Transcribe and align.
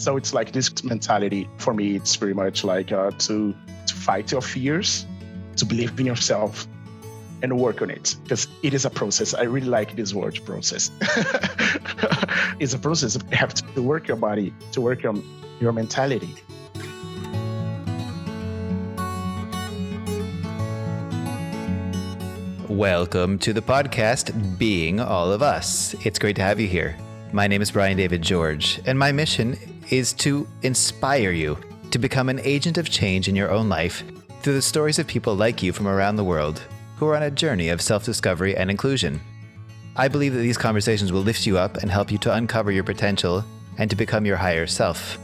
So 0.00 0.16
it's 0.16 0.32
like 0.32 0.52
this 0.52 0.82
mentality 0.82 1.46
for 1.58 1.74
me. 1.74 1.94
It's 1.94 2.16
pretty 2.16 2.32
much 2.32 2.64
like 2.64 2.90
uh, 2.90 3.10
to 3.10 3.54
to 3.86 3.94
fight 3.94 4.32
your 4.32 4.40
fears, 4.40 5.04
to 5.56 5.66
believe 5.66 6.00
in 6.00 6.06
yourself, 6.06 6.66
and 7.42 7.60
work 7.60 7.82
on 7.82 7.90
it 7.90 8.16
because 8.22 8.48
it 8.62 8.72
is 8.72 8.86
a 8.86 8.90
process. 8.90 9.34
I 9.34 9.42
really 9.42 9.68
like 9.68 9.96
this 9.96 10.14
word 10.14 10.40
process. 10.46 10.90
it's 12.60 12.72
a 12.72 12.78
process. 12.78 13.18
You 13.30 13.36
have 13.36 13.52
to 13.52 13.82
work 13.82 14.08
your 14.08 14.16
body, 14.16 14.54
to 14.72 14.80
work 14.80 15.02
your 15.02 15.16
your 15.60 15.72
mentality. 15.72 16.34
Welcome 22.70 23.38
to 23.40 23.52
the 23.52 23.60
podcast, 23.60 24.56
Being 24.56 24.98
All 24.98 25.30
of 25.30 25.42
Us. 25.42 25.94
It's 26.06 26.18
great 26.18 26.36
to 26.36 26.42
have 26.42 26.58
you 26.58 26.68
here. 26.68 26.96
My 27.32 27.46
name 27.46 27.62
is 27.62 27.70
Brian 27.70 27.96
David 27.96 28.22
George, 28.22 28.80
and 28.86 28.98
my 28.98 29.12
mission 29.12 29.56
is 29.88 30.12
to 30.14 30.48
inspire 30.62 31.30
you 31.30 31.56
to 31.92 31.98
become 32.00 32.28
an 32.28 32.40
agent 32.40 32.76
of 32.76 32.90
change 32.90 33.28
in 33.28 33.36
your 33.36 33.52
own 33.52 33.68
life 33.68 34.02
through 34.42 34.54
the 34.54 34.62
stories 34.62 34.98
of 34.98 35.06
people 35.06 35.36
like 35.36 35.62
you 35.62 35.72
from 35.72 35.86
around 35.86 36.16
the 36.16 36.24
world 36.24 36.60
who 36.96 37.06
are 37.06 37.14
on 37.14 37.22
a 37.22 37.30
journey 37.30 37.68
of 37.68 37.80
self 37.80 38.04
discovery 38.04 38.56
and 38.56 38.68
inclusion. 38.68 39.20
I 39.94 40.08
believe 40.08 40.34
that 40.34 40.40
these 40.40 40.58
conversations 40.58 41.12
will 41.12 41.20
lift 41.20 41.46
you 41.46 41.56
up 41.56 41.76
and 41.76 41.88
help 41.88 42.10
you 42.10 42.18
to 42.18 42.34
uncover 42.34 42.72
your 42.72 42.82
potential 42.82 43.44
and 43.78 43.88
to 43.90 43.96
become 43.96 44.26
your 44.26 44.36
higher 44.36 44.66
self. 44.66 45.16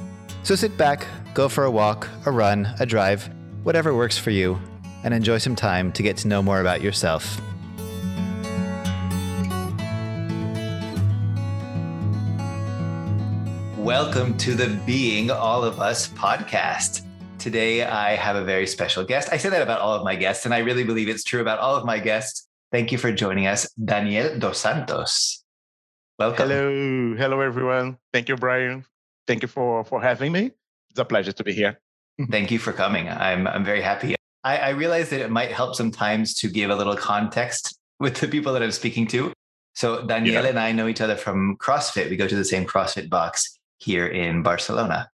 So 0.45 0.55
sit 0.55 0.77
back, 0.77 1.09
go 1.35 1.49
for 1.49 1.65
a 1.65 1.71
walk, 1.73 2.09
a 2.25 2.31
run, 2.31 2.73
a 2.79 2.87
drive, 2.87 3.29
whatever 3.65 3.97
works 3.97 4.17
for 4.17 4.31
you, 4.31 4.61
and 5.03 5.13
enjoy 5.13 5.39
some 5.39 5.57
time 5.57 5.91
to 5.91 6.05
get 6.05 6.17
to 6.19 6.29
know 6.29 6.41
more 6.41 6.61
about 6.61 6.83
yourself. 6.83 7.41
Welcome 13.87 14.37
to 14.39 14.55
the 14.55 14.67
Being 14.85 15.31
All 15.31 15.63
of 15.63 15.79
Us 15.79 16.09
podcast. 16.09 17.03
Today, 17.39 17.85
I 17.85 18.17
have 18.17 18.35
a 18.35 18.43
very 18.43 18.67
special 18.67 19.05
guest. 19.05 19.29
I 19.31 19.37
say 19.37 19.49
that 19.49 19.63
about 19.63 19.79
all 19.79 19.95
of 19.95 20.03
my 20.03 20.17
guests, 20.17 20.45
and 20.45 20.53
I 20.53 20.59
really 20.59 20.83
believe 20.83 21.09
it's 21.09 21.23
true 21.23 21.41
about 21.41 21.61
all 21.61 21.77
of 21.77 21.85
my 21.85 22.01
guests. 22.01 22.49
Thank 22.73 22.91
you 22.91 22.99
for 22.99 23.13
joining 23.13 23.47
us, 23.47 23.71
Daniel 23.75 24.41
Dos 24.41 24.59
Santos. 24.59 25.45
Welcome. 26.19 26.49
Hello, 26.49 27.15
hello 27.17 27.41
everyone. 27.41 27.99
Thank 28.13 28.29
you, 28.29 28.35
Brian. 28.35 28.85
Thank 29.29 29.43
you 29.43 29.49
for 29.49 29.85
for 29.85 30.03
having 30.03 30.33
me. 30.33 30.51
It's 30.91 30.99
a 30.99 31.05
pleasure 31.05 31.31
to 31.31 31.45
be 31.45 31.53
here. 31.53 31.79
Thank 32.33 32.51
you 32.51 32.59
for 32.59 32.73
coming. 32.73 33.09
I'm 33.09 33.47
I'm 33.47 33.65
very 33.65 33.83
happy. 33.83 34.17
I, 34.43 34.57
I 34.57 34.69
realize 34.71 35.11
that 35.11 35.21
it 35.21 35.31
might 35.31 35.53
help 35.53 35.77
sometimes 35.77 36.35
to 36.41 36.49
give 36.49 36.71
a 36.71 36.75
little 36.75 36.97
context 36.97 37.79
with 38.01 38.17
the 38.17 38.27
people 38.27 38.53
that 38.55 38.65
I'm 38.65 38.73
speaking 38.73 39.07
to. 39.15 39.33
So 39.77 40.05
Daniel 40.05 40.43
yeah. 40.43 40.49
and 40.49 40.59
I 40.59 40.73
know 40.73 40.89
each 40.89 41.01
other 41.01 41.15
from 41.15 41.57
CrossFit. 41.59 42.11
We 42.11 42.17
go 42.17 42.27
to 42.27 42.35
the 42.35 42.45
same 42.45 42.67
CrossFit 42.67 43.09
box 43.09 43.56
here 43.79 44.07
in 44.07 44.43
Barcelona. 44.43 45.11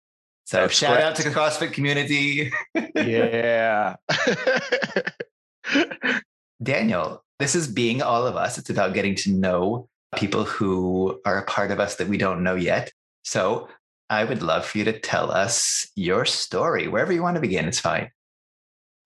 So 0.44 0.62
That's 0.62 0.74
shout 0.74 0.96
correct. 0.96 1.06
out 1.06 1.16
to 1.16 1.22
the 1.24 1.30
CrossFit 1.34 1.72
community. 1.72 2.50
yeah. 2.94 3.96
Daniel, 6.62 7.24
this 7.38 7.54
is 7.54 7.68
being 7.68 8.02
all 8.02 8.26
of 8.26 8.36
us. 8.36 8.58
It's 8.58 8.70
about 8.70 8.94
getting 8.94 9.14
to 9.16 9.32
know 9.32 9.88
people 10.16 10.44
who 10.44 11.20
are 11.24 11.38
a 11.38 11.44
part 11.44 11.70
of 11.70 11.80
us 11.80 11.96
that 11.96 12.08
we 12.08 12.16
don't 12.16 12.42
know 12.42 12.54
yet. 12.54 12.92
So 13.24 13.68
I 14.10 14.24
would 14.24 14.42
love 14.42 14.64
for 14.64 14.78
you 14.78 14.84
to 14.84 14.98
tell 14.98 15.30
us 15.30 15.86
your 15.94 16.24
story, 16.24 16.88
wherever 16.88 17.12
you 17.12 17.22
want 17.22 17.34
to 17.34 17.40
begin. 17.40 17.68
It's 17.68 17.80
fine. 17.80 18.10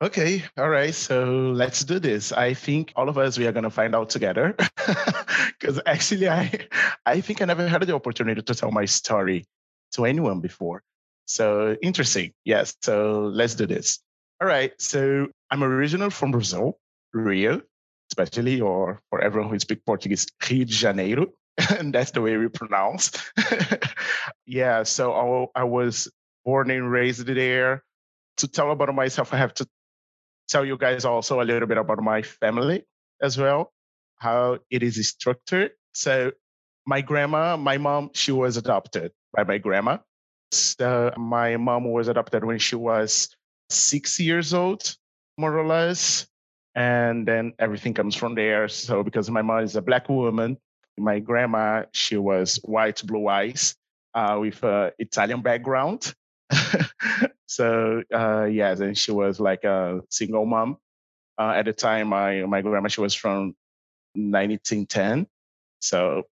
Okay, 0.01 0.45
all 0.57 0.69
right. 0.69 0.95
So 0.95 1.53
let's 1.55 1.85
do 1.85 1.99
this. 1.99 2.33
I 2.33 2.55
think 2.55 2.93
all 2.97 3.09
of 3.09 3.19
us 3.19 3.39
we 3.39 3.47
are 3.47 3.53
gonna 3.53 3.71
find 3.71 3.95
out 3.95 4.11
together. 4.11 4.57
Because 5.59 5.81
actually, 5.87 6.29
I 6.29 6.69
I 7.07 7.21
think 7.21 7.43
I 7.43 7.45
never 7.47 7.69
had 7.69 7.83
the 7.83 7.95
opportunity 7.95 8.43
to 8.43 8.55
tell 8.55 8.71
my 8.71 8.85
story 8.85 9.45
to 9.93 10.05
anyone 10.05 10.41
before. 10.41 10.83
So 11.27 11.77
interesting. 11.83 12.33
Yes. 12.45 12.75
So 12.83 13.31
let's 13.33 13.55
do 13.55 13.67
this. 13.67 14.01
All 14.41 14.49
right. 14.49 14.73
So 14.79 15.29
I'm 15.51 15.63
original 15.63 16.11
from 16.11 16.33
Brazil, 16.33 16.79
Rio, 17.13 17.63
especially, 18.11 18.61
or 18.61 19.01
for 19.11 19.21
everyone 19.21 19.51
who 19.51 19.59
speaks 19.59 19.83
Portuguese, 19.87 20.27
Rio 20.51 20.65
de 20.65 20.73
Janeiro. 20.73 21.27
and 21.79 21.95
that's 21.95 22.11
the 22.13 22.21
way 22.21 22.37
we 22.37 22.49
pronounce. 22.49 23.13
yeah. 24.47 24.83
So 24.83 25.51
I, 25.55 25.61
I 25.61 25.65
was 25.65 26.11
born 26.45 26.71
and 26.71 26.91
raised 26.91 27.27
there. 27.27 27.85
To 28.39 28.49
tell 28.49 28.71
about 28.73 28.95
myself, 28.95 29.33
I 29.35 29.37
have 29.37 29.53
to 29.55 29.69
tell 30.49 30.65
you 30.65 30.77
guys 30.77 31.05
also 31.05 31.41
a 31.41 31.45
little 31.45 31.69
bit 31.69 31.79
about 31.79 32.03
my 32.03 32.23
family 32.23 32.85
as 33.23 33.39
well, 33.39 33.73
how 34.23 34.59
it 34.71 34.83
is 34.83 34.97
structured. 35.09 35.73
So 35.93 36.33
my 36.87 37.01
grandma, 37.01 37.57
my 37.57 37.79
mom, 37.79 38.11
she 38.15 38.33
was 38.33 38.57
adopted 38.57 39.11
by 39.35 39.43
my 39.45 39.59
grandma. 39.59 39.99
So 40.53 41.13
my 41.17 41.57
mom 41.57 41.91
was 41.91 42.09
adopted 42.09 42.45
when 42.45 42.59
she 42.59 42.77
was 42.77 43.35
six 43.69 44.21
years 44.21 44.55
old, 44.55 44.97
more 45.37 45.59
or 45.59 45.67
less. 45.67 46.27
And 46.75 47.27
then 47.27 47.53
everything 47.59 47.95
comes 47.95 48.15
from 48.15 48.35
there. 48.35 48.69
So 48.69 49.03
because 49.03 49.29
my 49.31 49.43
mom 49.43 49.65
is 49.65 49.77
a 49.77 49.83
black 49.83 50.09
woman, 50.09 50.57
my 50.97 51.19
grandma, 51.19 51.85
she 51.93 52.17
was 52.17 52.61
white, 52.65 53.03
blue 53.05 53.29
eyes, 53.29 53.75
uh, 54.15 54.39
with 54.41 54.63
an 54.63 54.93
Italian 54.99 55.43
background. 55.43 56.15
so 57.47 58.03
uh, 58.15 58.45
yes, 58.45 58.81
and 58.81 58.97
she 58.97 59.11
was 59.11 59.41
like 59.41 59.65
a 59.65 60.01
single 60.11 60.47
mom. 60.47 60.77
Uh, 61.39 61.55
at 61.57 61.65
the 61.65 61.73
time, 61.73 62.09
my 62.09 62.45
my 62.45 62.61
grandma 62.61 62.89
she 62.89 63.01
was 63.01 63.15
from 63.15 63.55
1910, 64.15 65.27
so 65.81 66.25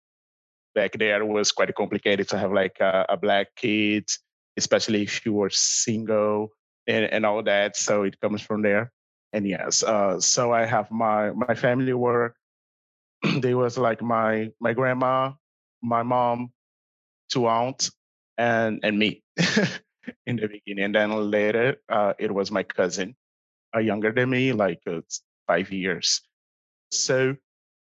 back 0.75 0.93
there 0.93 1.25
was 1.25 1.53
quite 1.53 1.75
complicated 1.75 2.29
to 2.29 2.39
have 2.39 2.53
like 2.53 2.79
a, 2.81 3.07
a 3.09 3.17
black 3.17 3.49
kid, 3.57 4.09
especially 4.57 5.03
if 5.03 5.25
you 5.25 5.33
were 5.33 5.51
single 5.51 6.51
and, 6.87 7.05
and 7.07 7.27
all 7.27 7.43
that. 7.43 7.77
So 7.77 8.03
it 8.03 8.21
comes 8.21 8.43
from 8.43 8.63
there. 8.63 8.93
And 9.33 9.47
yes, 9.47 9.83
uh, 9.83 10.21
so 10.21 10.53
I 10.53 10.65
have 10.65 10.91
my 10.91 11.31
my 11.33 11.55
family 11.55 11.93
were 11.93 12.35
they 13.41 13.55
was 13.55 13.77
like 13.77 14.03
my 14.03 14.51
my 14.61 14.73
grandma, 14.73 15.33
my 15.83 16.03
mom, 16.03 16.53
two 17.31 17.47
aunts, 17.47 17.91
and 18.39 18.81
and 18.83 18.99
me. 18.99 19.23
in 20.27 20.37
the 20.37 20.49
beginning. 20.49 20.85
And 20.85 20.95
then 20.95 21.31
later, 21.31 21.77
uh, 21.89 22.15
it 22.19 22.33
was 22.33 22.51
my 22.51 22.63
cousin, 22.63 23.15
uh, 23.75 23.81
younger 23.81 24.13
than 24.13 24.31
me, 24.31 24.53
like 24.53 24.81
uh, 24.87 25.01
five 25.47 25.71
years. 25.73 26.21
So 26.91 27.37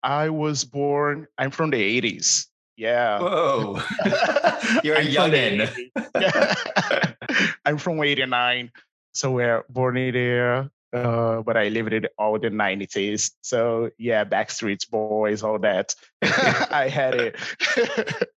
I 0.04 0.30
was 0.30 0.66
born, 0.66 1.28
I'm 1.38 1.52
from 1.52 1.70
the 1.72 2.02
80s. 2.02 2.48
Yeah. 2.76 3.20
Whoa. 3.20 3.82
You're 4.84 4.98
a 4.98 5.06
youngin. 5.06 5.70
I'm 7.66 7.78
from 7.78 8.04
89. 8.04 8.72
So 9.14 9.32
we're 9.32 9.64
born 9.70 9.98
in 9.98 10.14
there. 10.14 10.70
Uh, 10.92 11.42
but 11.42 11.58
I 11.58 11.70
lived 11.70 11.94
in 11.94 12.06
all 12.20 12.38
the 12.38 12.50
90s. 12.50 13.32
So 13.42 13.90
yeah, 13.98 14.26
Backstreet 14.26 14.90
Boys, 14.90 15.42
all 15.42 15.58
that. 15.60 15.96
I 16.22 16.88
had 16.88 17.16
it. 17.16 18.30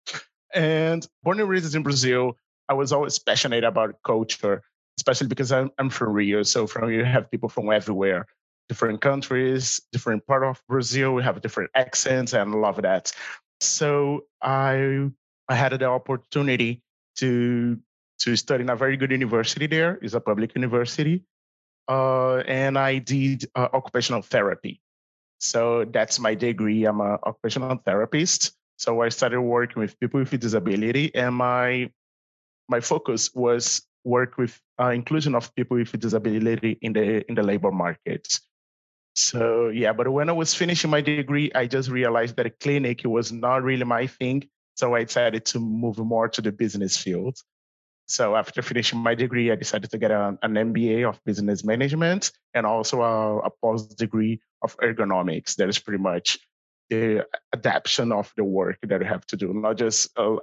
and 0.54 1.06
born 1.24 1.40
and 1.40 1.50
raised 1.50 1.76
in 1.76 1.84
Brazil, 1.84 2.38
I 2.70 2.74
was 2.74 2.94
always 2.94 3.20
passionate 3.20 3.64
about 3.66 3.96
culture, 4.06 4.62
especially 4.98 5.28
because 5.28 5.52
I'm, 5.52 5.70
I'm 5.78 5.90
from 5.90 6.14
Rio. 6.14 6.44
So 6.44 6.66
from 6.66 6.88
Rio, 6.88 7.00
you 7.00 7.06
have 7.06 7.30
people 7.30 7.50
from 7.50 7.70
everywhere, 7.72 8.26
different 8.70 9.02
countries, 9.02 9.82
different 9.92 10.26
part 10.28 10.44
of 10.44 10.62
Brazil. 10.68 11.14
We 11.14 11.24
have 11.24 11.42
different 11.42 11.72
accents, 11.76 12.34
and 12.34 12.56
love 12.56 12.82
that. 12.82 13.12
So 13.62 14.26
I 14.42 15.10
I 15.48 15.56
had 15.56 15.72
the 15.74 15.86
opportunity 15.86 16.82
to 17.18 17.78
to 18.20 18.36
study 18.36 18.64
in 18.64 18.70
a 18.70 18.76
very 18.76 18.98
good 18.98 19.12
university 19.12 19.68
there. 19.68 20.00
It's 20.02 20.14
a 20.14 20.20
public 20.20 20.56
university, 20.56 21.24
uh, 21.88 22.38
and 22.48 22.78
I 22.78 23.00
did 23.00 23.46
uh, 23.56 23.70
occupational 23.74 24.22
therapy. 24.22 24.82
So 25.40 25.86
that's 25.86 26.20
my 26.20 26.34
degree. 26.34 26.86
I'm 26.86 27.02
an 27.02 27.18
occupational 27.24 27.78
therapist. 27.86 28.54
So 28.78 29.02
I 29.02 29.10
started 29.10 29.42
working 29.42 29.82
with 29.82 30.00
people 30.00 30.20
with 30.20 30.40
disability, 30.40 31.14
and 31.16 31.36
my 31.36 31.92
my 32.68 32.80
focus 32.80 33.34
was 33.34 33.82
work 34.04 34.38
with 34.38 34.60
uh, 34.80 34.90
inclusion 34.90 35.36
of 35.36 35.54
people 35.56 35.78
with 35.78 35.98
disability 36.00 36.78
in 36.82 36.94
the 36.94 37.26
in 37.30 37.36
the 37.36 37.44
labor 37.44 37.72
market. 37.72 38.40
So 39.16 39.70
yeah, 39.70 39.94
but 39.94 40.10
when 40.12 40.30
I 40.30 40.34
was 40.34 40.54
finishing 40.54 40.92
my 40.92 41.02
degree, 41.02 41.50
I 41.56 41.68
just 41.68 41.90
realized 41.90 42.36
that 42.36 42.46
a 42.46 42.50
clinic 42.50 43.02
was 43.06 43.32
not 43.32 43.64
really 43.64 43.86
my 43.86 44.08
thing. 44.08 44.50
So 44.76 44.94
I 44.94 45.06
decided 45.06 45.46
to 45.46 45.60
move 45.60 45.98
more 45.98 46.28
to 46.28 46.42
the 46.42 46.52
business 46.52 46.98
field. 46.98 47.38
So 48.08 48.36
after 48.36 48.62
finishing 48.62 49.00
my 49.00 49.16
degree, 49.16 49.52
I 49.52 49.56
decided 49.56 49.90
to 49.92 49.98
get 49.98 50.12
an, 50.12 50.38
an 50.44 50.54
MBA 50.54 51.08
of 51.08 51.24
business 51.24 51.64
management 51.64 52.32
and 52.54 52.66
also 52.66 53.02
a, 53.02 53.40
a 53.40 53.50
post 53.64 53.98
degree 53.98 54.42
of 54.62 54.76
ergonomics. 54.78 55.56
That 55.56 55.70
is 55.70 55.80
pretty 55.80 56.04
much 56.04 56.38
the 56.90 57.26
adaptation 57.54 58.12
of 58.12 58.32
the 58.36 58.44
work 58.44 58.78
that 58.84 59.02
you 59.02 59.08
have 59.08 59.26
to 59.28 59.38
do, 59.38 59.54
not 59.54 59.78
just 59.78 60.10
uh, 60.20 60.36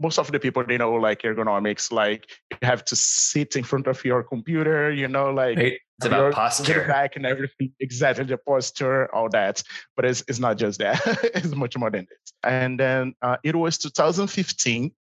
most 0.00 0.18
of 0.18 0.32
the 0.32 0.40
people 0.40 0.64
they 0.64 0.78
know 0.78 0.94
like 0.94 1.22
ergonomics 1.22 1.92
like 1.92 2.30
you 2.50 2.58
have 2.62 2.84
to 2.84 2.96
sit 2.96 3.56
in 3.56 3.64
front 3.64 3.86
of 3.86 4.02
your 4.04 4.22
computer 4.22 4.90
you 4.90 5.06
know 5.06 5.30
like 5.30 5.58
it's 5.58 6.06
about 6.06 6.32
posture. 6.32 6.86
back 6.88 7.16
and 7.16 7.24
everything. 7.24 7.72
Exactly 7.80 8.24
the 8.24 8.36
posture 8.36 9.14
all 9.14 9.30
that. 9.30 9.62
But 9.96 10.04
it's, 10.04 10.22
it's 10.28 10.38
not 10.38 10.58
just 10.58 10.78
that. 10.80 11.00
It's 11.34 11.54
much 11.54 11.76
more 11.76 11.90
than 11.90 12.06
this 12.08 12.32
and 12.42 12.78
then 12.78 13.14
uh, 13.22 13.36
it 13.42 13.56
was 13.56 13.78
2015 13.78 14.92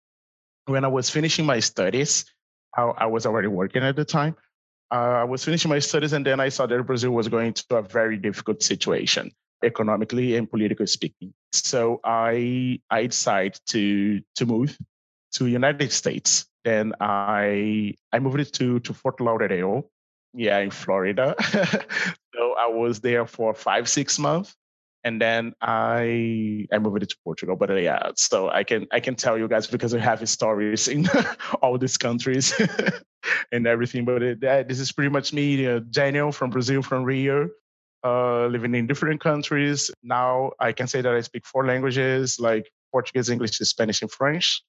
when 0.66 0.84
I 0.84 0.88
was 0.88 1.10
finishing 1.10 1.46
my 1.46 1.60
studies, 1.60 2.26
I, 2.76 2.84
I 2.84 3.06
was 3.06 3.26
already 3.26 3.48
working 3.48 3.84
at 3.84 3.96
the 3.96 4.06
time. 4.06 4.36
Uh, 4.92 5.22
I 5.22 5.24
was 5.24 5.44
finishing 5.44 5.70
my 5.70 5.80
studies, 5.80 6.14
and 6.14 6.26
then 6.26 6.40
I 6.40 6.50
saw 6.50 6.66
that 6.66 6.84
Brazil 6.84 7.12
was 7.12 7.28
going 7.28 7.54
to 7.54 7.78
a 7.78 7.82
very 7.82 8.18
difficult 8.18 8.62
situation 8.62 9.32
economically 9.66 10.36
and 10.36 10.50
politically 10.50 10.88
speaking. 10.88 11.34
So 11.52 12.00
I 12.04 12.80
I 12.90 13.08
decided 13.08 13.60
to 13.68 14.22
to 14.36 14.46
move 14.46 14.78
to 15.34 15.48
United 15.48 15.92
States. 15.92 16.46
Then 16.64 16.94
I 17.00 17.94
I 18.12 18.20
moved 18.20 18.54
to 18.56 18.80
to 18.80 18.94
Fort 18.94 19.20
Lauderdale, 19.20 19.90
yeah, 20.34 20.60
in 20.60 20.72
Florida. 20.72 21.36
so 22.36 22.56
I 22.58 22.68
was 22.68 23.02
there 23.02 23.26
for 23.26 23.54
five 23.54 23.88
six 23.88 24.20
months, 24.20 24.56
and 25.04 25.22
then 25.22 25.54
I 25.62 26.68
I 26.72 26.80
moved 26.80 27.04
it 27.04 27.10
to 27.10 27.18
Portugal. 27.24 27.56
But 27.56 27.72
uh, 27.72 27.76
yeah, 27.76 28.12
so 28.16 28.50
I 28.50 28.64
can 28.64 28.88
I 28.92 29.00
can 29.00 29.16
tell 29.16 29.38
you 29.38 29.48
guys 29.48 29.68
because 29.68 29.94
I 29.94 30.00
have 30.00 30.28
stories 30.28 30.88
in 30.88 31.08
all 31.62 31.78
these 31.78 31.98
countries 31.98 32.54
and 33.52 33.68
everything. 33.68 34.06
But 34.06 34.24
it, 34.24 34.44
uh, 34.44 34.64
this 34.64 34.80
is 34.80 34.92
pretty 34.92 35.10
much 35.10 35.34
me, 35.34 35.68
uh, 35.68 35.80
Daniel 35.92 36.32
from 36.32 36.50
Brazil, 36.50 36.82
from 36.82 37.04
Rio 37.04 37.50
uh, 38.04 38.48
living 38.48 38.76
in 38.76 38.88
different 38.88 39.22
countries. 39.22 39.90
Now 40.04 40.52
I 40.60 40.72
can 40.72 40.88
say 40.88 41.02
that 41.02 41.14
I 41.14 41.22
speak 41.22 41.46
four 41.46 41.66
languages 41.66 42.40
like 42.40 42.70
Portuguese, 42.92 43.30
English, 43.30 43.58
Spanish, 43.58 44.02
and 44.02 44.12
French. 44.12 44.62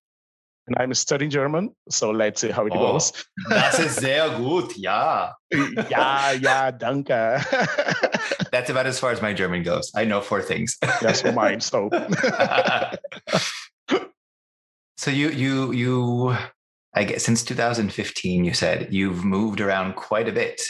And 0.68 0.74
I'm 0.80 0.92
studying 0.94 1.30
German, 1.30 1.70
so 1.88 2.10
let's 2.10 2.40
see 2.40 2.50
how 2.50 2.66
it 2.66 2.72
Oh, 2.74 2.94
goes. 2.94 3.12
Das 3.48 3.78
ist 3.78 4.00
sehr 4.00 4.28
gut. 4.30 4.76
Ja. 4.76 5.32
yeah, 5.52 6.32
yeah, 6.32 6.72
danke. 6.72 7.40
That's 8.50 8.68
about 8.70 8.86
as 8.86 8.98
far 8.98 9.12
as 9.12 9.22
my 9.22 9.32
German 9.32 9.62
goes. 9.62 9.92
I 9.94 10.04
know 10.04 10.20
four 10.20 10.42
things. 10.42 10.76
That's 11.00 11.22
mine. 11.22 11.60
So 11.60 11.88
so 14.96 15.10
you 15.10 15.28
you 15.30 15.72
you 15.72 16.36
I 16.94 17.04
guess 17.04 17.24
since 17.24 17.44
2015 17.44 18.44
you 18.44 18.54
said 18.54 18.88
you've 18.92 19.24
moved 19.24 19.60
around 19.60 19.94
quite 19.94 20.28
a 20.28 20.32
bit. 20.32 20.60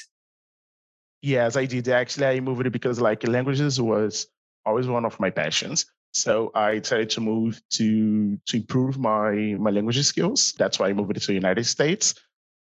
Yes, 1.27 1.57
I 1.57 1.67
did. 1.67 1.89
Actually, 1.89 2.27
I 2.27 2.41
moved 2.41 2.71
because 2.71 3.01
like 3.01 3.27
languages 3.27 3.81
was 3.81 4.29
always 4.65 4.87
one 4.87 5.05
of 5.05 5.19
my 5.19 5.31
passions. 5.31 5.87
So 6.13 6.51
I 6.55 6.79
decided 6.79 7.11
to 7.11 7.21
move 7.21 7.61
to 7.77 8.39
to 8.47 8.57
improve 8.57 8.99
my 8.99 9.57
my 9.59 9.71
language 9.71 10.03
skills. 10.03 10.55
That's 10.57 10.79
why 10.79 10.89
I 10.89 10.93
moved 10.93 11.15
to 11.21 11.27
the 11.27 11.35
United 11.35 11.67
States. 11.67 12.15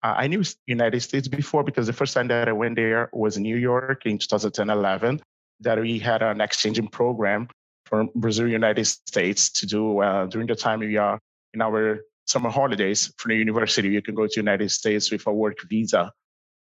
Uh, 0.03 0.15
I 0.17 0.27
knew 0.27 0.43
United 0.67 1.01
States 1.01 1.27
before 1.27 1.63
because 1.63 1.87
the 1.87 1.93
first 1.93 2.13
time 2.13 2.27
that 2.27 2.49
I 2.49 2.51
went 2.51 2.75
there 2.75 3.09
was 3.13 3.37
in 3.37 3.43
New 3.43 3.57
York 3.57 4.05
in 4.05 4.17
2011. 4.17 5.21
That 5.61 5.79
we 5.79 5.99
had 5.99 6.21
an 6.21 6.41
exchanging 6.41 6.89
program 6.89 7.47
from 7.85 8.09
Brazil, 8.13 8.47
United 8.47 8.85
States 8.85 9.49
to 9.57 9.65
do 9.65 10.01
uh, 10.01 10.25
during 10.25 10.47
the 10.47 10.55
time 10.55 10.79
we 10.79 10.97
are 10.97 11.17
in 11.53 11.61
our 11.61 11.99
summer 12.25 12.49
holidays 12.49 13.13
from 13.17 13.29
the 13.29 13.37
university. 13.37 13.87
You 13.87 14.01
can 14.01 14.15
go 14.15 14.27
to 14.27 14.35
United 14.35 14.69
States 14.69 15.09
with 15.11 15.25
a 15.27 15.31
work 15.31 15.59
visa 15.69 16.11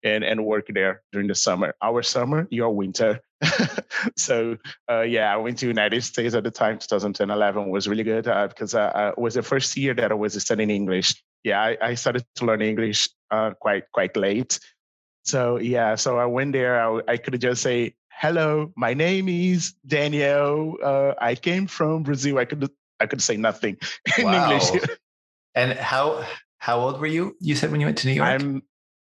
and 0.03 0.23
and 0.23 0.45
work 0.45 0.67
there 0.73 1.01
during 1.11 1.27
the 1.27 1.35
summer. 1.35 1.73
Our 1.81 2.03
summer, 2.03 2.47
your 2.51 2.71
winter. 2.73 3.19
so 4.17 4.57
uh, 4.89 5.01
yeah, 5.01 5.33
I 5.33 5.37
went 5.37 5.57
to 5.59 5.67
United 5.67 6.03
States 6.03 6.33
at 6.35 6.43
the 6.43 6.51
time. 6.51 6.79
2011 6.79 7.69
was 7.69 7.87
really 7.87 8.03
good 8.03 8.27
uh, 8.27 8.47
because 8.47 8.75
uh, 8.75 8.91
uh, 8.93 9.11
it 9.17 9.21
was 9.21 9.33
the 9.35 9.43
first 9.43 9.75
year 9.77 9.93
that 9.93 10.11
I 10.11 10.15
was 10.15 10.41
studying 10.41 10.69
English. 10.69 11.21
Yeah, 11.43 11.61
I, 11.61 11.77
I 11.81 11.93
started 11.95 12.25
to 12.35 12.45
learn 12.45 12.61
English 12.61 13.09
uh, 13.31 13.51
quite 13.59 13.83
quite 13.93 14.15
late. 14.17 14.59
So 15.25 15.57
yeah, 15.57 15.95
so 15.95 16.17
I 16.17 16.25
went 16.25 16.53
there. 16.53 16.81
I, 16.81 17.01
I 17.07 17.17
could 17.17 17.39
just 17.39 17.61
say, 17.61 17.95
"Hello, 18.11 18.71
my 18.75 18.93
name 18.93 19.29
is 19.29 19.73
Daniel. 19.85 20.77
Uh, 20.83 21.13
I 21.19 21.35
came 21.35 21.67
from 21.67 22.03
Brazil." 22.03 22.39
I 22.39 22.45
could 22.45 22.69
I 22.99 23.05
could 23.05 23.21
say 23.21 23.37
nothing 23.37 23.77
in 24.17 24.25
Wow. 24.25 24.51
English. 24.51 24.83
And 25.55 25.73
how 25.73 26.25
how 26.59 26.79
old 26.79 26.99
were 26.99 27.07
you? 27.07 27.35
You 27.39 27.55
said 27.55 27.71
when 27.71 27.79
you 27.81 27.87
went 27.87 27.97
to 27.99 28.07
New 28.07 28.13
York? 28.13 28.29
I'm 28.29 28.63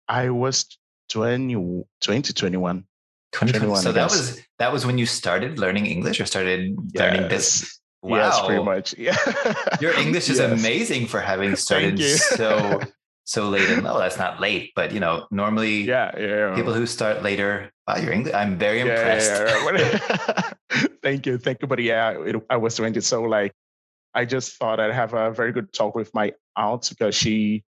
I 0.07 0.30
was 0.30 0.65
20, 1.09 1.83
20 2.01 2.33
21. 2.33 2.85
20, 3.31 3.51
21, 3.53 3.81
so 3.81 3.91
that 3.91 4.09
was 4.09 4.41
that 4.57 4.73
was 4.73 4.85
when 4.85 4.97
you 4.97 5.06
started 5.06 5.59
learning 5.59 5.85
English 5.85 6.19
or 6.19 6.25
started 6.25 6.75
learning 6.95 7.27
this. 7.29 7.79
Wow. 8.01 8.17
Yes, 8.17 8.45
pretty 8.45 8.63
much. 8.63 8.95
Yeah. 8.97 9.17
Your 9.81 9.94
English 9.94 10.29
is 10.29 10.39
Yes. 10.39 10.51
amazing 10.59 11.06
for 11.06 11.19
having 11.19 11.56
started 11.56 12.00
so 12.01 12.79
so 13.25 13.50
late. 13.50 13.69
And 13.69 13.83
no, 13.83 14.00
that's 14.00 14.17
not 14.17 14.39
late, 14.39 14.71
but 14.75 14.91
you 14.91 15.00
know, 15.00 15.27
normally 15.31 15.83
Yeah, 15.83 16.17
yeah. 16.17 16.56
people 16.56 16.73
who 16.73 16.85
start 16.88 17.21
later, 17.21 17.69
wow, 17.88 17.97
your 17.97 18.13
English. 18.13 18.33
I'm 18.33 18.57
very 18.57 18.79
yeah, 18.79 18.85
impressed. 18.97 19.31
yeah, 19.31 19.77
yeah. 19.77 20.88
thank 21.03 21.25
you, 21.27 21.38
thank 21.38 21.61
you. 21.61 21.67
But 21.67 21.79
yeah, 21.83 22.11
it, 22.17 22.35
I 22.50 22.57
was 22.57 22.73
doing 22.75 22.95
it 22.95 23.03
so 23.03 23.21
like 23.23 23.51
I 24.15 24.25
just 24.25 24.57
thought 24.57 24.79
I'd 24.79 24.94
have 24.94 25.13
a 25.13 25.29
very 25.31 25.51
good 25.51 25.71
talk 25.73 25.94
with 25.94 26.09
my 26.15 26.31
aunt 26.56 26.89
because 26.89 27.13
she 27.13 27.63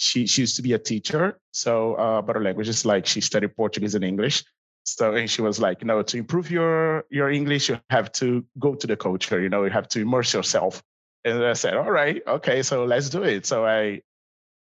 she 0.00 0.26
she 0.26 0.42
used 0.42 0.56
to 0.56 0.62
be 0.62 0.72
a 0.72 0.78
teacher. 0.78 1.38
So 1.52 1.94
uh, 1.94 2.22
but 2.22 2.36
her 2.36 2.42
languages 2.42 2.86
like 2.86 3.06
she 3.06 3.20
studied 3.20 3.54
Portuguese 3.54 3.94
and 3.94 4.04
English. 4.04 4.44
So 4.84 5.14
and 5.14 5.30
she 5.30 5.42
was 5.42 5.60
like, 5.60 5.82
you 5.82 5.86
know 5.86 6.02
to 6.02 6.16
improve 6.16 6.50
your 6.50 7.04
your 7.10 7.30
English, 7.30 7.68
you 7.68 7.78
have 7.90 8.10
to 8.12 8.44
go 8.58 8.74
to 8.74 8.86
the 8.86 8.96
culture. 8.96 9.40
You 9.40 9.50
know, 9.50 9.64
you 9.64 9.70
have 9.70 9.88
to 9.88 10.00
immerse 10.00 10.32
yourself. 10.32 10.82
And 11.24 11.44
I 11.44 11.52
said, 11.52 11.76
all 11.76 11.90
right, 11.90 12.22
okay, 12.26 12.62
so 12.62 12.86
let's 12.86 13.10
do 13.10 13.22
it. 13.24 13.44
So 13.44 13.66
I 13.66 14.00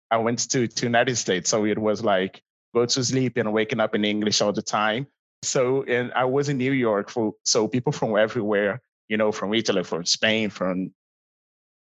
I 0.09 0.19
went 0.19 0.51
to 0.51 0.69
to 0.69 0.87
United 0.87 1.17
States. 1.17 1.51
So 1.51 1.67
it 1.67 1.79
was 1.79 2.05
like 2.05 2.41
go 2.73 2.87
to 2.87 3.05
sleep 3.05 3.37
and 3.37 3.53
waking 3.53 3.81
up 3.81 3.97
in 3.97 4.05
English 4.05 4.41
all 4.41 4.53
the 4.53 4.63
time. 4.63 5.09
So 5.43 5.83
and 5.83 6.13
I 6.15 6.27
was 6.27 6.49
in 6.49 6.59
New 6.59 6.73
York 6.73 7.11
for 7.11 7.35
so 7.45 7.67
people 7.67 7.91
from 7.91 8.17
everywhere, 8.17 8.81
you 9.09 9.17
know, 9.17 9.33
from 9.33 9.53
Italy, 9.53 9.83
from 9.83 10.05
Spain, 10.05 10.51
from 10.51 10.93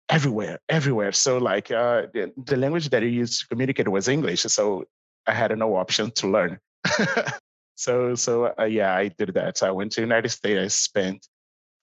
everywhere, 0.09 0.59
everywhere. 0.69 1.11
So 1.11 1.37
like 1.37 1.71
uh, 1.71 2.03
the, 2.13 2.57
language 2.57 2.89
that 2.89 3.03
I 3.03 3.07
used 3.07 3.41
to 3.41 3.47
communicate 3.47 3.87
was 3.87 4.07
English. 4.07 4.41
So 4.43 4.85
I 5.27 5.33
had 5.33 5.57
no 5.57 5.75
option 5.75 6.11
to 6.11 6.27
learn. 6.27 6.59
so 7.75 8.15
so 8.15 8.53
uh, 8.59 8.65
yeah, 8.65 8.95
I 8.95 9.07
did 9.07 9.33
that. 9.33 9.57
So 9.57 9.67
I 9.67 9.71
went 9.71 9.91
to 9.93 10.01
United 10.01 10.29
States. 10.29 10.59
I 10.59 10.67
spent 10.67 11.27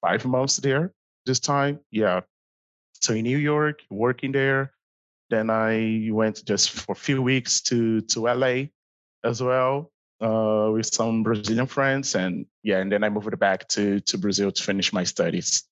five 0.00 0.24
months 0.24 0.56
there 0.56 0.92
this 1.26 1.40
time. 1.40 1.80
Yeah. 1.90 2.20
So 2.94 3.14
in 3.14 3.24
New 3.24 3.38
York, 3.38 3.80
working 3.90 4.32
there. 4.32 4.72
Then 5.30 5.48
I 5.48 6.08
went 6.10 6.44
just 6.44 6.70
for 6.70 6.92
a 6.92 6.96
few 6.96 7.22
weeks 7.22 7.60
to 7.62 8.00
to 8.00 8.26
LA 8.26 8.66
as 9.22 9.40
well 9.40 9.92
uh, 10.20 10.70
with 10.72 10.86
some 10.86 11.22
Brazilian 11.22 11.66
friends, 11.66 12.16
and 12.16 12.46
yeah, 12.64 12.78
and 12.78 12.90
then 12.90 13.04
I 13.04 13.08
moved 13.08 13.38
back 13.38 13.68
to 13.68 14.00
to 14.00 14.18
Brazil 14.18 14.50
to 14.50 14.62
finish 14.62 14.92
my 14.92 15.04
studies 15.04 15.69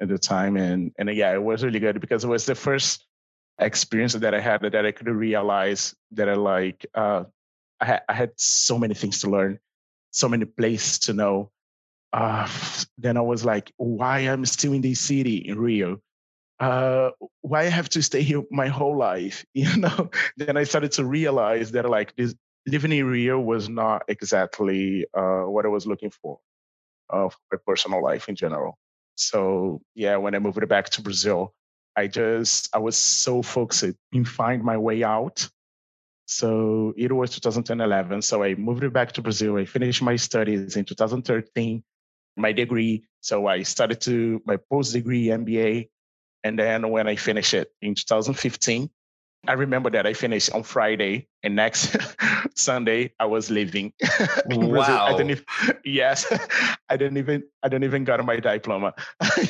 at 0.00 0.08
the 0.08 0.18
time, 0.18 0.56
and 0.56 0.92
and 0.98 1.08
yeah, 1.14 1.32
it 1.32 1.42
was 1.42 1.64
really 1.64 1.80
good 1.80 2.00
because 2.00 2.24
it 2.24 2.28
was 2.28 2.46
the 2.46 2.54
first 2.54 3.06
experience 3.58 4.14
that 4.14 4.34
I 4.34 4.40
had 4.40 4.62
that 4.62 4.86
I 4.86 4.92
could 4.92 5.08
realize 5.08 5.94
that 6.12 6.28
I 6.28 6.34
like 6.34 6.86
uh, 6.94 7.24
I 7.80 7.84
had 7.84 8.02
I 8.08 8.14
had 8.14 8.32
so 8.36 8.78
many 8.78 8.94
things 8.94 9.20
to 9.20 9.30
learn, 9.30 9.58
so 10.10 10.28
many 10.28 10.44
places 10.44 10.98
to 11.00 11.12
know. 11.12 11.50
Uh, 12.12 12.48
then 12.98 13.16
I 13.16 13.20
was 13.20 13.44
like, 13.44 13.72
why 13.76 14.20
I'm 14.20 14.44
still 14.44 14.72
in 14.72 14.80
this 14.80 15.00
city 15.00 15.36
in 15.36 15.58
Rio? 15.58 16.00
Uh, 16.58 17.10
why 17.40 17.60
I 17.62 17.68
have 17.68 17.88
to 17.90 18.02
stay 18.02 18.22
here 18.22 18.42
my 18.50 18.68
whole 18.68 18.96
life? 18.96 19.44
You 19.54 19.76
know. 19.76 20.10
then 20.36 20.56
I 20.56 20.64
started 20.64 20.92
to 20.92 21.04
realize 21.04 21.72
that 21.72 21.88
like 21.88 22.14
this 22.16 22.34
living 22.66 22.92
in 22.92 23.06
Rio 23.06 23.40
was 23.40 23.68
not 23.68 24.02
exactly 24.08 25.06
uh, 25.14 25.42
what 25.42 25.64
I 25.64 25.68
was 25.68 25.86
looking 25.86 26.10
for 26.10 26.38
of 27.08 27.36
my 27.50 27.58
personal 27.66 28.02
life 28.02 28.28
in 28.28 28.36
general. 28.36 28.78
So 29.20 29.82
yeah, 29.94 30.16
when 30.16 30.34
I 30.34 30.38
moved 30.38 30.66
back 30.68 30.88
to 30.90 31.02
Brazil, 31.02 31.54
I 31.94 32.06
just 32.06 32.74
I 32.74 32.78
was 32.78 32.96
so 32.96 33.42
focused 33.42 33.96
in 34.12 34.24
find 34.24 34.62
my 34.64 34.76
way 34.76 35.04
out. 35.04 35.48
So 36.26 36.94
it 36.96 37.12
was 37.12 37.30
2011. 37.30 38.22
So 38.22 38.42
I 38.42 38.54
moved 38.54 38.92
back 38.92 39.12
to 39.12 39.22
Brazil. 39.22 39.56
I 39.58 39.64
finished 39.64 40.00
my 40.00 40.16
studies 40.16 40.76
in 40.76 40.84
2013, 40.84 41.82
my 42.36 42.52
degree. 42.52 43.04
So 43.20 43.46
I 43.46 43.62
started 43.62 44.00
to 44.02 44.40
my 44.46 44.56
post 44.56 44.92
degree 44.92 45.26
MBA, 45.26 45.90
and 46.44 46.58
then 46.58 46.88
when 46.88 47.06
I 47.06 47.16
finished 47.16 47.52
it 47.54 47.70
in 47.82 47.94
2015, 47.94 48.88
I 49.48 49.54
remember 49.54 49.90
that 49.90 50.06
I 50.06 50.12
finished 50.12 50.52
on 50.52 50.62
Friday, 50.62 51.26
and 51.42 51.56
next 51.56 51.96
Sunday 52.56 53.14
I 53.18 53.24
was 53.26 53.50
leaving. 53.50 53.92
in 54.50 54.68
Brazil. 54.68 55.00
I 55.06 55.12
Wow. 55.12 55.16
didn't 55.16 55.30
even, 55.30 55.44
yes, 55.84 56.26
I 56.88 56.96
didn't 56.96 57.16
even 57.16 57.44
I 57.62 57.68
didn't 57.68 57.84
even 57.84 58.04
got 58.04 58.24
my 58.24 58.36
diploma. 58.36 58.94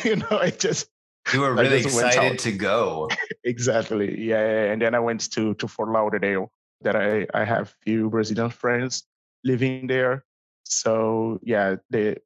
you 0.04 0.16
know, 0.16 0.38
I 0.38 0.50
just 0.50 0.88
You 1.32 1.40
were 1.40 1.54
really 1.54 1.80
excited 1.80 2.38
to 2.38 2.52
go. 2.52 3.09
exactly 3.44 4.20
yeah, 4.20 4.70
and 4.73 4.80
then 4.80 4.94
I 4.94 5.00
went 5.00 5.30
to 5.32 5.54
to 5.54 5.66
Fort 5.68 5.90
Lauderdale. 5.90 6.52
That 6.82 6.97
I 6.97 7.26
I 7.35 7.44
have 7.44 7.75
few 7.85 8.09
Brazilian 8.09 8.50
friends 8.50 9.04
living 9.44 9.87
there. 9.87 10.25
So 10.64 11.38
yeah, 11.42 11.76
the 11.90 12.16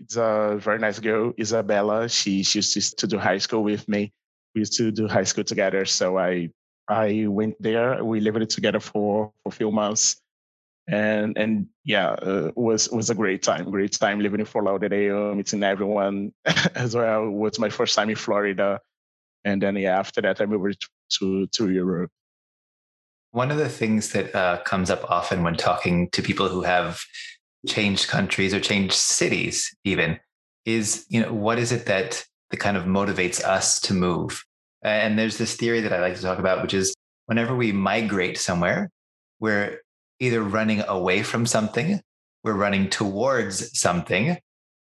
it's 0.00 0.16
a 0.16 0.58
very 0.60 0.78
nice 0.78 0.98
girl, 0.98 1.32
Isabella. 1.38 2.08
She 2.08 2.42
she 2.42 2.58
used 2.58 2.98
to 2.98 3.06
do 3.06 3.16
high 3.18 3.38
school 3.38 3.62
with 3.62 3.88
me. 3.88 4.12
We 4.54 4.60
used 4.60 4.76
to 4.78 4.90
do 4.90 5.06
high 5.08 5.24
school 5.24 5.44
together. 5.44 5.86
So 5.86 6.18
I 6.18 6.50
I 6.88 7.26
went 7.28 7.60
there. 7.62 8.04
We 8.04 8.20
lived 8.20 8.50
together 8.50 8.80
for 8.80 9.32
for 9.42 9.48
a 9.48 9.50
few 9.50 9.70
months, 9.70 10.20
and 10.88 11.36
and 11.38 11.66
yeah, 11.84 12.10
uh, 12.10 12.50
was 12.56 12.88
was 12.90 13.10
a 13.10 13.14
great 13.14 13.42
time. 13.42 13.70
Great 13.70 13.92
time 13.92 14.20
living 14.20 14.40
in 14.40 14.46
Fort 14.46 14.64
Lauderdale, 14.64 15.34
meeting 15.34 15.62
everyone 15.62 16.32
as 16.74 16.94
well. 16.94 17.26
It 17.26 17.30
was 17.30 17.58
my 17.58 17.68
first 17.68 17.94
time 17.94 18.10
in 18.10 18.16
Florida, 18.16 18.80
and 19.44 19.62
then 19.62 19.76
yeah, 19.76 19.98
after 19.98 20.20
that 20.22 20.40
I 20.40 20.46
moved 20.46 20.86
to 21.18 21.46
to 21.46 21.70
Europe. 21.70 22.10
One 23.30 23.50
of 23.50 23.56
the 23.56 23.68
things 23.68 24.12
that 24.12 24.34
uh, 24.34 24.62
comes 24.64 24.90
up 24.90 25.10
often 25.10 25.42
when 25.42 25.56
talking 25.56 26.10
to 26.10 26.22
people 26.22 26.48
who 26.48 26.62
have 26.62 27.00
changed 27.66 28.08
countries 28.08 28.52
or 28.52 28.60
changed 28.60 28.94
cities, 28.94 29.74
even, 29.84 30.20
is 30.66 31.06
you 31.08 31.20
know 31.22 31.32
what 31.32 31.58
is 31.58 31.72
it 31.72 31.86
that 31.86 32.24
that 32.50 32.58
kind 32.58 32.76
of 32.76 32.84
motivates 32.84 33.42
us 33.42 33.80
to 33.82 33.94
move? 33.94 34.44
Uh, 34.84 34.88
and 34.88 35.18
there's 35.18 35.38
this 35.38 35.56
theory 35.56 35.80
that 35.80 35.92
I 35.92 36.00
like 36.00 36.16
to 36.16 36.22
talk 36.22 36.38
about, 36.38 36.62
which 36.62 36.74
is 36.74 36.94
whenever 37.26 37.54
we 37.54 37.72
migrate 37.72 38.38
somewhere, 38.38 38.90
we're 39.40 39.80
either 40.18 40.42
running 40.42 40.82
away 40.86 41.22
from 41.22 41.46
something, 41.46 42.00
we're 42.44 42.54
running 42.54 42.90
towards 42.90 43.78
something, 43.78 44.38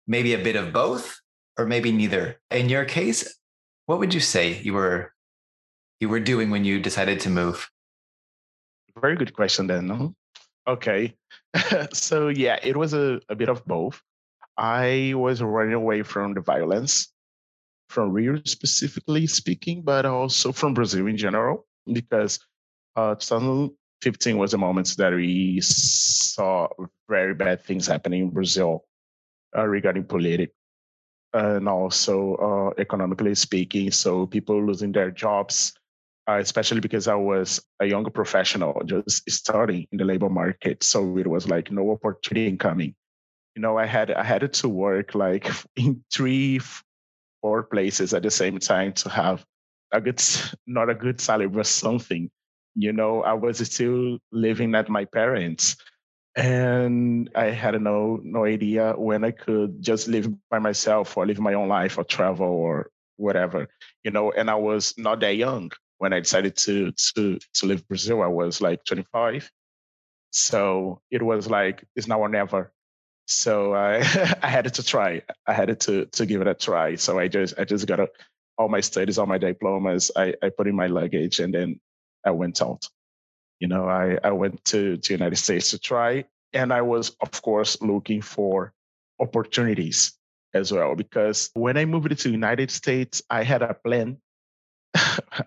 maybe 0.07 0.33
a 0.33 0.43
bit 0.43 0.55
of 0.55 0.73
both, 0.73 1.19
or 1.57 1.65
maybe 1.65 1.91
neither. 1.91 2.39
In 2.49 2.69
your 2.69 2.85
case, 2.85 3.37
what 3.85 3.99
would 3.99 4.13
you 4.13 4.19
say 4.19 4.61
you 4.61 4.73
were 4.73 5.13
you 5.99 6.09
were 6.09 6.19
doing 6.19 6.49
when 6.49 6.65
you 6.65 6.79
decided 6.79 7.19
to 7.21 7.29
move? 7.29 7.69
Very 8.99 9.15
good 9.15 9.33
question 9.33 9.67
then. 9.67 10.15
Okay. 10.67 11.15
so 11.93 12.29
yeah, 12.29 12.59
it 12.63 12.75
was 12.75 12.93
a, 12.93 13.19
a 13.29 13.35
bit 13.35 13.49
of 13.49 13.65
both. 13.65 14.01
I 14.57 15.13
was 15.15 15.41
running 15.41 15.73
away 15.73 16.03
from 16.03 16.33
the 16.33 16.41
violence, 16.41 17.11
from 17.91 18.11
Rio 18.11 18.41
specifically 18.45 19.27
speaking, 19.27 19.81
but 19.83 20.05
also 20.05 20.51
from 20.51 20.73
Brazil 20.73 21.07
in 21.07 21.17
general, 21.17 21.67
because 21.91 22.39
uh, 22.95 23.15
2015 23.15 24.37
was 24.37 24.53
a 24.53 24.57
moment 24.57 24.95
that 24.97 25.13
we 25.13 25.59
saw 25.61 26.67
very 27.09 27.33
bad 27.33 27.63
things 27.63 27.87
happening 27.87 28.23
in 28.23 28.29
Brazil 28.29 28.85
uh, 29.57 29.67
regarding 29.67 30.05
politics 30.05 30.53
and 31.33 31.67
also 31.67 32.35
uh, 32.35 32.81
economically 32.81 33.35
speaking. 33.35 33.91
So 33.91 34.25
people 34.25 34.65
losing 34.65 34.91
their 34.91 35.11
jobs, 35.11 35.73
uh, 36.27 36.39
especially 36.41 36.81
because 36.81 37.07
I 37.07 37.15
was 37.15 37.61
a 37.79 37.85
younger 37.85 38.09
professional 38.09 38.81
just 38.85 39.29
starting 39.29 39.87
in 39.91 39.97
the 39.97 40.05
labor 40.05 40.29
market. 40.29 40.83
So 40.83 41.17
it 41.17 41.27
was 41.27 41.47
like 41.47 41.71
no 41.71 41.91
opportunity 41.91 42.47
incoming. 42.47 42.95
You 43.55 43.61
know, 43.61 43.77
I 43.77 43.85
had 43.85 44.11
I 44.11 44.23
had 44.23 44.53
to 44.53 44.69
work 44.69 45.13
like 45.15 45.49
in 45.75 46.03
three, 46.11 46.59
four 47.41 47.63
places 47.63 48.13
at 48.13 48.23
the 48.23 48.31
same 48.31 48.59
time 48.59 48.93
to 48.93 49.09
have 49.09 49.45
a 49.91 50.01
good, 50.01 50.21
not 50.67 50.89
a 50.89 50.95
good 50.95 51.19
salary, 51.21 51.47
but 51.47 51.67
something. 51.67 52.29
You 52.75 52.93
know, 52.93 53.23
I 53.23 53.33
was 53.33 53.57
still 53.59 54.19
living 54.31 54.75
at 54.75 54.89
my 54.89 55.05
parents' 55.05 55.75
and 56.35 57.29
I 57.35 57.45
had 57.45 57.81
no 57.81 58.19
no 58.23 58.45
idea 58.45 58.93
when 58.97 59.23
I 59.25 59.31
could 59.31 59.81
just 59.81 60.07
live 60.07 60.29
by 60.49 60.59
myself 60.59 61.17
or 61.17 61.25
live 61.25 61.39
my 61.39 61.53
own 61.53 61.67
life 61.67 61.97
or 61.97 62.03
travel 62.05 62.47
or 62.47 62.89
whatever, 63.17 63.67
you 64.03 64.11
know. 64.11 64.31
And 64.31 64.49
I 64.49 64.55
was 64.55 64.93
not 64.97 65.19
that 65.21 65.35
young 65.35 65.71
when 65.97 66.13
I 66.13 66.19
decided 66.21 66.55
to 66.57 66.91
to 67.15 67.39
to 67.55 67.65
leave 67.65 67.87
Brazil. 67.87 68.21
I 68.21 68.27
was 68.27 68.61
like 68.61 68.83
25, 68.85 69.51
so 70.31 71.01
it 71.11 71.21
was 71.21 71.49
like 71.49 71.83
it's 71.95 72.07
now 72.07 72.21
or 72.21 72.29
never. 72.29 72.71
So 73.31 73.73
I 73.73 73.97
I 74.43 74.47
had 74.47 74.73
to 74.73 74.83
try. 74.83 75.21
I 75.47 75.53
had 75.53 75.79
to 75.81 76.05
to 76.05 76.25
give 76.25 76.41
it 76.41 76.47
a 76.47 76.53
try. 76.53 76.95
So 76.95 77.19
I 77.19 77.27
just 77.27 77.57
I 77.59 77.65
just 77.65 77.87
got 77.87 77.99
a, 77.99 78.09
all 78.57 78.69
my 78.69 78.81
studies, 78.81 79.17
all 79.17 79.27
my 79.27 79.37
diplomas. 79.37 80.11
I 80.15 80.35
I 80.41 80.49
put 80.49 80.67
in 80.67 80.75
my 80.75 80.87
luggage 80.87 81.39
and 81.39 81.53
then 81.53 81.79
I 82.25 82.31
went 82.31 82.61
out 82.61 82.85
you 83.61 83.67
know, 83.67 83.87
I, 83.87 84.17
I 84.23 84.31
went 84.31 84.65
to 84.65 84.97
the 84.97 85.13
United 85.13 85.37
States 85.37 85.69
to 85.69 85.79
try, 85.79 86.25
and 86.51 86.73
I 86.73 86.81
was, 86.81 87.15
of 87.21 87.41
course, 87.43 87.79
looking 87.79 88.21
for 88.21 88.73
opportunities 89.19 90.13
as 90.55 90.71
well. 90.71 90.95
Because 90.95 91.51
when 91.53 91.77
I 91.77 91.85
moved 91.85 92.17
to 92.17 92.29
United 92.29 92.71
States, 92.71 93.21
I 93.29 93.43
had 93.43 93.61
a 93.61 93.75
plan, 93.75 94.17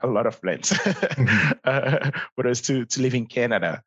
a 0.00 0.06
lot 0.06 0.26
of 0.26 0.40
plans, 0.40 0.70
mm-hmm. 0.70 1.52
uh, 1.64 2.10
but 2.36 2.46
it 2.46 2.48
was 2.48 2.62
to, 2.62 2.86
to 2.86 3.02
live 3.02 3.14
in 3.14 3.26
Canada. 3.26 3.82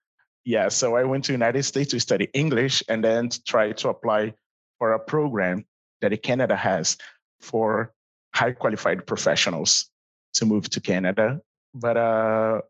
Yeah, 0.47 0.69
so 0.69 0.95
I 0.95 1.03
went 1.03 1.25
to 1.25 1.33
United 1.33 1.63
States 1.63 1.91
to 1.91 1.99
study 1.99 2.29
English 2.33 2.81
and 2.87 3.03
then 3.03 3.27
to 3.27 3.43
try 3.43 3.73
to 3.73 3.89
apply 3.89 4.33
for 4.79 4.93
a 4.93 4.99
program 4.99 5.65
that 5.99 6.23
Canada 6.23 6.55
has 6.55 6.95
for 7.41 7.91
high 8.33 8.53
qualified 8.53 9.05
professionals 9.05 9.89
to 10.35 10.45
move 10.45 10.69
to 10.69 10.79
Canada. 10.79 11.41
But 11.73 11.97
uh, 11.97 12.61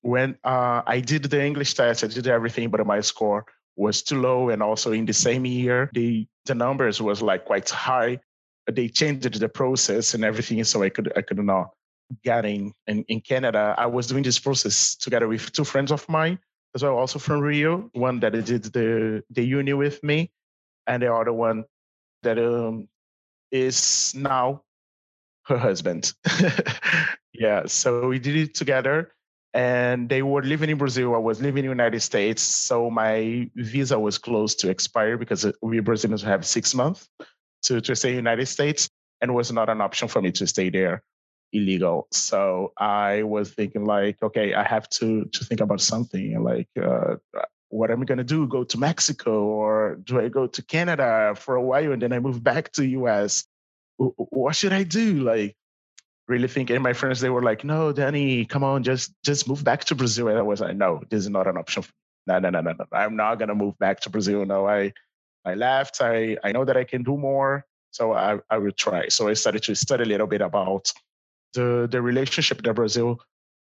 when 0.00 0.38
uh, 0.44 0.80
I 0.86 1.00
did 1.00 1.24
the 1.24 1.44
English 1.44 1.74
test, 1.74 2.02
I 2.02 2.06
did 2.06 2.26
everything, 2.26 2.70
but 2.70 2.86
my 2.86 3.02
score 3.02 3.44
was 3.76 4.00
too 4.00 4.18
low. 4.18 4.48
And 4.48 4.62
also 4.62 4.92
in 4.92 5.04
the 5.04 5.12
same 5.12 5.44
year, 5.44 5.90
the 5.92 6.26
the 6.46 6.54
numbers 6.54 7.02
was 7.02 7.20
like 7.20 7.44
quite 7.44 7.68
high. 7.68 8.18
They 8.66 8.88
changed 8.88 9.38
the 9.38 9.48
process 9.50 10.14
and 10.14 10.24
everything, 10.24 10.64
so 10.64 10.82
I 10.82 10.88
could 10.88 11.12
I 11.14 11.20
could 11.20 11.44
not 11.44 11.68
get 12.24 12.46
in. 12.46 12.72
in. 12.86 13.04
In 13.08 13.20
Canada, 13.20 13.74
I 13.76 13.84
was 13.84 14.06
doing 14.06 14.22
this 14.22 14.38
process 14.38 14.96
together 14.96 15.28
with 15.28 15.52
two 15.52 15.64
friends 15.64 15.92
of 15.92 16.08
mine 16.08 16.38
as 16.76 16.82
well, 16.82 16.96
also 16.96 17.18
from 17.18 17.40
Rio. 17.40 17.90
One 17.94 18.20
that 18.20 18.32
did 18.32 18.64
the 18.64 19.24
the 19.30 19.42
uni 19.42 19.72
with 19.72 20.02
me, 20.04 20.30
and 20.86 21.02
the 21.02 21.12
other 21.12 21.32
one 21.32 21.64
that 22.22 22.38
um, 22.38 22.88
is 23.50 24.14
now 24.14 24.62
her 25.46 25.58
husband. 25.58 26.12
yeah, 27.32 27.66
so 27.66 28.06
we 28.08 28.18
did 28.18 28.36
it 28.36 28.54
together 28.54 29.12
and 29.54 30.10
they 30.10 30.20
were 30.20 30.42
living 30.42 30.68
in 30.68 30.76
Brazil. 30.76 31.14
I 31.14 31.18
was 31.18 31.40
living 31.40 31.64
in 31.64 31.70
the 31.70 31.76
United 31.80 32.00
States, 32.00 32.42
so 32.42 32.90
my 32.90 33.50
visa 33.56 33.98
was 33.98 34.18
close 34.18 34.54
to 34.56 34.68
expire 34.68 35.16
because 35.16 35.46
we 35.62 35.80
Brazilians 35.80 36.22
have 36.22 36.44
six 36.44 36.74
months 36.74 37.08
to, 37.62 37.80
to 37.80 37.96
stay 37.96 38.10
in 38.10 38.14
the 38.16 38.28
United 38.28 38.46
States, 38.46 38.90
and 39.22 39.34
was 39.34 39.50
not 39.50 39.70
an 39.70 39.80
option 39.80 40.08
for 40.08 40.20
me 40.20 40.30
to 40.32 40.46
stay 40.46 40.68
there 40.68 41.02
illegal. 41.52 42.08
So 42.12 42.72
I 42.78 43.22
was 43.22 43.52
thinking 43.52 43.84
like, 43.84 44.22
okay, 44.22 44.54
I 44.54 44.64
have 44.64 44.88
to 45.00 45.24
to 45.24 45.44
think 45.44 45.60
about 45.60 45.80
something 45.80 46.42
like. 46.42 46.68
Uh, 46.80 47.16
what 47.68 47.90
am 47.90 48.00
I 48.00 48.04
gonna 48.04 48.24
do? 48.24 48.46
Go 48.46 48.62
to 48.62 48.78
Mexico 48.78 49.42
or 49.44 49.96
do 50.04 50.20
I 50.20 50.28
go 50.28 50.46
to 50.46 50.62
Canada 50.62 51.34
for 51.36 51.56
a 51.56 51.62
while 51.62 51.92
and 51.92 52.00
then 52.00 52.12
I 52.12 52.20
move 52.20 52.42
back 52.50 52.72
to 52.72 52.86
US? 52.86 53.44
What 53.98 54.54
should 54.54 54.72
I 54.72 54.84
do? 54.84 55.20
Like, 55.20 55.56
really 56.28 56.48
think 56.48 56.70
and 56.70 56.82
my 56.82 56.92
friends 56.92 57.20
they 57.20 57.30
were 57.30 57.42
like 57.42 57.64
no 57.64 57.92
danny 57.92 58.44
come 58.44 58.64
on 58.64 58.82
just 58.82 59.12
just 59.24 59.48
move 59.48 59.62
back 59.62 59.84
to 59.84 59.94
brazil 59.94 60.28
and 60.28 60.38
i 60.38 60.42
was 60.42 60.60
like 60.60 60.76
no 60.76 61.00
this 61.08 61.20
is 61.20 61.30
not 61.30 61.46
an 61.46 61.56
option 61.56 61.84
no 62.26 62.38
no 62.38 62.50
no 62.50 62.60
no 62.60 62.72
no 62.72 62.84
i'm 62.92 63.16
not 63.16 63.36
going 63.36 63.48
to 63.48 63.54
move 63.54 63.78
back 63.78 64.00
to 64.00 64.10
brazil 64.10 64.44
no 64.44 64.66
i 64.66 64.92
i 65.44 65.54
left 65.54 66.00
i 66.00 66.36
i 66.42 66.52
know 66.52 66.64
that 66.64 66.76
i 66.76 66.84
can 66.84 67.02
do 67.02 67.16
more 67.16 67.64
so 67.92 68.12
i 68.12 68.38
i 68.50 68.58
will 68.58 68.72
try 68.72 69.08
so 69.08 69.28
i 69.28 69.34
started 69.34 69.62
to 69.62 69.74
study 69.74 70.02
a 70.02 70.06
little 70.06 70.26
bit 70.26 70.40
about 70.40 70.92
the 71.56 71.88
the 71.90 72.00
relationship 72.00 72.62
that 72.62 72.74
brazil 72.74 73.20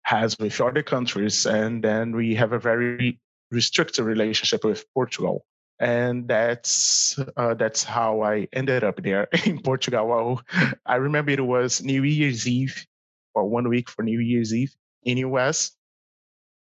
has 0.02 0.38
with 0.38 0.60
other 0.60 0.82
countries 0.82 1.46
and 1.46 1.82
then 1.82 2.14
we 2.14 2.34
have 2.34 2.52
a 2.52 2.58
very 2.58 3.20
restricted 3.50 4.04
relationship 4.04 4.64
with 4.64 4.84
portugal 4.94 5.44
and 5.80 6.26
that's 6.26 7.18
uh, 7.36 7.54
that's 7.54 7.84
how 7.84 8.22
I 8.22 8.48
ended 8.52 8.82
up 8.82 9.02
there 9.02 9.28
in 9.44 9.60
Portugal. 9.60 10.08
Well, 10.08 10.42
I 10.84 10.96
remember 10.96 11.30
it 11.30 11.44
was 11.44 11.82
New 11.82 12.02
Year's 12.02 12.48
Eve, 12.48 12.86
or 13.34 13.48
one 13.48 13.68
week 13.68 13.88
for 13.88 14.02
New 14.02 14.18
Year's 14.20 14.52
Eve 14.52 14.74
in 15.04 15.16
the 15.16 15.20
US. 15.22 15.72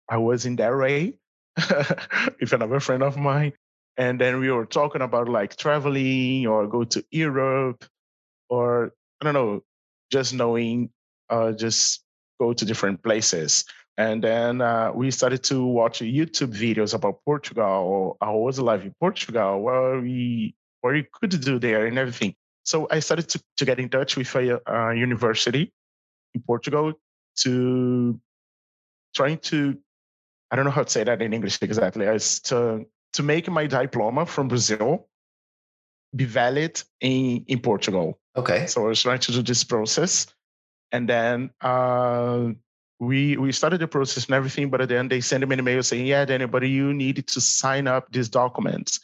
I 0.09 0.17
was 0.17 0.45
in 0.45 0.57
Delray 0.57 1.17
with 2.39 2.53
another 2.53 2.79
friend 2.79 3.03
of 3.03 3.17
mine, 3.17 3.53
and 3.97 4.19
then 4.19 4.39
we 4.39 4.51
were 4.51 4.65
talking 4.65 5.01
about 5.01 5.29
like 5.29 5.55
traveling 5.55 6.47
or 6.47 6.67
go 6.67 6.83
to 6.83 7.05
Europe, 7.11 7.85
or 8.49 8.93
I 9.21 9.25
don't 9.25 9.33
know, 9.33 9.63
just 10.11 10.33
knowing, 10.33 10.89
just 11.53 12.03
go 12.39 12.53
to 12.53 12.65
different 12.65 13.01
places. 13.03 13.65
And 13.97 14.23
then 14.23 14.61
uh, 14.61 14.91
we 14.93 15.11
started 15.11 15.43
to 15.45 15.63
watch 15.65 15.99
YouTube 15.99 16.53
videos 16.53 16.93
about 16.93 17.19
Portugal, 17.25 17.63
or 17.63 18.17
how 18.21 18.37
was 18.37 18.59
life 18.59 18.83
in 18.83 18.93
Portugal, 18.99 19.61
what 19.61 20.01
we 20.01 20.55
what 20.81 20.95
you 20.95 21.05
could 21.13 21.39
do 21.39 21.59
there, 21.59 21.85
and 21.85 21.97
everything. 21.97 22.35
So 22.63 22.87
I 22.89 22.99
started 22.99 23.29
to, 23.29 23.43
to 23.57 23.65
get 23.65 23.79
in 23.79 23.89
touch 23.89 24.17
with 24.17 24.33
a, 24.35 24.59
a 24.65 24.95
university 24.95 25.71
in 26.33 26.41
Portugal 26.41 26.93
to 27.37 28.19
trying 29.13 29.37
to 29.37 29.77
I 30.49 30.55
don't 30.55 30.65
know 30.65 30.71
how 30.71 30.83
to 30.83 30.89
say 30.89 31.03
that 31.03 31.21
in 31.21 31.33
English 31.33 31.59
exactly. 31.61 32.07
As 32.07 32.39
to 32.41 32.85
to 33.13 33.23
make 33.23 33.49
my 33.49 33.67
diploma 33.67 34.25
from 34.25 34.47
Brazil 34.47 35.07
be 36.15 36.25
valid 36.25 36.81
in 37.01 37.43
in 37.47 37.59
Portugal. 37.59 38.19
Okay. 38.35 38.65
So 38.67 38.85
I 38.85 38.87
was 38.87 39.01
trying 39.01 39.19
to 39.19 39.31
do 39.31 39.43
this 39.43 39.63
process, 39.63 40.32
and 40.93 41.09
then 41.09 41.49
uh, 41.59 42.49
we 42.99 43.35
we 43.35 43.51
started 43.51 43.81
the 43.81 43.87
process 43.87 44.25
and 44.25 44.35
everything, 44.35 44.69
but 44.69 44.87
then 44.87 45.09
they 45.09 45.19
sent 45.19 45.45
me 45.45 45.53
an 45.53 45.59
email 45.59 45.83
saying, 45.83 46.05
"Yeah, 46.05 46.23
Daniel, 46.23 46.47
but 46.47 46.63
you 46.63 46.93
need 46.93 47.27
to 47.27 47.41
sign 47.41 47.87
up 47.87 48.11
these 48.11 48.29
documents 48.29 48.99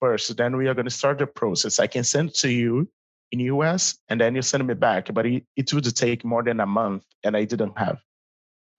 first. 0.00 0.36
Then 0.36 0.56
we 0.56 0.66
are 0.66 0.74
going 0.74 0.86
to 0.86 0.90
start 0.90 1.18
the 1.18 1.26
process. 1.26 1.78
I 1.78 1.86
can 1.86 2.02
send 2.02 2.34
to 2.36 2.50
you 2.50 2.88
in 3.30 3.40
US, 3.40 3.98
and 4.08 4.20
then 4.20 4.34
you 4.34 4.42
send 4.42 4.66
me 4.66 4.74
back. 4.74 5.12
But 5.12 5.26
it, 5.26 5.44
it 5.54 5.72
would 5.74 5.94
take 5.94 6.24
more 6.24 6.42
than 6.42 6.58
a 6.58 6.66
month, 6.66 7.04
and 7.22 7.36
I 7.36 7.44
didn't 7.44 7.78
have 7.78 8.00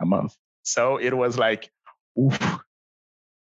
a 0.02 0.06
month, 0.06 0.36
so 0.64 0.98
it 0.98 1.16
was 1.16 1.38
like, 1.38 1.70
oof, 2.20 2.40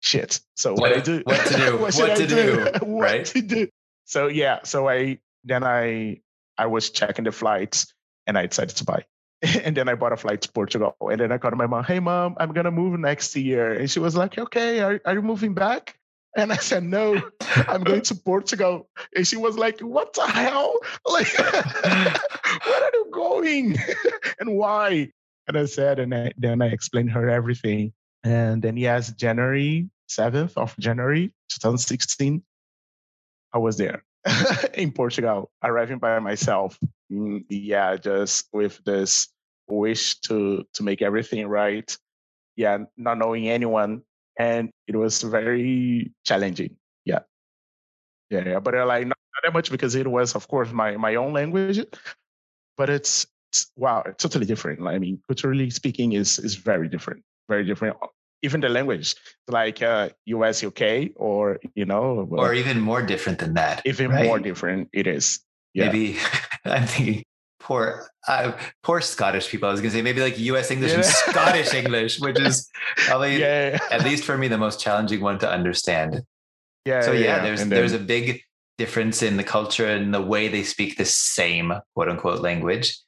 shit. 0.01 0.41
So 0.57 0.73
what, 0.73 0.91
what 0.91 0.97
I 0.97 1.01
do? 1.01 1.23
What 1.25 1.47
to 1.47 1.55
do? 1.55 1.77
what, 1.83 1.95
what 1.95 2.17
to 2.17 2.27
do? 2.27 2.37
do? 2.37 2.87
what 2.87 3.03
right? 3.03 3.27
to 3.27 3.43
do? 3.43 3.69
So 4.07 4.27
yeah, 4.29 4.61
so 4.65 4.89
I 4.89 5.19
then 5.45 5.65
I 5.65 6.21
I 6.57 6.67
was 6.67 6.91
checking 6.91 7.25
the 7.25 7.33
flights, 7.33 7.93
and 8.31 8.39
I 8.39 8.47
decided 8.47 8.77
to 8.77 8.85
buy 8.85 9.05
and 9.65 9.77
then 9.77 9.89
I 9.89 9.95
bought 9.95 10.13
a 10.13 10.17
flight 10.17 10.43
to 10.43 10.53
Portugal. 10.53 10.95
And 11.01 11.21
then 11.21 11.33
I 11.33 11.39
called 11.39 11.57
my 11.57 11.67
mom, 11.67 11.85
hey, 11.85 11.99
mom, 11.99 12.37
I'm 12.39 12.53
going 12.53 12.67
to 12.67 12.71
move 12.71 12.99
next 12.99 13.35
year. 13.35 13.73
And 13.73 13.91
she 13.91 13.99
was 13.99 14.15
like, 14.15 14.39
okay, 14.39 14.81
are, 14.81 15.01
are 15.05 15.15
you 15.15 15.23
moving 15.23 15.55
back? 15.55 15.97
And 16.37 16.53
I 16.53 16.57
said, 16.57 16.85
no, 16.85 17.21
I'm 17.67 17.83
going 17.83 18.03
to 18.03 18.15
Portugal. 18.15 18.89
And 19.17 19.27
she 19.27 19.37
was 19.37 19.59
like, 19.59 19.81
what 19.81 20.13
the 20.13 20.27
hell? 20.27 20.75
Like, 21.11 21.27
where 21.39 22.85
are 22.85 22.91
you 22.95 23.09
going? 23.13 23.77
and 24.39 24.55
why? 24.57 25.11
And 25.49 25.57
I 25.57 25.65
said, 25.65 25.99
and 25.99 26.15
I, 26.15 26.33
then 26.37 26.63
I 26.63 26.67
explained 26.67 27.11
her 27.13 27.29
everything. 27.29 27.93
And 28.23 28.63
then, 28.63 28.77
yes, 28.77 29.11
January 29.11 29.89
7th 30.09 30.57
of 30.57 30.77
January 30.79 31.33
2016, 31.49 32.43
I 33.53 33.59
was 33.59 33.79
there 33.79 34.05
in 34.75 34.93
Portugal, 34.93 35.51
arriving 35.65 35.99
by 35.99 36.19
myself. 36.21 36.79
Mm, 37.11 37.45
yeah, 37.49 37.97
just 37.97 38.49
with 38.53 38.83
this 38.85 39.29
wish 39.69 40.19
to 40.21 40.65
to 40.75 40.83
make 40.83 41.03
everything 41.03 41.47
right. 41.47 41.97
Yeah, 42.57 42.79
not 42.97 43.19
knowing 43.19 43.49
anyone, 43.49 44.03
and 44.39 44.71
it 44.87 44.97
was 44.97 45.23
very 45.23 46.13
challenging. 46.25 46.77
Yeah, 47.05 47.21
yeah, 48.31 48.45
yeah. 48.47 48.61
But 48.61 48.75
uh, 48.75 48.87
like 48.87 49.07
not, 49.07 49.19
not 49.35 49.43
that 49.45 49.53
much 49.53 49.71
because 49.71 49.95
it 49.95 50.07
was, 50.07 50.35
of 50.35 50.47
course, 50.49 50.71
my 50.73 50.97
my 50.97 51.15
own 51.17 51.33
language. 51.33 51.85
But 52.77 52.91
it's, 52.91 53.27
it's 53.51 53.71
wow, 53.77 54.03
it's 54.07 54.23
totally 54.23 54.47
different. 54.47 54.87
I 54.87 54.99
mean, 54.99 55.21
culturally 55.29 55.71
speaking, 55.71 56.13
is 56.13 56.39
is 56.39 56.55
very 56.55 56.89
different, 56.89 57.23
very 57.49 57.65
different 57.65 57.97
even 58.43 58.61
the 58.61 58.69
language 58.69 59.15
like 59.49 59.83
uh, 59.83 60.09
us 60.27 60.65
uk 60.65 60.81
or 61.17 61.61
you 61.75 61.85
know 61.85 62.27
or 62.31 62.55
even 62.55 62.81
more 62.81 63.03
different 63.03 63.39
than 63.39 63.55
that 63.55 63.83
even 63.85 64.11
right? 64.11 64.25
more 64.25 64.39
different 64.39 64.89
it 64.93 65.07
is 65.07 65.41
yeah. 65.75 65.87
maybe 65.87 66.17
i'm 66.65 66.87
thinking 66.87 67.23
poor 67.59 68.09
uh, 68.29 68.53
poor 68.83 69.01
scottish 69.01 69.49
people 69.49 69.69
i 69.69 69.73
was 69.73 69.81
going 69.81 69.91
to 69.91 69.97
say 69.97 70.03
maybe 70.03 70.21
like 70.21 70.39
us 70.39 70.71
english 70.71 70.91
yeah. 70.91 70.97
and 70.97 71.05
scottish 71.05 71.75
english 71.75 72.21
which 72.21 72.41
is 72.41 72.71
probably 72.97 73.39
yeah. 73.39 73.79
at 73.91 74.03
least 74.03 74.25
for 74.25 74.39
me 74.39 74.49
the 74.49 74.59
most 74.59 74.81
challenging 74.81 75.21
one 75.21 75.39
to 75.39 75.49
understand 75.49 76.23
yeah 76.87 77.03
so 77.03 77.13
yeah, 77.13 77.43
there's 77.43 77.61
then, 77.61 77.69
there's 77.69 77.93
a 77.93 77.99
big 77.99 78.41
difference 78.79 79.23
in 79.23 79.37
the 79.37 79.45
culture 79.45 79.87
and 79.87 80.15
the 80.15 80.23
way 80.23 80.49
they 80.49 80.63
speak 80.63 80.97
the 80.97 81.05
same 81.05 81.73
quote 81.95 82.09
unquote 82.09 82.41
language 82.41 82.99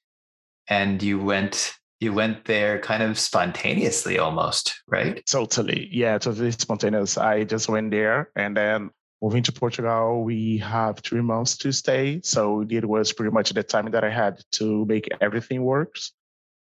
and 0.68 1.02
you 1.02 1.18
went 1.18 1.74
you 2.02 2.12
went 2.12 2.44
there 2.46 2.80
kind 2.80 3.00
of 3.00 3.16
spontaneously 3.16 4.18
almost, 4.18 4.82
right? 4.88 5.24
Totally. 5.24 5.88
Yeah, 5.92 6.18
totally 6.18 6.50
spontaneous. 6.50 7.16
I 7.16 7.44
just 7.44 7.68
went 7.68 7.92
there 7.92 8.28
and 8.34 8.56
then 8.56 8.90
moving 9.22 9.44
to 9.44 9.52
Portugal, 9.52 10.24
we 10.24 10.58
have 10.58 10.98
three 10.98 11.22
months 11.22 11.56
to 11.58 11.72
stay. 11.72 12.20
So 12.24 12.66
it 12.68 12.84
was 12.84 13.12
pretty 13.12 13.30
much 13.30 13.50
the 13.50 13.62
time 13.62 13.90
that 13.92 14.02
I 14.02 14.10
had 14.10 14.42
to 14.58 14.84
make 14.86 15.08
everything 15.20 15.62
works. 15.62 16.12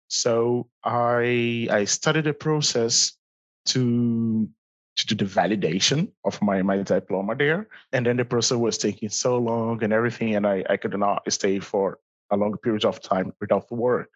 So 0.10 0.68
I 0.84 1.68
I 1.72 1.86
started 1.86 2.26
the 2.26 2.34
process 2.34 3.14
to 3.68 4.50
to 4.98 5.16
do 5.16 5.16
the 5.16 5.32
validation 5.32 6.12
of 6.26 6.42
my, 6.42 6.62
my 6.62 6.84
diploma 6.84 7.34
there. 7.34 7.70
And 7.94 8.06
then 8.06 8.18
the 8.18 8.26
process 8.26 8.58
was 8.58 8.78
taking 8.78 9.08
so 9.08 9.38
long 9.38 9.82
and 9.82 9.94
everything, 9.94 10.36
and 10.36 10.46
I, 10.46 10.66
I 10.70 10.76
could 10.76 10.98
not 11.00 11.32
stay 11.32 11.60
for 11.60 12.00
a 12.32 12.36
long 12.36 12.58
period 12.58 12.84
of 12.84 13.00
time 13.00 13.32
without 13.40 13.72
work 13.72 14.10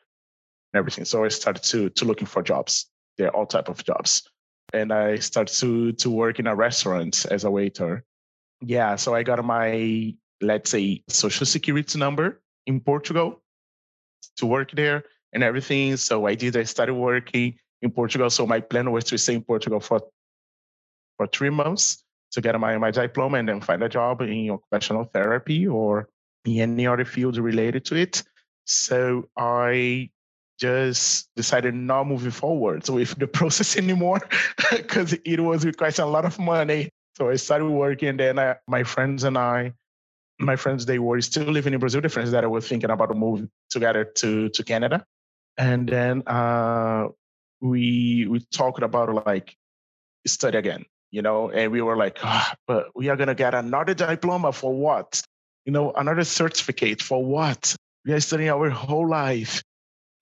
and 0.73 0.79
everything. 0.79 1.05
So 1.05 1.23
I 1.23 1.29
started 1.29 1.63
to 1.71 1.89
to 1.91 2.05
looking 2.05 2.27
for 2.27 2.43
jobs. 2.43 2.89
There 3.17 3.27
are 3.27 3.35
all 3.35 3.45
type 3.45 3.69
of 3.69 3.85
jobs, 3.85 4.29
and 4.73 4.91
I 4.91 5.17
started 5.17 5.55
to 5.59 5.93
to 5.93 6.09
work 6.09 6.39
in 6.39 6.47
a 6.47 6.55
restaurant 6.55 7.25
as 7.31 7.45
a 7.45 7.51
waiter. 7.51 8.03
Yeah, 8.65 8.95
so 8.95 9.13
I 9.13 9.23
got 9.23 9.43
my 9.43 10.15
let's 10.41 10.71
say 10.71 11.03
social 11.07 11.45
security 11.45 11.97
number 11.99 12.41
in 12.65 12.79
Portugal 12.79 13.41
to 14.37 14.45
work 14.45 14.71
there 14.71 15.03
and 15.33 15.43
everything. 15.43 15.97
So 15.97 16.27
I 16.27 16.35
did. 16.35 16.55
I 16.55 16.63
started 16.63 16.93
working 16.93 17.55
in 17.81 17.91
Portugal. 17.91 18.29
So 18.29 18.45
my 18.45 18.59
plan 18.59 18.91
was 18.91 19.03
to 19.05 19.17
stay 19.17 19.35
in 19.35 19.43
Portugal 19.43 19.79
for 19.79 20.01
for 21.17 21.27
three 21.27 21.49
months 21.49 22.03
to 22.31 22.41
get 22.41 22.59
my, 22.59 22.77
my 22.77 22.89
diploma 22.89 23.37
and 23.37 23.47
then 23.47 23.61
find 23.61 23.83
a 23.83 23.89
job 23.89 24.21
in 24.21 24.49
occupational 24.49 25.03
therapy 25.05 25.67
or 25.67 26.09
in 26.45 26.57
any 26.61 26.87
other 26.87 27.05
field 27.05 27.37
related 27.37 27.85
to 27.85 27.95
it. 27.95 28.23
So 28.65 29.29
I 29.37 30.09
just 30.59 31.29
decided 31.35 31.75
not 31.75 32.07
moving 32.07 32.31
forward 32.31 32.87
with 32.89 33.17
the 33.19 33.27
process 33.39 33.77
anymore 33.77 34.21
because 34.71 35.13
it 35.13 35.39
was 35.39 35.65
requiring 35.65 35.99
a 35.99 36.05
lot 36.05 36.25
of 36.25 36.39
money. 36.39 36.89
So 37.15 37.29
I 37.29 37.35
started 37.35 37.69
working. 37.69 38.17
Then 38.17 38.39
I, 38.39 38.55
my 38.67 38.83
friends 38.83 39.23
and 39.23 39.37
I, 39.37 39.73
my 40.39 40.55
friends, 40.55 40.85
they 40.85 40.99
were 40.99 41.21
still 41.21 41.45
living 41.45 41.73
in 41.73 41.79
Brazil. 41.79 42.01
The 42.01 42.09
friends 42.09 42.31
that 42.31 42.43
I 42.43 42.47
was 42.47 42.67
thinking 42.67 42.89
about 42.89 43.15
moving 43.15 43.49
together 43.69 44.05
to 44.05 44.49
to 44.49 44.63
Canada, 44.63 45.05
and 45.57 45.87
then 45.87 46.23
uh, 46.27 47.07
we 47.61 48.27
we 48.29 48.39
talked 48.51 48.83
about 48.83 49.25
like 49.25 49.55
study 50.27 50.57
again, 50.57 50.85
you 51.11 51.21
know, 51.21 51.49
and 51.49 51.71
we 51.71 51.81
were 51.81 51.97
like, 51.97 52.19
oh, 52.23 52.51
but 52.67 52.87
we 52.95 53.09
are 53.09 53.15
gonna 53.15 53.35
get 53.35 53.53
another 53.53 53.93
diploma 53.93 54.51
for 54.51 54.73
what? 54.73 55.21
You 55.65 55.71
know, 55.71 55.91
another 55.93 56.23
certificate 56.23 57.01
for 57.01 57.23
what? 57.23 57.75
We 58.05 58.13
are 58.13 58.19
studying 58.19 58.49
our 58.49 58.69
whole 58.69 59.07
life 59.07 59.63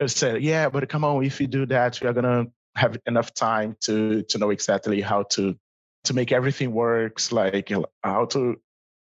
I 0.01 0.07
said, 0.07 0.41
yeah, 0.41 0.69
but 0.69 0.89
come 0.89 1.03
on, 1.03 1.23
if 1.23 1.39
you 1.39 1.47
do 1.47 1.65
that, 1.67 2.01
we 2.01 2.07
are 2.07 2.13
gonna 2.13 2.47
have 2.75 2.97
enough 3.05 3.33
time 3.33 3.75
to 3.81 4.23
to 4.23 4.37
know 4.39 4.49
exactly 4.49 5.01
how 5.01 5.23
to 5.23 5.55
to 6.05 6.13
make 6.13 6.31
everything 6.31 6.71
works, 6.71 7.31
like 7.31 7.71
how 8.03 8.25
to, 8.25 8.59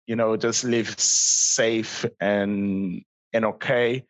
you 0.07 0.15
know, 0.15 0.37
just 0.37 0.63
live 0.63 0.99
safe 0.99 2.05
and 2.19 3.03
and 3.33 3.45
okay. 3.45 4.05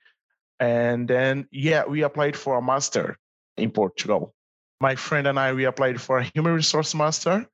And 0.59 1.07
then 1.07 1.47
yeah, 1.51 1.85
we 1.85 2.03
applied 2.03 2.35
for 2.35 2.57
a 2.57 2.61
master 2.61 3.17
in 3.57 3.71
Portugal. 3.71 4.33
My 4.81 4.95
friend 4.95 5.27
and 5.27 5.39
I 5.39 5.53
we 5.53 5.65
applied 5.65 5.99
for 6.01 6.19
a 6.19 6.29
human 6.33 6.53
resource 6.53 6.95
master 6.95 7.45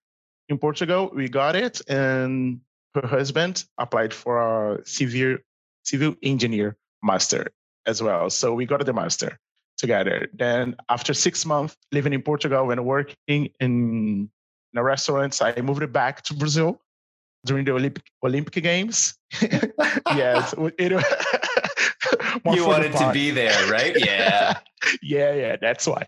in 0.50 0.58
Portugal. 0.58 1.12
We 1.14 1.28
got 1.30 1.56
it, 1.56 1.82
and 1.90 2.62
her 2.94 3.08
husband 3.08 3.66
applied 3.78 4.14
for 4.14 4.76
a 4.76 4.86
civil 4.86 5.38
civil 5.84 6.16
engineer 6.22 6.78
master 7.04 7.52
as 7.86 8.02
well. 8.02 8.30
So 8.30 8.54
we 8.54 8.66
got 8.66 8.86
the 8.86 8.94
master 8.94 9.40
together. 9.78 10.28
Then 10.34 10.76
after 10.90 11.14
six 11.14 11.46
months 11.46 11.76
living 11.92 12.14
in 12.14 12.22
Portugal 12.22 12.72
and 12.72 12.86
working 12.86 13.50
in, 13.60 14.30
in 14.76 14.80
a 14.80 14.84
restaurant, 14.84 15.42
I 15.42 15.62
moved 15.62 15.82
it 15.84 15.94
back 15.94 16.22
to 16.24 16.34
Brazil 16.34 16.82
during 17.46 17.64
the 17.64 17.72
Olympic 17.72 18.04
Olympic 18.24 18.62
Games. 18.62 19.18
yes, 19.42 20.54
it, 20.78 20.92
you 22.54 22.68
wanted 22.68 22.92
to 22.92 23.12
be 23.14 23.32
there, 23.32 23.72
right? 23.72 23.96
Yeah. 23.98 24.60
yeah, 25.02 25.34
yeah, 25.34 25.56
that's 25.62 25.88
why. 25.88 26.06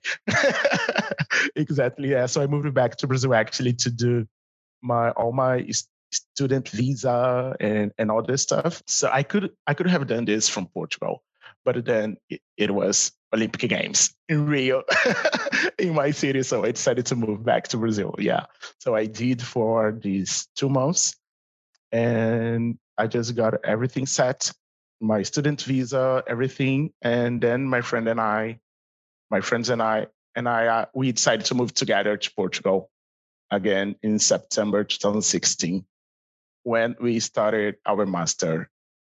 exactly. 1.56 2.12
Yeah. 2.12 2.25
So 2.25 2.41
I 2.41 2.47
moved 2.47 2.65
it 2.65 2.73
back 2.73 2.97
to 2.97 3.08
Brazil 3.08 3.34
actually 3.34 3.73
to 3.73 3.89
do 3.89 4.27
my 4.82 5.12
all 5.12 5.32
my 5.32 5.65
student 6.12 6.67
visa 6.67 7.56
and 7.62 7.93
and 7.97 8.12
all 8.12 8.21
this 8.21 8.41
stuff. 8.41 8.84
So 8.86 9.10
I 9.12 9.23
could 9.23 9.51
I 9.65 9.75
could 9.75 9.88
have 9.88 10.08
done 10.08 10.25
this 10.25 10.49
from 10.49 10.67
Portugal, 10.67 11.23
but 11.67 11.84
then 11.84 12.15
it, 12.30 12.39
it 12.56 12.71
was 12.71 13.12
Olympic 13.36 13.69
Games 13.69 14.15
in 14.30 14.45
Rio 14.45 14.84
in 15.77 15.93
my 15.93 16.12
city. 16.12 16.41
So 16.43 16.63
I 16.63 16.71
decided 16.71 17.06
to 17.08 17.15
move 17.17 17.43
back 17.43 17.67
to 17.67 17.77
Brazil. 17.77 18.15
Yeah. 18.19 18.45
So 18.80 18.95
I 18.95 19.06
did 19.06 19.41
for 19.41 19.91
these 19.91 20.47
two 20.56 20.69
months 20.69 21.13
and 21.91 22.77
I 22.97 23.08
just 23.08 23.36
got 23.36 23.65
everything 23.65 24.06
set 24.06 24.49
my 25.01 25.23
student 25.23 25.62
visa, 25.63 26.23
everything. 26.25 26.93
And 27.01 27.41
then 27.41 27.65
my 27.65 27.82
friend 27.82 28.08
and 28.08 28.21
I, 28.21 28.60
my 29.30 29.41
friends 29.41 29.69
and 29.69 29.82
I, 29.82 30.08
and 30.38 30.47
I, 30.47 30.67
uh, 30.67 30.86
we 30.95 31.12
decided 31.12 31.47
to 31.47 31.56
move 31.56 31.73
together 31.73 32.15
to 32.15 32.34
Portugal 32.34 32.89
again 33.51 33.97
in 34.03 34.19
September 34.19 34.86
2016 34.86 35.86
when 36.63 36.95
we 37.01 37.19
started 37.19 37.75
our 37.86 38.06
master 38.06 38.69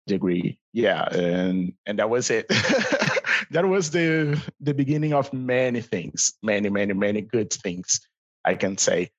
degree. 0.07 0.57
Yeah, 0.73 1.03
and 1.13 1.73
and 1.85 1.99
that 1.99 2.09
was 2.09 2.29
it. 2.29 2.47
that 3.51 3.65
was 3.65 3.91
the 3.91 4.41
the 4.59 4.73
beginning 4.73 5.13
of 5.13 5.31
many 5.33 5.81
things, 5.81 6.33
many, 6.41 6.69
many, 6.69 6.93
many 6.93 7.21
good 7.21 7.51
things. 7.51 7.99
I 8.45 8.55
can 8.55 8.77
say. 8.77 9.11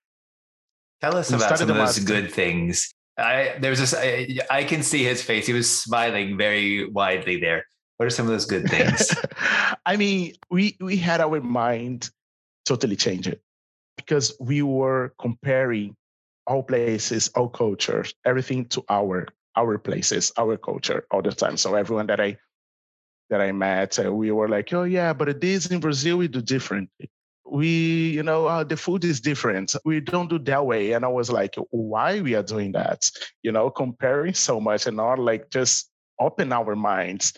Tell 1.00 1.16
us 1.16 1.30
we 1.30 1.36
about 1.36 1.58
some 1.58 1.70
of 1.70 1.76
those 1.76 1.98
master. 1.98 2.04
good 2.04 2.32
things. 2.32 2.92
I 3.18 3.56
there's 3.60 3.78
this. 3.78 3.94
I, 3.94 4.38
I 4.50 4.64
can 4.64 4.82
see 4.82 5.04
his 5.04 5.22
face. 5.22 5.46
He 5.46 5.52
was 5.52 5.70
smiling 5.70 6.36
very 6.36 6.88
widely 6.88 7.38
there. 7.38 7.66
What 7.96 8.06
are 8.06 8.10
some 8.10 8.26
of 8.26 8.32
those 8.32 8.46
good 8.46 8.68
things? 8.68 9.14
I 9.86 9.96
mean, 9.96 10.34
we 10.50 10.76
we 10.80 10.96
had 10.96 11.20
our 11.20 11.40
mind 11.40 12.10
totally 12.64 12.96
changed 12.96 13.34
because 13.96 14.34
we 14.40 14.62
were 14.62 15.14
comparing 15.18 15.94
all 16.46 16.62
places, 16.62 17.30
all 17.36 17.48
cultures, 17.48 18.14
everything 18.24 18.66
to 18.66 18.84
our 18.88 19.28
our 19.56 19.78
places, 19.78 20.32
our 20.36 20.56
culture 20.56 21.06
all 21.10 21.22
the 21.22 21.32
time. 21.32 21.56
So 21.56 21.74
everyone 21.74 22.06
that 22.08 22.20
I 22.20 22.36
that 23.30 23.40
I 23.40 23.52
met, 23.52 23.98
uh, 23.98 24.12
we 24.12 24.30
were 24.30 24.48
like, 24.48 24.72
oh 24.72 24.84
yeah, 24.84 25.12
but 25.12 25.40
this 25.40 25.66
in 25.66 25.80
Brazil 25.80 26.18
we 26.18 26.28
do 26.28 26.42
differently. 26.42 27.10
We, 27.46 28.10
you 28.10 28.22
know, 28.22 28.46
uh, 28.46 28.64
the 28.64 28.76
food 28.76 29.04
is 29.04 29.20
different. 29.20 29.74
We 29.84 30.00
don't 30.00 30.28
do 30.28 30.38
that 30.40 30.66
way. 30.66 30.92
And 30.92 31.04
I 31.04 31.08
was 31.08 31.30
like, 31.30 31.54
why 31.70 32.20
we 32.20 32.34
are 32.34 32.42
doing 32.42 32.72
that? 32.72 33.10
You 33.42 33.52
know, 33.52 33.70
comparing 33.70 34.34
so 34.34 34.60
much 34.60 34.86
and 34.86 34.96
not 34.96 35.18
like 35.18 35.50
just 35.50 35.90
open 36.20 36.52
our 36.52 36.74
minds, 36.74 37.32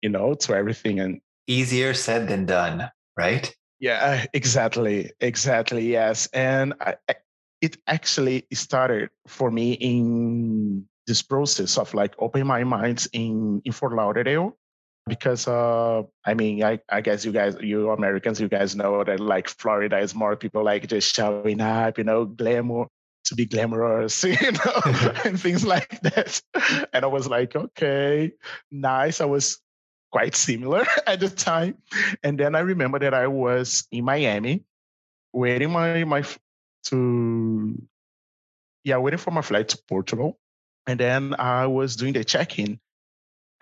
you 0.00 0.10
know, 0.10 0.34
to 0.34 0.54
everything 0.54 1.00
and 1.00 1.20
easier 1.46 1.94
said 1.94 2.28
than 2.28 2.44
done, 2.44 2.90
right? 3.16 3.54
Yeah, 3.78 4.26
exactly. 4.32 5.10
Exactly. 5.20 5.90
Yes. 5.90 6.28
And 6.32 6.74
I, 6.80 6.96
it 7.60 7.76
actually 7.86 8.46
started 8.52 9.10
for 9.26 9.50
me 9.50 9.72
in 9.74 10.86
this 11.06 11.22
process 11.22 11.78
of 11.78 11.92
like 11.94 12.14
opening 12.18 12.46
my 12.46 12.64
mind 12.64 13.06
in, 13.12 13.60
in 13.64 13.72
Fort 13.72 13.92
Lauderdale 13.92 14.56
because 15.06 15.48
uh 15.48 16.02
i 16.24 16.32
mean 16.32 16.62
I, 16.62 16.78
I 16.88 17.00
guess 17.00 17.24
you 17.24 17.32
guys 17.32 17.56
you 17.60 17.90
americans 17.90 18.40
you 18.40 18.48
guys 18.48 18.76
know 18.76 19.02
that 19.02 19.18
like 19.18 19.48
florida 19.48 19.98
is 19.98 20.14
more 20.14 20.36
people 20.36 20.62
like 20.64 20.86
just 20.86 21.12
showing 21.12 21.60
up 21.60 21.98
you 21.98 22.04
know 22.04 22.24
glamour 22.24 22.86
to 23.24 23.34
be 23.34 23.46
glamorous 23.46 24.22
you 24.24 24.52
know 24.52 24.80
and 25.24 25.40
things 25.40 25.64
like 25.64 26.00
that. 26.02 26.40
And 26.92 27.04
i 27.04 27.08
was 27.08 27.28
like 27.28 27.54
okay 27.56 28.32
nice. 28.70 29.20
I 29.20 29.24
was 29.26 29.60
quite 30.10 30.36
similar 30.36 30.84
at 31.06 31.20
the 31.20 31.30
time. 31.30 31.78
And 32.22 32.38
then 32.38 32.54
i 32.54 32.60
remember 32.60 32.98
that 32.98 33.14
i 33.14 33.26
was 33.26 33.86
in 33.90 34.04
miami 34.04 34.64
waiting 35.32 35.70
my 35.70 36.04
my 36.04 36.24
to 36.84 37.80
yeah 38.84 38.98
waiting 38.98 39.18
for 39.18 39.30
my 39.30 39.40
flight 39.40 39.68
to 39.68 39.78
portugal 39.88 40.38
and 40.86 40.98
then 40.98 41.34
i 41.38 41.66
was 41.66 41.96
doing 41.96 42.12
the 42.12 42.24
check-in 42.24 42.78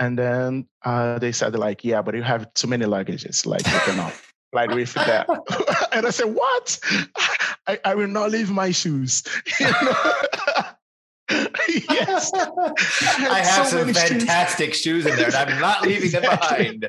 and 0.01 0.19
then 0.19 0.67
uh, 0.83 1.19
they 1.19 1.31
said 1.31 1.55
like, 1.55 1.85
yeah, 1.85 2.01
but 2.01 2.15
you 2.15 2.23
have 2.23 2.53
too 2.55 2.67
many 2.67 2.87
luggages. 2.87 3.45
Like 3.45 3.67
you 3.67 3.79
cannot 3.81 4.13
fly 4.51 4.67
with 4.67 4.95
that. 4.95 5.29
and 5.93 6.07
I 6.07 6.11
said, 6.11 6.35
what? 6.35 6.81
I, 7.67 7.79
I 7.85 7.95
will 7.95 8.09
not 8.09 8.31
leave 8.31 8.51
my 8.51 8.71
shoes. 8.71 9.23
yes. 11.91 12.33
I, 12.35 12.73
I 13.31 13.39
have 13.41 13.67
so 13.69 13.85
some 13.85 13.93
fantastic 13.93 14.73
shoes. 14.73 15.05
shoes. 15.05 15.07
in 15.07 15.17
there, 15.17 15.27
and 15.27 15.37
I'm 15.37 15.61
not 15.61 15.83
leaving 15.83 16.11
them 16.11 16.23
behind. 16.23 16.89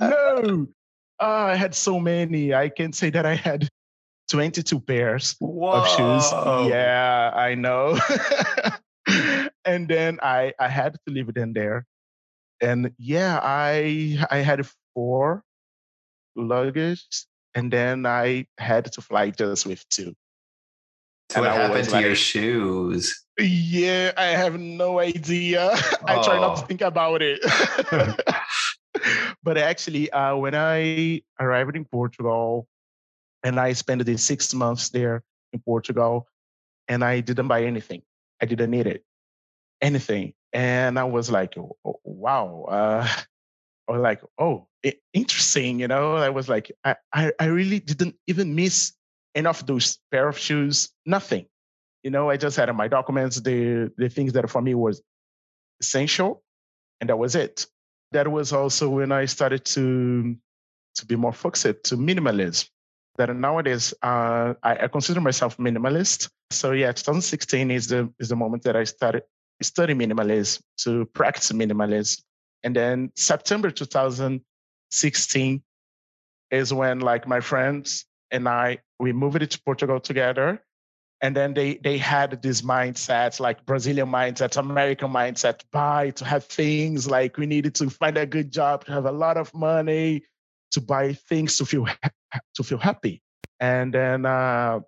no. 0.00 0.68
Uh, 1.20 1.24
I 1.24 1.56
had 1.56 1.74
so 1.74 1.98
many. 1.98 2.54
I 2.54 2.68
can 2.68 2.92
say 2.92 3.10
that 3.10 3.26
I 3.26 3.34
had 3.34 3.68
22 4.30 4.78
pairs 4.80 5.34
Whoa. 5.40 5.72
of 5.72 5.88
shoes. 5.88 6.30
Yeah, 6.70 7.32
I 7.34 7.56
know. 7.56 7.98
And 9.66 9.88
then 9.88 10.18
I, 10.22 10.54
I 10.58 10.68
had 10.68 10.94
to 10.94 11.12
leave 11.12 11.28
it 11.28 11.36
in 11.36 11.52
there 11.52 11.84
and 12.60 12.92
yeah, 12.98 13.40
I 13.42 14.24
I 14.30 14.38
had 14.38 14.66
four 14.94 15.42
luggage, 16.34 17.06
and 17.54 17.72
then 17.72 18.06
I 18.06 18.46
had 18.58 18.92
to 18.92 19.00
fly 19.00 19.30
just 19.30 19.66
with 19.66 19.86
two. 19.88 20.14
So 21.30 21.40
what 21.40 21.52
happened 21.52 21.84
to 21.84 21.90
like, 21.90 22.04
your 22.04 22.14
shoes? 22.14 23.24
Yeah, 23.38 24.12
I 24.16 24.26
have 24.26 24.58
no 24.58 25.00
idea. 25.00 25.70
I 26.06 26.22
try 26.22 26.38
not 26.38 26.56
to 26.56 26.62
oh. 26.62 26.66
think 26.66 26.80
about 26.82 27.20
it. 27.20 27.40
but 29.42 29.58
actually, 29.58 30.10
uh, 30.10 30.36
when 30.36 30.54
I 30.54 31.22
arrived 31.40 31.76
in 31.76 31.84
Portugal, 31.84 32.68
and 33.42 33.60
I 33.60 33.72
spent 33.72 34.04
the 34.04 34.16
six 34.16 34.54
months 34.54 34.90
there 34.90 35.22
in 35.52 35.60
Portugal, 35.60 36.28
and 36.88 37.04
I 37.04 37.20
didn't 37.20 37.48
buy 37.48 37.64
anything. 37.64 38.02
I 38.40 38.46
didn't 38.46 38.70
need 38.70 38.86
it, 38.86 39.02
anything 39.80 40.34
and 40.56 40.98
I 40.98 41.04
was 41.04 41.30
like, 41.30 41.54
wow, 42.02 42.64
uh, 42.68 43.08
or 43.88 43.98
like, 43.98 44.22
oh, 44.38 44.68
interesting, 45.12 45.80
you 45.80 45.86
know. 45.86 46.16
I 46.16 46.30
was 46.30 46.48
like, 46.48 46.72
I, 46.82 46.96
I, 47.12 47.32
I 47.38 47.46
really 47.46 47.78
didn't 47.78 48.16
even 48.26 48.54
miss 48.54 48.94
any 49.34 49.46
of 49.46 49.66
those 49.66 49.98
pair 50.10 50.28
of 50.28 50.38
shoes, 50.38 50.88
nothing. 51.04 51.46
You 52.02 52.10
know, 52.10 52.30
I 52.30 52.38
just 52.38 52.56
had 52.56 52.74
my 52.74 52.88
documents 52.88 53.40
the 53.40 53.92
the 53.98 54.08
things 54.08 54.32
that 54.32 54.48
for 54.48 54.62
me 54.62 54.74
was 54.74 55.02
essential, 55.80 56.42
and 57.00 57.10
that 57.10 57.18
was 57.18 57.34
it. 57.34 57.66
That 58.12 58.30
was 58.30 58.52
also 58.54 58.88
when 58.88 59.12
I 59.12 59.26
started 59.26 59.64
to 59.76 60.36
to 60.94 61.06
be 61.06 61.16
more 61.16 61.34
focused 61.34 61.84
to 61.84 61.96
minimalism. 61.96 62.70
That 63.18 63.34
nowadays 63.34 63.92
uh, 64.02 64.54
I, 64.62 64.84
I 64.84 64.88
consider 64.88 65.20
myself 65.20 65.58
minimalist. 65.58 66.30
So 66.50 66.72
yeah, 66.72 66.92
2016 66.92 67.70
is 67.70 67.88
the 67.88 68.10
is 68.18 68.28
the 68.30 68.36
moment 68.36 68.62
that 68.62 68.76
I 68.76 68.84
started 68.84 69.24
study 69.62 69.94
minimalism, 69.94 70.60
to 70.78 71.06
practice 71.06 71.52
minimalism. 71.52 72.22
And 72.62 72.74
then 72.74 73.12
September 73.14 73.70
2016 73.70 75.62
is 76.50 76.72
when 76.72 77.00
like 77.00 77.26
my 77.26 77.40
friends 77.40 78.04
and 78.30 78.48
I, 78.48 78.78
we 78.98 79.12
moved 79.12 79.42
it 79.42 79.50
to 79.52 79.62
Portugal 79.62 80.00
together. 80.00 80.62
And 81.22 81.34
then 81.34 81.54
they 81.54 81.76
they 81.76 81.96
had 81.96 82.42
this 82.42 82.60
mindset, 82.60 83.40
like 83.40 83.64
Brazilian 83.64 84.08
mindset, 84.08 84.58
American 84.58 85.10
mindset, 85.10 85.62
buy 85.72 86.10
to 86.10 86.26
have 86.26 86.44
things 86.44 87.08
like 87.08 87.38
we 87.38 87.46
needed 87.46 87.74
to 87.76 87.88
find 87.88 88.18
a 88.18 88.26
good 88.26 88.52
job, 88.52 88.84
to 88.84 88.92
have 88.92 89.06
a 89.06 89.12
lot 89.12 89.38
of 89.38 89.54
money, 89.54 90.24
to 90.72 90.80
buy 90.82 91.14
things 91.14 91.56
to 91.56 91.64
feel 91.64 91.86
to 92.54 92.62
feel 92.62 92.76
happy. 92.76 93.22
And 93.60 93.94
then 93.94 94.26
uh, 94.26 94.80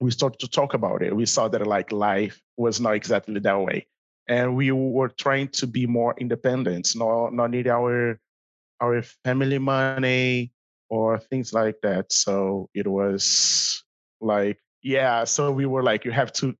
we 0.00 0.10
started 0.10 0.40
to 0.40 0.48
talk 0.48 0.74
about 0.74 1.02
it. 1.02 1.16
We 1.16 1.24
saw 1.24 1.48
that 1.48 1.66
like 1.66 1.92
life 1.92 2.42
was 2.58 2.78
not 2.78 2.94
exactly 2.94 3.40
that 3.40 3.58
way 3.58 3.86
and 4.28 4.56
we 4.56 4.72
were 4.72 5.08
trying 5.08 5.48
to 5.48 5.66
be 5.66 5.86
more 5.86 6.14
independent, 6.18 6.94
not 6.96 7.32
not 7.32 7.50
need 7.50 7.68
our 7.68 8.18
our 8.80 9.02
family 9.24 9.58
money 9.58 10.52
or 10.90 11.18
things 11.18 11.52
like 11.52 11.76
that. 11.82 12.12
So 12.12 12.68
it 12.74 12.86
was 12.86 13.82
like, 14.20 14.58
yeah. 14.82 15.24
So 15.24 15.50
we 15.52 15.66
were 15.66 15.82
like, 15.82 16.04
you 16.04 16.12
have 16.12 16.32
to 16.34 16.54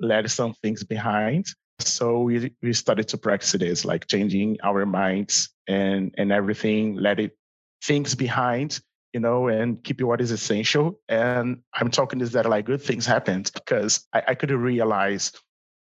let 0.00 0.30
some 0.30 0.54
things 0.62 0.84
behind. 0.84 1.46
So 1.78 2.20
we 2.22 2.54
we 2.62 2.72
started 2.72 3.08
to 3.08 3.18
practice 3.18 3.52
this, 3.52 3.84
like 3.84 4.06
changing 4.06 4.58
our 4.62 4.86
minds 4.86 5.48
and 5.68 6.14
and 6.18 6.32
everything, 6.32 6.96
let 6.96 7.18
it 7.18 7.36
things 7.82 8.14
behind, 8.14 8.80
you 9.12 9.20
know, 9.20 9.48
and 9.48 9.82
keep 9.82 10.00
what 10.00 10.20
is 10.20 10.30
essential. 10.30 11.00
And 11.08 11.62
I'm 11.74 11.90
talking 11.90 12.20
this 12.20 12.32
that 12.32 12.46
like 12.46 12.66
good 12.66 12.82
things 12.82 13.06
happened 13.06 13.50
because 13.54 14.06
I, 14.12 14.22
I 14.28 14.34
could 14.34 14.50
realize 14.52 15.32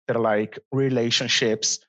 that 0.08 0.20
like 0.20 0.60
relationships 0.72 1.80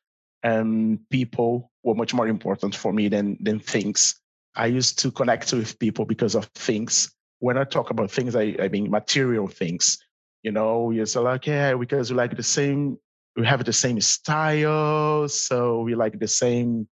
and 0.42 0.98
people 1.10 1.70
were 1.82 1.94
much 1.94 2.14
more 2.14 2.28
important 2.28 2.74
for 2.74 2.92
me 2.92 3.08
than 3.08 3.36
than 3.40 3.58
things. 3.58 4.20
I 4.54 4.66
used 4.66 4.98
to 5.00 5.10
connect 5.10 5.52
with 5.52 5.78
people 5.78 6.04
because 6.04 6.34
of 6.34 6.46
things. 6.54 7.12
When 7.40 7.56
I 7.56 7.64
talk 7.64 7.90
about 7.90 8.10
things, 8.10 8.34
I, 8.34 8.56
I 8.60 8.68
mean 8.68 8.90
material 8.90 9.46
things. 9.46 9.98
You 10.42 10.52
know, 10.52 10.92
so 11.04 11.22
like, 11.22 11.46
yeah, 11.46 11.74
because 11.74 12.10
we 12.10 12.16
like 12.16 12.36
the 12.36 12.42
same, 12.42 12.96
we 13.36 13.44
have 13.46 13.64
the 13.64 13.72
same 13.72 14.00
style, 14.00 15.28
so 15.28 15.80
we 15.82 15.94
like 15.96 16.18
the 16.18 16.28
same, 16.28 16.88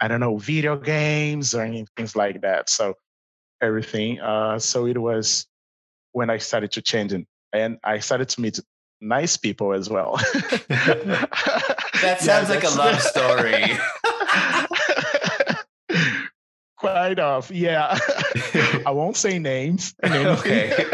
I 0.00 0.08
don't 0.08 0.20
know, 0.20 0.38
video 0.38 0.76
games 0.76 1.54
or 1.54 1.70
things 1.96 2.16
like 2.16 2.40
that. 2.40 2.70
So 2.70 2.94
everything. 3.60 4.20
Uh, 4.20 4.58
so 4.58 4.86
it 4.86 4.98
was 4.98 5.46
when 6.12 6.30
I 6.30 6.38
started 6.38 6.72
to 6.72 6.82
change 6.82 7.12
and 7.52 7.78
I 7.84 7.98
started 7.98 8.28
to 8.30 8.40
meet 8.40 8.58
nice 9.00 9.36
people 9.36 9.72
as 9.72 9.88
well. 9.88 10.16
that 10.68 12.18
sounds 12.20 12.48
yeah, 12.48 12.54
like 12.54 12.64
a 12.64 12.70
love 12.70 13.00
story. 13.00 13.78
Quite 16.76 17.18
off, 17.18 17.50
yeah. 17.50 17.98
I 18.86 18.90
won't 18.90 19.16
say 19.16 19.38
names. 19.38 19.94
okay, 20.04 20.84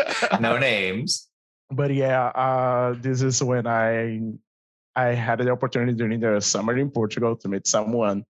no 0.40 0.56
names. 0.58 1.28
But 1.70 1.92
yeah, 1.92 2.26
uh, 2.28 2.94
this 2.98 3.20
is 3.22 3.42
when 3.42 3.66
I 3.66 4.20
I 4.96 5.08
had 5.08 5.40
the 5.40 5.50
opportunity 5.50 5.92
during 5.92 6.20
the 6.20 6.40
summer 6.40 6.76
in 6.78 6.90
Portugal 6.90 7.36
to 7.36 7.48
meet 7.48 7.66
someone 7.66 8.24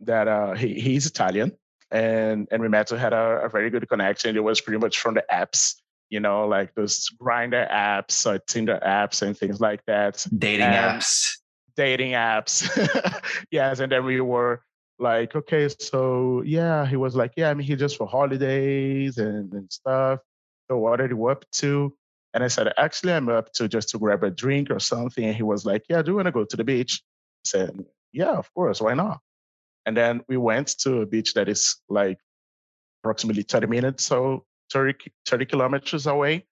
that 0.00 0.28
uh, 0.28 0.54
he, 0.54 0.74
he's 0.74 1.06
Italian, 1.06 1.52
and 1.90 2.46
and 2.52 2.62
we 2.62 2.68
met. 2.68 2.92
We 2.92 2.98
had 2.98 3.12
a, 3.12 3.42
a 3.44 3.48
very 3.48 3.70
good 3.70 3.88
connection. 3.88 4.36
It 4.36 4.44
was 4.44 4.60
pretty 4.60 4.78
much 4.78 5.00
from 5.00 5.14
the 5.14 5.24
apps 5.32 5.76
you 6.10 6.20
know, 6.20 6.46
like 6.46 6.74
those 6.74 7.08
Grindr 7.20 7.70
apps, 7.72 8.26
or 8.26 8.38
Tinder 8.38 8.80
apps, 8.84 9.22
and 9.22 9.36
things 9.36 9.60
like 9.60 9.84
that. 9.86 10.26
Dating 10.36 10.66
and 10.66 11.00
apps. 11.00 11.38
Dating 11.76 12.12
apps. 12.12 12.68
yes. 13.50 13.80
And 13.80 13.90
then 13.90 14.04
we 14.04 14.20
were 14.20 14.62
like, 14.98 15.34
okay, 15.34 15.68
so 15.78 16.42
yeah, 16.44 16.84
he 16.84 16.96
was 16.96 17.16
like, 17.16 17.32
yeah, 17.36 17.50
I 17.50 17.54
mean, 17.54 17.66
he 17.66 17.76
just 17.76 17.96
for 17.96 18.06
holidays 18.06 19.18
and, 19.18 19.52
and 19.52 19.72
stuff. 19.72 20.20
So 20.68 20.78
what 20.78 21.00
are 21.00 21.08
you 21.08 21.26
up 21.28 21.44
to? 21.52 21.94
And 22.34 22.44
I 22.44 22.48
said, 22.48 22.72
actually, 22.76 23.12
I'm 23.14 23.28
up 23.28 23.52
to 23.54 23.68
just 23.68 23.88
to 23.90 23.98
grab 23.98 24.22
a 24.22 24.30
drink 24.30 24.70
or 24.70 24.78
something. 24.78 25.24
And 25.24 25.34
he 25.34 25.42
was 25.42 25.64
like, 25.64 25.84
yeah, 25.88 26.02
do 26.02 26.12
you 26.12 26.16
want 26.16 26.26
to 26.26 26.32
go 26.32 26.44
to 26.44 26.56
the 26.56 26.64
beach? 26.64 27.02
I 27.44 27.48
said, 27.48 27.84
yeah, 28.12 28.32
of 28.32 28.52
course, 28.54 28.80
why 28.80 28.94
not? 28.94 29.20
And 29.86 29.96
then 29.96 30.22
we 30.28 30.36
went 30.36 30.78
to 30.80 31.00
a 31.00 31.06
beach 31.06 31.34
that 31.34 31.48
is 31.48 31.76
like 31.88 32.18
approximately 33.02 33.42
30 33.42 33.66
minutes 33.66 34.04
so 34.04 34.44
30, 34.72 35.10
30 35.26 35.46
kilometers 35.46 36.06
away 36.06 36.46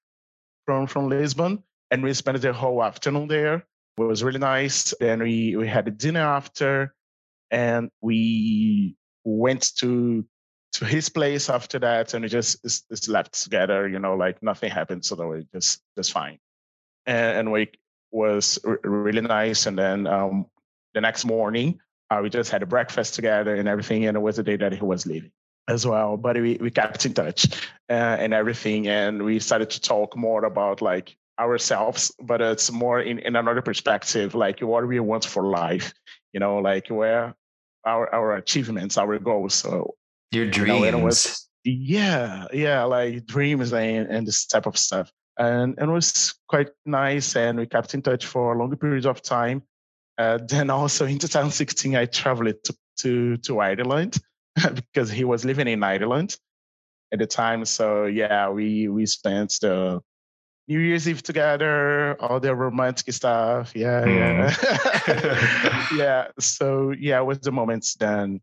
from, 0.67 0.87
from 0.87 1.09
Lisbon. 1.09 1.63
And 1.91 2.03
we 2.03 2.13
spent 2.15 2.41
the 2.41 2.53
whole 2.53 2.83
afternoon 2.83 3.29
there. 3.29 3.67
It 3.97 4.03
was 4.03 4.23
really 4.23 4.39
nice. 4.39 4.95
Then 5.01 5.23
we, 5.23 5.57
we 5.57 5.67
had 5.67 5.89
a 5.89 5.91
dinner 5.91 6.21
after 6.21 6.95
and 7.51 7.91
we 8.01 8.97
went 9.25 9.75
to 9.77 10.25
to 10.71 10.85
his 10.85 11.09
place 11.09 11.49
after 11.49 11.79
that 11.79 12.13
and 12.13 12.23
we 12.23 12.29
just, 12.29 12.63
just, 12.63 13.09
left 13.09 13.43
together, 13.43 13.89
you 13.89 13.99
know, 13.99 14.15
like 14.15 14.43
nothing 14.43 14.71
happened. 14.71 15.03
So 15.03 15.15
that 15.17 15.27
was 15.27 15.45
just 15.53 15.81
just 15.97 16.13
fine. 16.13 16.39
And, 17.07 17.39
and 17.39 17.53
we 17.53 17.71
was 18.11 18.59
really 18.65 19.23
nice. 19.23 19.67
And 19.67 19.79
then 19.79 20.07
um, 20.07 20.47
the 20.95 21.01
next 21.01 21.25
morning, 21.25 21.81
uh, 22.11 22.21
we 22.23 22.31
just 22.31 22.51
had 22.51 22.63
a 22.63 22.67
breakfast 22.67 23.15
together 23.15 23.55
and 23.55 23.69
everything. 23.69 24.07
And 24.07 24.17
it 24.17 24.21
was 24.21 24.37
the 24.37 24.43
day 24.43 24.57
that 24.57 24.73
he 24.73 24.85
was 24.85 25.07
leaving. 25.07 25.33
As 25.69 25.87
well. 25.87 26.17
But 26.17 26.37
we, 26.37 26.59
we 26.61 26.71
kept 26.71 27.07
in 27.07 27.15
touch 27.15 27.47
uh, 27.89 28.17
and 28.19 28.35
everything. 28.35 28.89
And 28.89 29.23
we 29.23 29.39
started 29.39 29.71
to 29.71 29.81
talk 29.81 30.17
more 30.17 30.45
about 30.45 30.83
like 30.83 31.17
ourselves, 31.39 32.13
but 32.21 32.41
it's 32.41 32.73
more 32.73 33.01
in, 33.01 33.19
in 33.21 33.37
another 33.37 33.63
perspective, 33.63 34.35
like 34.35 34.61
what 34.61 34.89
we 34.89 34.99
want 34.99 35.25
for 35.25 35.45
life, 35.45 35.93
you 36.33 36.41
know, 36.41 36.57
like 36.59 36.89
where 36.89 37.35
our, 37.85 38.13
our 38.13 38.37
achievements, 38.37 38.99
our 38.99 39.19
goals. 39.19 39.55
So 39.55 39.95
your 40.33 40.51
dreams. 40.51 40.85
You 40.85 40.93
know, 40.93 40.99
was, 40.99 41.49
yeah, 41.65 42.47
yeah, 42.53 42.85
like 42.85 43.27
dreams 43.27 43.73
and, 43.73 44.09
and 44.09 44.27
this 44.27 44.47
type 44.47 44.67
of 44.67 44.77
stuff. 44.77 45.13
And, 45.39 45.79
and 45.79 45.91
it 45.91 45.95
was 45.95 46.35
quite 46.49 46.71
nice. 46.85 47.37
And 47.37 47.59
we 47.59 47.67
kept 47.67 47.95
in 47.95 48.03
touch 48.03 48.27
for 48.27 48.55
a 48.55 48.59
long 48.59 48.75
period 48.77 49.07
of 49.07 49.23
time. 49.23 49.63
Uh, 50.17 50.39
then 50.49 50.71
also 50.71 51.07
in 51.07 51.19
2016, 51.19 51.95
I 51.95 52.07
traveled 52.07 52.55
to, 52.65 52.77
to, 52.99 53.37
to 53.37 53.61
Ireland 53.61 54.19
because 54.75 55.11
he 55.11 55.25
was 55.25 55.45
living 55.45 55.69
in 55.69 55.83
Ireland 55.83 56.37
at 57.13 57.19
the 57.19 57.27
time. 57.27 57.65
So 57.65 58.07
yeah, 58.07 58.49
we 58.51 58.89
we 58.89 59.07
spent 59.07 59.59
the 59.61 60.01
New 60.69 60.81
Year's 60.81 61.09
Eve 61.09 61.23
together, 61.23 62.17
all 62.21 62.41
the 62.41 62.55
romantic 62.55 63.13
stuff. 63.15 63.73
Yeah, 63.75 64.05
mm. 64.05 64.49
yeah, 65.09 65.89
yeah. 65.97 66.29
So 66.39 66.93
yeah, 66.93 67.21
with 67.21 67.43
the 67.43 67.53
moments 67.53 67.95
then 67.95 68.41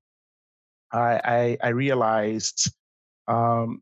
I 0.92 1.22
I, 1.24 1.58
I 1.64 1.70
realized 1.70 2.72
um, 3.28 3.82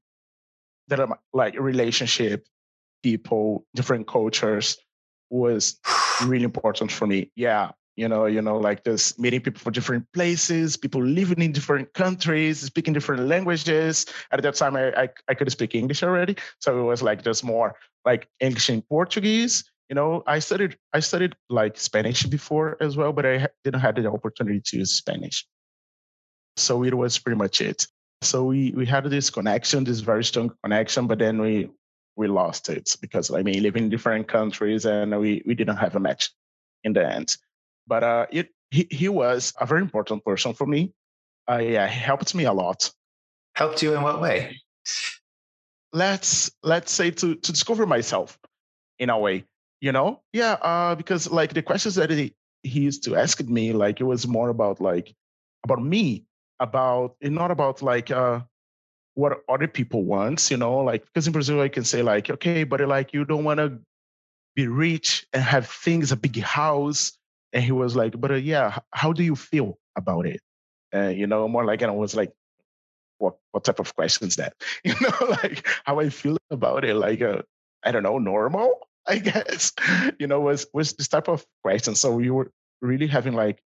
that 0.87 0.99
I'm, 0.99 1.13
like 1.33 1.59
relationship, 1.59 2.45
people, 3.01 3.65
different 3.75 4.07
cultures 4.07 4.77
was 5.29 5.79
really 6.25 6.43
important 6.43 6.91
for 6.91 7.07
me. 7.07 7.31
Yeah, 7.35 7.71
you 7.95 8.07
know 8.07 8.25
you 8.25 8.41
know 8.41 8.57
like 8.57 8.83
just 8.83 9.19
meeting 9.19 9.41
people 9.41 9.59
from 9.59 9.73
different 9.73 10.05
places 10.13 10.75
people 10.77 11.03
living 11.03 11.41
in 11.41 11.51
different 11.51 11.93
countries 11.93 12.59
speaking 12.59 12.93
different 12.93 13.27
languages. 13.27 14.05
At 14.31 14.41
that 14.41 14.55
time 14.55 14.75
I, 14.75 14.91
I, 14.93 15.09
I 15.27 15.33
could 15.33 15.51
speak 15.51 15.75
english 15.75 16.03
already 16.03 16.35
so 16.59 16.79
it 16.79 16.83
was 16.83 17.01
like 17.01 17.23
just 17.23 17.43
more 17.43 17.75
like 18.05 18.27
english 18.39 18.69
and 18.69 18.87
portuguese 18.87 19.63
you 19.89 19.95
know. 19.95 20.23
I 20.25 20.39
studied 20.39 20.77
i 20.93 20.99
studied 20.99 21.35
like 21.49 21.77
spanish 21.77 22.23
before 22.23 22.77
as 22.81 22.97
well 22.97 23.13
but 23.13 23.25
i 23.25 23.47
didn't 23.63 23.81
have 23.81 23.95
the 23.95 24.09
opportunity 24.09 24.61
to 24.65 24.77
use 24.77 24.95
spanish. 24.95 25.45
So 26.55 26.83
it 26.83 26.93
was 26.93 27.17
pretty 27.17 27.37
much 27.37 27.61
it. 27.61 27.87
So 28.21 28.45
we 28.45 28.71
we 28.71 28.85
had 28.85 29.03
this 29.05 29.29
connection 29.29 29.83
this 29.83 29.99
very 29.99 30.23
strong 30.23 30.51
connection 30.63 31.07
but 31.07 31.19
then 31.19 31.41
we 31.41 31.69
we 32.15 32.27
lost 32.27 32.69
it 32.69 32.95
because 33.01 33.31
i 33.31 33.41
mean 33.41 33.61
living 33.63 33.85
in 33.85 33.89
different 33.89 34.27
countries 34.27 34.85
and 34.85 35.19
we 35.19 35.41
we 35.47 35.55
didn't 35.55 35.77
have 35.77 35.95
a 35.95 35.99
match 35.99 36.29
in 36.83 36.93
the 36.93 37.05
end 37.05 37.35
but 37.87 38.03
uh, 38.03 38.25
it, 38.31 38.49
he, 38.71 38.87
he 38.89 39.09
was 39.09 39.53
a 39.59 39.65
very 39.65 39.81
important 39.81 40.23
person 40.23 40.53
for 40.53 40.65
me. 40.65 40.93
Uh, 41.49 41.57
yeah, 41.57 41.87
he 41.87 41.99
helped 41.99 42.33
me 42.33 42.45
a 42.45 42.53
lot. 42.53 42.91
Helped 43.55 43.83
you 43.83 43.93
in 43.93 44.01
what 44.01 44.21
way? 44.21 44.59
Let's 45.91 46.51
let's 46.63 46.91
say 46.91 47.11
to 47.11 47.35
to 47.35 47.51
discover 47.51 47.85
myself 47.85 48.39
in 48.97 49.09
a 49.09 49.19
way, 49.19 49.45
you 49.79 49.91
know? 49.91 50.21
Yeah, 50.31 50.53
uh, 50.53 50.95
because 50.95 51.29
like 51.29 51.53
the 51.53 51.61
questions 51.61 51.95
that 51.95 52.09
he, 52.09 52.33
he 52.63 52.79
used 52.79 53.03
to 53.03 53.15
ask 53.15 53.39
me, 53.41 53.73
like 53.73 53.99
it 53.99 54.05
was 54.05 54.27
more 54.27 54.49
about 54.49 54.81
like 54.81 55.13
about 55.63 55.83
me, 55.83 56.25
about 56.59 57.15
not 57.21 57.51
about 57.51 57.81
like 57.81 58.09
uh 58.09 58.41
what 59.15 59.41
other 59.47 59.67
people 59.67 60.03
want, 60.03 60.49
you 60.49 60.57
know, 60.57 60.77
like 60.79 61.05
because 61.05 61.27
in 61.27 61.33
Brazil 61.33 61.61
I 61.61 61.69
can 61.69 61.83
say 61.83 62.01
like, 62.01 62.29
okay, 62.29 62.63
but 62.63 62.81
like 62.81 63.13
you 63.13 63.25
don't 63.25 63.43
want 63.43 63.59
to 63.59 63.79
be 64.55 64.67
rich 64.67 65.27
and 65.33 65.43
have 65.43 65.67
things, 65.67 66.11
a 66.11 66.15
big 66.15 66.39
house, 66.39 67.17
and 67.53 67.63
he 67.63 67.71
was 67.71 67.95
like, 67.95 68.19
but 68.19 68.31
uh, 68.31 68.35
yeah, 68.35 68.79
how 68.91 69.13
do 69.13 69.23
you 69.23 69.35
feel 69.35 69.77
about 69.95 70.25
it? 70.25 70.41
Uh, 70.93 71.07
you 71.07 71.27
know, 71.27 71.47
more 71.47 71.65
like, 71.65 71.81
and 71.81 71.91
I 71.91 71.95
was 71.95 72.15
like, 72.15 72.31
what 73.19 73.35
what 73.51 73.63
type 73.63 73.79
of 73.79 73.95
questions 73.95 74.35
that? 74.35 74.53
You 74.83 74.95
know, 74.99 75.27
like 75.43 75.67
how 75.85 75.99
I 75.99 76.09
feel 76.09 76.37
about 76.51 76.83
it, 76.83 76.95
like 76.95 77.21
uh, 77.21 77.43
I 77.83 77.91
don't 77.91 78.03
know, 78.03 78.17
normal, 78.17 78.87
I 79.07 79.19
guess. 79.19 79.71
You 80.19 80.27
know, 80.27 80.41
was 80.41 80.67
was 80.73 80.93
this 80.93 81.07
type 81.07 81.29
of 81.29 81.45
question. 81.63 81.95
So 81.95 82.11
we 82.11 82.29
were 82.29 82.51
really 82.81 83.07
having 83.07 83.33
like 83.33 83.61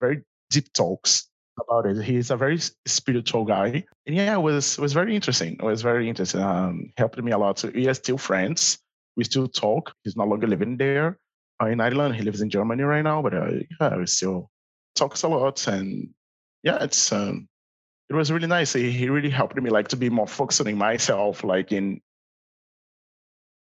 very 0.00 0.22
deep 0.50 0.72
talks 0.72 1.28
about 1.60 1.86
it. 1.86 2.02
He's 2.02 2.30
a 2.30 2.36
very 2.36 2.58
spiritual 2.86 3.44
guy, 3.44 3.84
and 4.06 4.16
yeah, 4.16 4.34
it 4.34 4.42
was 4.42 4.78
was 4.78 4.92
very 4.92 5.14
interesting. 5.14 5.54
It 5.54 5.64
was 5.64 5.82
very 5.82 6.08
interesting. 6.08 6.40
Um, 6.42 6.92
helped 6.96 7.22
me 7.22 7.32
a 7.32 7.38
lot. 7.38 7.58
So 7.58 7.70
we 7.74 7.88
are 7.88 7.94
still 7.94 8.18
friends. 8.18 8.78
We 9.16 9.24
still 9.24 9.48
talk. 9.48 9.94
He's 10.04 10.16
no 10.16 10.24
longer 10.24 10.46
living 10.46 10.76
there, 10.76 11.18
in 11.60 11.80
Ireland. 11.80 12.14
He 12.14 12.22
lives 12.22 12.40
in 12.40 12.50
Germany 12.50 12.82
right 12.82 13.02
now, 13.02 13.22
but 13.22 13.34
uh, 13.34 13.50
yeah, 13.80 13.96
we 13.96 14.06
still 14.06 14.50
talks 14.94 15.22
a 15.22 15.28
lot, 15.28 15.66
and 15.66 16.10
yeah, 16.62 16.82
it's 16.82 17.12
um, 17.12 17.48
it 18.08 18.14
was 18.14 18.30
really 18.30 18.46
nice. 18.46 18.72
He, 18.72 18.90
he 18.90 19.08
really 19.08 19.30
helped 19.30 19.56
me 19.56 19.70
like 19.70 19.88
to 19.88 19.96
be 19.96 20.10
more 20.10 20.26
focusing 20.26 20.76
myself, 20.76 21.44
like 21.44 21.72
in 21.72 22.00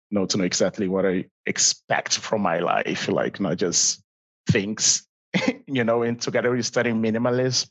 you 0.10 0.20
know 0.20 0.26
to 0.26 0.38
know 0.38 0.44
exactly 0.44 0.88
what 0.88 1.06
I 1.06 1.26
expect 1.46 2.18
from 2.18 2.42
my 2.42 2.60
life, 2.60 3.08
like 3.08 3.40
not 3.40 3.58
just 3.58 4.02
things. 4.50 5.08
you 5.68 5.84
know, 5.84 6.04
and 6.04 6.20
together 6.20 6.52
we 6.52 6.62
studying 6.62 7.02
minimalism 7.02 7.70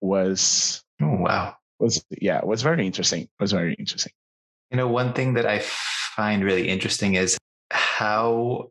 was 0.00 0.82
oh 1.00 1.16
wow 1.16 1.56
was 1.78 2.04
yeah 2.20 2.44
was 2.44 2.62
very 2.62 2.86
interesting. 2.86 3.22
It 3.22 3.30
was 3.40 3.52
very 3.52 3.74
interesting. 3.74 4.12
You 4.70 4.76
know, 4.76 4.88
one 4.88 5.12
thing 5.12 5.34
that 5.34 5.46
I 5.46 5.60
find 5.60 6.42
really 6.44 6.68
interesting 6.68 7.14
is 7.14 7.38
how 7.70 8.70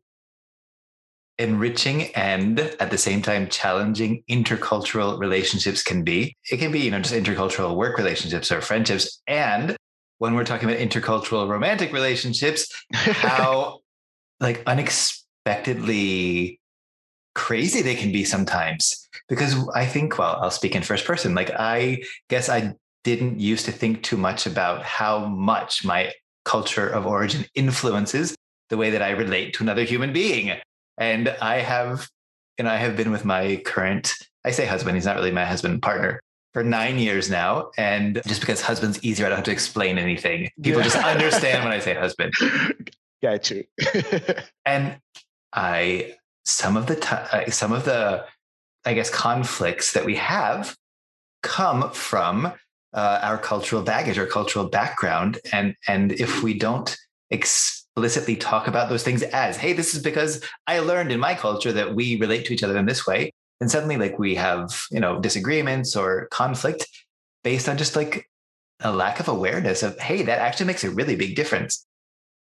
enriching 1.40 2.14
and 2.16 2.60
at 2.60 2.92
the 2.92 2.98
same 2.98 3.22
time 3.22 3.48
challenging 3.48 4.24
intercultural 4.30 5.20
relationships 5.20 5.82
can 5.82 6.04
be. 6.04 6.36
It 6.52 6.58
can 6.58 6.72
be, 6.72 6.80
you 6.80 6.92
know, 6.92 7.00
just 7.00 7.14
intercultural 7.14 7.76
work 7.76 7.98
relationships 7.98 8.52
or 8.52 8.62
friendships. 8.62 9.22
And 9.28 9.76
when 10.20 10.36
we're 10.36 10.46
talking 10.46 10.70
about 10.70 10.82
intercultural 10.82 11.48
romantic 11.48 11.92
relationships, 11.92 12.72
how 12.94 13.80
like 14.40 14.64
unexpectedly 14.68 16.60
crazy 17.36 17.82
they 17.82 17.96
can 17.96 18.12
be 18.12 18.24
sometimes. 18.24 19.08
Because 19.28 19.56
I 19.70 19.86
think, 19.86 20.18
well, 20.18 20.38
I'll 20.42 20.52
speak 20.52 20.76
in 20.76 20.84
first 20.84 21.06
person. 21.06 21.34
Like, 21.34 21.52
I 21.52 22.04
guess 22.30 22.50
I 22.50 22.76
didn't 23.04 23.40
used 23.40 23.66
to 23.66 23.72
think 23.72 24.04
too 24.04 24.18
much 24.18 24.46
about 24.46 24.84
how 24.84 25.26
much 25.26 25.84
my 25.84 26.12
culture 26.46 26.88
of 26.88 27.06
origin 27.06 27.46
influences 27.56 28.36
the 28.70 28.78
way 28.78 28.90
that 28.92 29.02
I 29.02 29.12
relate 29.12 29.54
to 29.56 29.64
another 29.64 29.84
human 29.84 30.14
being. 30.14 30.58
And 30.98 31.30
I 31.42 31.58
have, 31.58 32.10
and 32.58 32.68
I 32.68 32.78
have 32.78 32.96
been 32.96 33.12
with 33.12 33.26
my 33.26 33.58
current, 33.66 34.14
I 34.46 34.52
say 34.52 34.66
husband, 34.66 34.96
he's 34.96 35.06
not 35.06 35.16
really 35.16 35.32
my 35.32 35.46
husband, 35.46 35.82
partner 35.82 36.22
for 36.54 36.64
nine 36.64 37.00
years 37.00 37.30
now. 37.30 37.72
And 37.78 38.22
just 38.28 38.42
because 38.42 38.62
husband's 38.62 39.04
easier, 39.04 39.26
I 39.26 39.30
don't 39.30 39.38
have 39.38 39.46
to 39.46 39.52
explain 39.52 39.98
anything. 39.98 40.50
People 40.62 40.82
yeah. 40.82 40.86
just 40.86 40.98
understand 40.98 41.64
when 41.64 41.74
I 41.74 41.80
say 41.80 41.94
husband. 42.00 42.34
Got 43.22 43.50
you. 43.50 43.64
and 44.66 44.98
I, 45.52 46.16
some 46.46 46.78
of 46.78 46.88
the 46.88 46.96
time, 46.96 47.50
some 47.50 47.72
of 47.72 47.86
the, 47.86 48.26
I 48.86 48.94
guess, 48.94 49.10
conflicts 49.10 49.94
that 49.94 50.06
we 50.06 50.16
have 50.16 50.76
come 51.42 51.90
from 51.92 52.54
uh, 52.94 53.20
our 53.24 53.38
cultural 53.38 53.82
baggage 53.82 54.20
our 54.20 54.28
cultural 54.28 54.66
background. 54.66 55.40
And, 55.52 55.76
and 55.88 56.12
if 56.12 56.44
we 56.44 56.54
don't 56.54 56.96
ex- 57.32 57.83
explicitly 57.96 58.36
talk 58.36 58.68
about 58.68 58.90
those 58.90 59.04
things 59.04 59.22
as, 59.22 59.56
hey, 59.56 59.74
this 59.74 59.94
is 59.94 60.02
because 60.02 60.42
I 60.66 60.80
learned 60.80 61.12
in 61.12 61.20
my 61.20 61.36
culture 61.36 61.72
that 61.74 61.94
we 61.94 62.20
relate 62.20 62.46
to 62.46 62.54
each 62.54 62.64
other 62.64 62.78
in 62.78 62.88
this 62.88 63.06
way. 63.06 63.32
And 63.62 63.70
suddenly, 63.70 63.98
like, 63.98 64.18
we 64.18 64.36
have, 64.36 64.82
you 64.90 65.00
know, 65.00 65.20
disagreements 65.20 65.96
or 65.96 66.28
conflict 66.32 66.88
based 67.44 67.70
on 67.70 67.78
just 67.78 67.96
like 67.96 68.28
a 68.80 68.92
lack 68.92 69.20
of 69.20 69.28
awareness 69.28 69.84
of, 69.84 69.98
hey, 70.00 70.24
that 70.24 70.40
actually 70.40 70.66
makes 70.66 70.84
a 70.84 70.90
really 70.90 71.16
big 71.16 71.36
difference. 71.36 71.86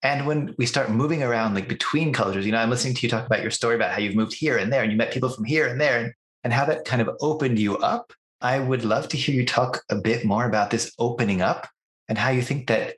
And 0.01 0.25
when 0.25 0.55
we 0.57 0.65
start 0.65 0.89
moving 0.89 1.21
around 1.21 1.53
like 1.53 1.67
between 1.67 2.13
cultures, 2.13 2.45
you 2.45 2.51
know, 2.51 2.59
I'm 2.59 2.69
listening 2.69 2.93
to 2.93 3.01
you 3.01 3.09
talk 3.09 3.25
about 3.25 3.41
your 3.41 3.51
story 3.51 3.75
about 3.75 3.91
how 3.91 3.99
you've 3.99 4.15
moved 4.15 4.33
here 4.33 4.57
and 4.57 4.71
there 4.71 4.83
and 4.83 4.91
you 4.91 4.97
met 4.97 5.11
people 5.11 5.29
from 5.29 5.45
here 5.45 5.67
and 5.67 5.81
there 5.81 5.99
and, 5.99 6.13
and 6.43 6.53
how 6.53 6.63
that 6.65 6.85
kind 6.85 7.01
of 7.01 7.09
opened 7.19 7.59
you 7.59 7.77
up. 7.77 8.13
I 8.39 8.59
would 8.59 8.85
love 8.85 9.09
to 9.09 9.17
hear 9.17 9.35
you 9.35 9.45
talk 9.45 9.83
a 9.89 9.95
bit 9.95 10.23
more 10.23 10.45
about 10.45 10.69
this 10.69 10.93
opening 10.97 11.41
up 11.41 11.67
and 12.07 12.17
how 12.17 12.29
you 12.29 12.41
think 12.41 12.67
that 12.67 12.95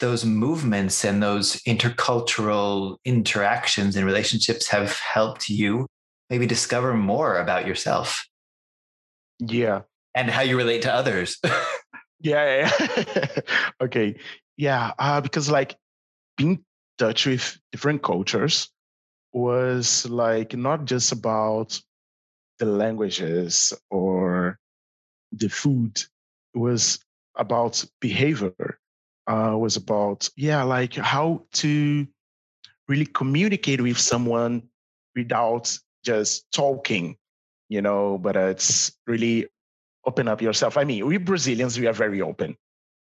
those 0.00 0.24
movements 0.24 1.04
and 1.04 1.22
those 1.22 1.56
intercultural 1.62 2.96
interactions 3.04 3.96
and 3.96 4.04
relationships 4.06 4.68
have 4.68 4.98
helped 4.98 5.48
you 5.48 5.86
maybe 6.30 6.46
discover 6.46 6.94
more 6.94 7.38
about 7.38 7.66
yourself. 7.66 8.26
Yeah. 9.38 9.82
And 10.14 10.30
how 10.30 10.42
you 10.42 10.56
relate 10.56 10.82
to 10.82 10.92
others. 10.92 11.38
yeah. 12.20 12.70
yeah. 12.70 13.26
okay. 13.80 14.16
Yeah. 14.56 14.92
Uh, 14.98 15.20
because 15.20 15.50
like 15.50 15.76
being 16.36 16.64
touch 16.98 17.26
with 17.26 17.58
different 17.72 18.02
cultures 18.02 18.70
was 19.32 20.06
like 20.06 20.56
not 20.56 20.84
just 20.84 21.12
about 21.12 21.80
the 22.58 22.66
languages 22.66 23.72
or 23.90 24.58
the 25.32 25.48
food. 25.48 26.00
It 26.54 26.58
was 26.58 27.00
about 27.36 27.84
behavior 28.00 28.78
uh, 29.26 29.56
was 29.56 29.76
about 29.76 30.28
yeah 30.36 30.62
like 30.62 30.94
how 30.94 31.42
to 31.52 32.06
really 32.88 33.06
communicate 33.06 33.80
with 33.80 33.98
someone 33.98 34.62
without 35.16 35.78
just 36.04 36.44
talking 36.52 37.16
you 37.68 37.80
know 37.80 38.18
but 38.18 38.36
it's 38.36 38.92
really 39.06 39.48
open 40.06 40.28
up 40.28 40.42
yourself. 40.42 40.76
I 40.76 40.84
mean, 40.84 41.06
we 41.06 41.16
Brazilians, 41.16 41.78
we 41.78 41.86
are 41.86 41.92
very 41.92 42.20
open, 42.20 42.56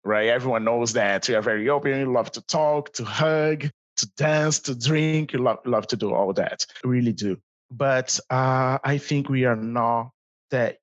right? 0.04 0.28
Everyone 0.28 0.64
knows 0.64 0.92
that 0.94 1.28
we 1.28 1.34
are 1.34 1.42
very 1.42 1.68
open. 1.68 1.92
We 1.92 2.04
love 2.04 2.30
to 2.32 2.42
talk, 2.42 2.92
to 2.94 3.04
hug, 3.04 3.70
to 3.96 4.10
dance, 4.16 4.60
to 4.60 4.74
drink. 4.74 5.32
We 5.32 5.38
love, 5.38 5.58
love 5.64 5.86
to 5.88 5.96
do 5.96 6.14
all 6.14 6.32
that. 6.34 6.66
We 6.84 6.90
really 6.90 7.12
do. 7.12 7.38
But 7.70 8.18
uh, 8.30 8.78
I 8.82 8.98
think 8.98 9.28
we 9.28 9.44
are 9.44 9.56
not 9.56 10.10
that 10.50 10.78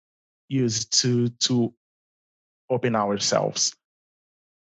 used 0.48 1.02
to 1.02 1.30
to 1.30 1.74
open 2.70 2.96
ourselves. 2.96 3.74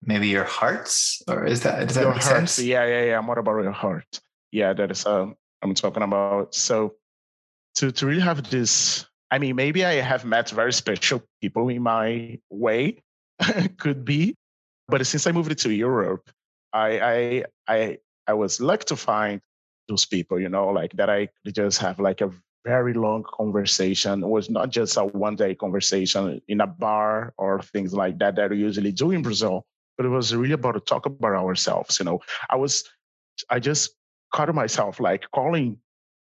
Maybe 0.02 0.28
your 0.28 0.44
hearts, 0.44 1.22
or 1.28 1.44
is 1.44 1.62
that 1.62 1.86
does 1.86 1.96
that 1.96 2.02
your 2.02 2.14
make 2.14 2.22
heart, 2.22 2.48
sense? 2.48 2.58
Yeah, 2.58 2.86
yeah, 2.86 3.04
yeah. 3.04 3.20
What 3.20 3.38
about 3.38 3.62
your 3.62 3.72
heart? 3.72 4.20
Yeah, 4.50 4.72
that 4.72 4.90
is 4.90 5.04
um 5.06 5.36
I'm 5.62 5.74
talking 5.74 6.02
about. 6.02 6.54
So 6.54 6.94
to 7.76 7.92
to 7.92 8.06
really 8.06 8.22
have 8.22 8.50
this, 8.50 9.06
I 9.30 9.38
mean, 9.38 9.56
maybe 9.56 9.84
I 9.84 9.94
have 10.00 10.24
met 10.24 10.50
very 10.50 10.72
special 10.72 11.22
people 11.40 11.68
in 11.68 11.82
my 11.82 12.38
way, 12.50 13.02
could 13.78 14.04
be, 14.04 14.34
but 14.88 15.06
since 15.06 15.26
I 15.26 15.32
moved 15.32 15.56
to 15.58 15.70
Europe, 15.72 16.30
I 16.72 17.00
I 17.00 17.44
I 17.68 17.98
I 18.26 18.34
was 18.34 18.60
lucky 18.60 18.84
to 18.86 18.96
find 18.96 19.40
those 19.88 20.06
people, 20.06 20.40
you 20.40 20.48
know, 20.48 20.68
like 20.68 20.92
that 20.94 21.10
I 21.10 21.28
could 21.44 21.54
just 21.54 21.78
have 21.78 21.98
like 21.98 22.20
a 22.20 22.30
very 22.64 22.92
long 22.94 23.24
conversation. 23.24 24.22
It 24.22 24.28
was 24.28 24.50
not 24.50 24.70
just 24.70 24.96
a 24.96 25.04
one 25.04 25.36
day 25.36 25.54
conversation 25.54 26.40
in 26.48 26.60
a 26.60 26.66
bar 26.66 27.32
or 27.38 27.62
things 27.62 27.92
like 27.92 28.18
that 28.18 28.36
that 28.36 28.50
we 28.50 28.58
usually 28.58 28.92
do 28.92 29.10
in 29.10 29.22
Brazil, 29.22 29.66
but 30.00 30.06
it 30.06 30.08
was 30.08 30.34
really 30.34 30.54
about 30.54 30.72
to 30.72 30.80
talk 30.80 31.04
about 31.04 31.34
ourselves. 31.34 31.98
You 31.98 32.06
know, 32.06 32.20
I 32.48 32.56
was, 32.56 32.88
I 33.50 33.60
just 33.60 33.90
caught 34.32 34.54
myself 34.54 34.98
like 34.98 35.26
calling 35.30 35.76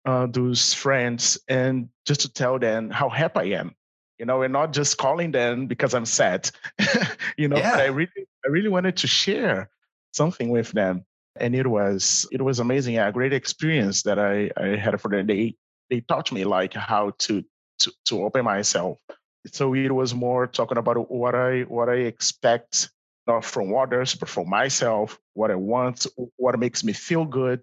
uh, 0.05 0.27
those 0.27 0.75
friends 0.75 1.39
and 1.49 1.89
just 2.05 2.23
to 2.23 2.33
tell 2.33 2.59
them 2.59 2.91
how 2.91 3.09
happy 3.09 3.55
I 3.55 3.61
am. 3.61 3.77
You 4.19 4.27
know, 4.27 4.43
and 4.43 4.53
not 4.53 4.73
just 4.73 4.99
calling 4.99 5.31
them 5.31 5.69
because 5.69 5.95
I'm 5.95 6.05
sad. 6.05 6.51
you 7.39 7.47
know, 7.47 7.59
Yeah. 7.59 7.71
but 7.71 7.81
I 7.81 7.87
really, 7.87 8.27
I 8.45 8.49
really 8.49 8.69
wanted 8.69 8.97
to 8.97 9.07
share 9.07 9.71
something 10.13 10.49
with 10.49 10.73
them 10.73 11.05
and 11.37 11.55
it 11.55 11.69
was 11.69 12.27
it 12.33 12.43
was 12.43 12.59
amazing 12.59 12.99
a 12.99 13.13
great 13.13 13.33
experience 13.33 14.03
that 14.03 14.19
i 14.19 14.51
i 14.57 14.77
had 14.77 15.01
for 15.01 15.09
them 15.09 15.29
they 15.29 15.55
they 15.89 16.01
taught 16.01 16.33
me 16.33 16.45
like 16.45 16.75
how 16.75 17.13
to 17.19 17.45
to 17.79 17.93
to 18.05 18.25
open 18.25 18.45
myself 18.45 18.99
so 19.47 19.73
it 19.73 19.93
was 19.93 20.13
more 20.13 20.49
talking 20.49 20.79
about 20.79 21.09
what 21.09 21.37
i 21.37 21.61
what 21.63 21.89
i 21.89 21.95
expect 21.95 22.91
not 23.31 23.45
from 23.45 23.67
others 23.83 24.11
but 24.21 24.29
from 24.35 24.47
myself 24.61 25.09
what 25.39 25.51
i 25.51 25.59
want 25.73 25.99
what 26.37 26.59
makes 26.65 26.81
me 26.89 26.93
feel 27.09 27.25
good 27.43 27.63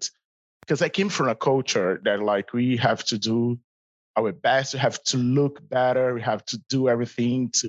because 0.62 0.80
i 0.86 0.88
came 0.98 1.10
from 1.16 1.28
a 1.28 1.34
culture 1.50 1.90
that 2.06 2.18
like 2.32 2.48
we 2.58 2.66
have 2.88 3.00
to 3.10 3.16
do 3.30 3.38
our 4.16 4.32
best 4.48 4.74
we 4.74 4.80
have 4.88 4.98
to 5.10 5.16
look 5.38 5.54
better 5.78 6.06
we 6.18 6.22
have 6.32 6.42
to 6.50 6.56
do 6.74 6.80
everything 6.94 7.50
to 7.58 7.66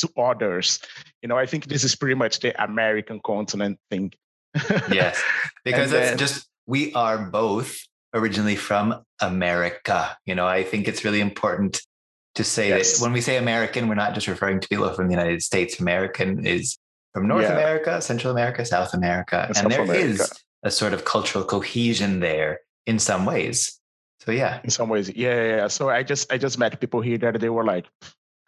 to 0.00 0.06
others 0.28 0.78
you 1.22 1.28
know 1.28 1.38
i 1.44 1.46
think 1.50 1.62
this 1.66 1.84
is 1.88 1.94
pretty 2.00 2.18
much 2.22 2.34
the 2.44 2.52
american 2.70 3.18
continent 3.32 3.76
thing 3.90 4.12
yes, 5.00 5.16
because 5.64 5.90
then- 5.90 6.18
just 6.18 6.46
we 6.66 6.92
are 6.94 7.18
both 7.18 7.70
originally 8.14 8.56
from 8.56 9.02
America. 9.20 10.16
You 10.26 10.34
know, 10.34 10.46
I 10.46 10.62
think 10.70 10.86
it's 10.86 11.04
really 11.06 11.20
important 11.20 11.80
to 12.34 12.44
say 12.44 12.68
Yes. 12.68 12.98
that 12.98 13.02
when 13.04 13.12
we 13.12 13.20
say 13.22 13.36
American, 13.38 13.88
we're 13.88 13.94
not 14.04 14.14
just 14.14 14.28
referring 14.28 14.60
to 14.60 14.68
people 14.68 14.88
from 14.92 15.06
the 15.08 15.14
United 15.14 15.42
States. 15.42 15.80
American 15.80 16.46
is 16.46 16.76
from 17.12 17.28
North 17.28 17.42
Yeah. 17.42 17.52
America, 17.52 18.00
Central 18.00 18.32
America, 18.32 18.64
South 18.64 18.94
America, 18.94 19.44
And 19.48 19.56
and 19.58 19.70
there 19.70 19.86
South 19.86 19.96
is 19.96 20.32
a 20.62 20.70
sort 20.70 20.92
of 20.94 21.04
cultural 21.04 21.44
cohesion 21.44 22.20
there 22.20 22.60
in 22.86 22.98
some 22.98 23.24
ways. 23.24 23.78
So 24.20 24.30
yeah, 24.32 24.60
in 24.62 24.70
some 24.70 24.88
ways 24.88 25.08
yeah, 25.14 25.34
yeah 25.34 25.56
yeah. 25.56 25.68
So 25.68 25.88
i 25.90 26.02
just 26.04 26.32
i 26.32 26.38
just 26.38 26.56
met 26.58 26.78
people 26.80 27.00
here 27.00 27.18
that 27.18 27.40
they 27.40 27.48
were 27.48 27.64
like 27.64 27.86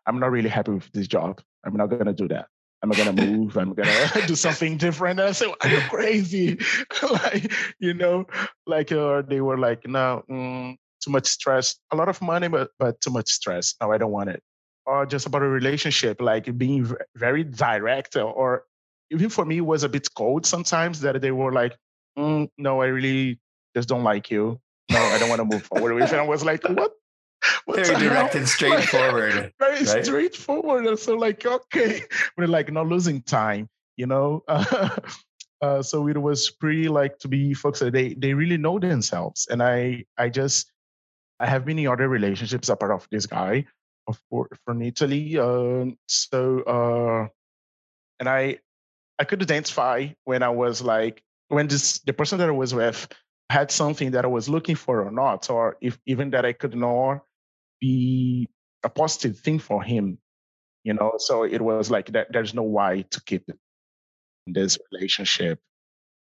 i'm 0.07 0.21
not 0.21 0.31
really 0.31 0.49
happy 0.49 0.71
with 0.73 0.91
this 0.93 1.09
job. 1.09 1.41
I'm 1.65 1.77
not 1.77 1.87
gonna 1.91 2.13
do 2.13 2.29
that. 2.29 2.47
I'm 2.83 2.91
gonna 2.91 3.13
move. 3.27 3.57
I'm 3.57 3.75
gonna 3.75 4.27
do 4.27 4.37
something 4.37 4.77
different. 4.77 5.19
And 5.19 5.29
i 5.29 5.33
said 5.33 5.49
are 5.63 5.69
you 5.69 5.81
crazy? 5.91 6.59
Like 7.03 7.53
you 7.81 7.93
know 7.95 8.27
like 8.67 8.93
uh, 8.93 9.23
they 9.23 9.41
were 9.41 9.59
like 9.59 9.87
no 9.87 10.23
mm, 10.31 10.77
too 11.03 11.11
much 11.11 11.27
stress. 11.27 11.77
A 11.91 11.97
lot 11.97 12.09
of 12.09 12.23
money 12.23 12.47
but 12.49 12.71
but 12.79 13.01
too 13.01 13.11
much 13.11 13.29
stress. 13.29 13.75
No 13.81 13.91
i 13.93 13.99
don't 13.99 14.13
want 14.13 14.31
it 14.31 14.41
or 14.87 15.07
just 15.07 15.27
about 15.27 15.43
a 15.43 15.49
relationship 15.49 16.21
like 16.21 16.57
being 16.59 16.95
very 17.17 17.45
direct 17.45 18.17
or 18.17 18.65
even 19.11 19.29
for 19.29 19.45
me 19.45 19.59
it 19.59 19.67
was 19.67 19.83
a 19.83 19.89
bit 19.89 20.09
cold 20.15 20.47
sometimes 20.47 21.01
that 21.01 21.21
they 21.21 21.31
were 21.31 21.53
like 21.53 21.77
mm, 22.19 22.49
no 22.59 22.83
i 22.83 22.87
really 22.87 23.41
just 23.75 23.89
don't 23.89 24.05
like 24.05 24.31
you 24.31 24.61
no, 24.91 24.99
I 24.99 25.19
don't 25.19 25.29
want 25.29 25.41
to 25.41 25.45
move 25.45 25.63
forward 25.75 25.95
with 25.95 26.13
it. 26.13 26.19
I 26.19 26.23
was 26.23 26.45
like, 26.45 26.63
what? 26.69 26.93
what 27.65 27.87
very 27.87 27.99
direct 27.99 28.35
and 28.35 28.49
straightforward. 28.57 29.53
Very 29.59 29.85
right? 29.85 30.05
straightforward. 30.05 30.87
And 30.87 30.99
so, 30.99 31.15
like, 31.15 31.45
okay, 31.45 32.03
we're 32.37 32.47
like 32.47 32.73
not 32.73 32.87
losing 32.87 33.23
time, 33.23 33.69
you 33.97 34.07
know. 34.07 34.43
Uh, 34.49 35.83
so 35.83 36.07
it 36.09 36.21
was 36.21 36.51
pretty 36.51 36.89
like 36.89 37.19
to 37.19 37.29
be 37.29 37.55
folks 37.55 37.79
that 37.79 37.93
they 37.93 38.13
they 38.15 38.35
really 38.35 38.59
know 38.59 38.79
themselves, 38.79 39.47
and 39.51 39.63
I 39.63 40.05
I 40.19 40.29
just 40.29 40.71
I 41.41 41.47
have 41.47 41.65
been 41.65 41.79
in 41.79 41.87
other 41.87 42.07
relationships 42.07 42.69
apart 42.69 42.93
of 42.93 43.09
this 43.11 43.25
guy, 43.25 43.65
of 44.07 44.21
from 44.65 44.83
Italy. 44.83 45.39
Um, 45.39 45.97
so 46.09 46.61
uh, 46.63 47.29
and 48.21 48.29
I 48.29 48.59
I 49.19 49.25
could 49.25 49.43
identify 49.43 50.09
when 50.25 50.43
I 50.43 50.51
was 50.51 50.83
like 50.83 51.23
when 51.49 51.69
this 51.69 52.01
the 52.01 52.13
person 52.13 52.39
that 52.39 52.49
I 52.49 52.53
was 52.53 52.75
with 52.75 53.09
had 53.51 53.71
something 53.71 54.13
that 54.13 54.25
I 54.25 54.29
was 54.29 54.49
looking 54.49 54.77
for 54.77 55.03
or 55.03 55.11
not, 55.11 55.51
or 55.51 55.77
if 55.81 55.99
even 56.07 56.31
that 56.31 56.45
I 56.45 56.53
could 56.53 56.75
not 56.75 57.23
be 57.81 58.49
a 58.83 58.89
positive 58.89 59.39
thing 59.39 59.59
for 59.59 59.83
him, 59.83 60.19
you 60.83 60.95
know. 60.95 61.13
So 61.19 61.45
it 61.45 61.61
was 61.61 61.91
like 61.91 62.13
that. 62.13 62.33
There's 62.33 62.55
no 62.55 62.63
why 62.63 63.05
to 63.11 63.23
keep 63.25 63.45
this 64.47 64.79
relationship 64.93 65.59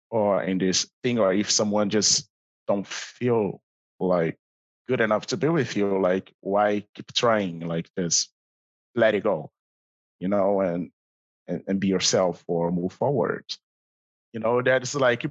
or 0.09 0.43
in 0.43 0.57
this 0.57 0.89
thing, 1.03 1.19
or 1.19 1.33
if 1.33 1.51
someone 1.51 1.89
just 1.89 2.29
don't 2.67 2.87
feel 2.87 3.61
like 3.99 4.37
good 4.87 5.01
enough 5.01 5.27
to 5.27 5.37
be 5.37 5.49
with 5.49 5.75
you, 5.75 5.99
like 5.99 6.33
why 6.41 6.83
keep 6.95 7.13
trying? 7.13 7.59
Like 7.61 7.89
this, 7.95 8.29
let 8.95 9.15
it 9.15 9.23
go, 9.23 9.51
you 10.19 10.27
know, 10.27 10.61
and 10.61 10.91
and, 11.47 11.63
and 11.67 11.79
be 11.79 11.87
yourself 11.87 12.43
or 12.47 12.71
move 12.71 12.93
forward. 12.93 13.45
You 14.33 14.39
know, 14.39 14.61
that's 14.61 14.95
like 14.95 15.25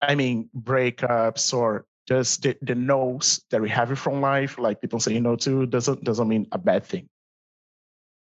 I 0.00 0.14
mean, 0.14 0.48
breakups 0.56 1.54
or 1.54 1.86
just 2.08 2.42
the, 2.42 2.56
the 2.62 2.74
no's 2.74 3.44
that 3.50 3.60
we 3.60 3.68
have 3.70 3.96
from 3.98 4.20
life, 4.20 4.58
like 4.58 4.80
people 4.80 5.00
say 5.00 5.18
no 5.20 5.36
to, 5.36 5.66
doesn't 5.66 6.04
doesn't 6.04 6.28
mean 6.28 6.46
a 6.52 6.58
bad 6.58 6.84
thing 6.84 7.08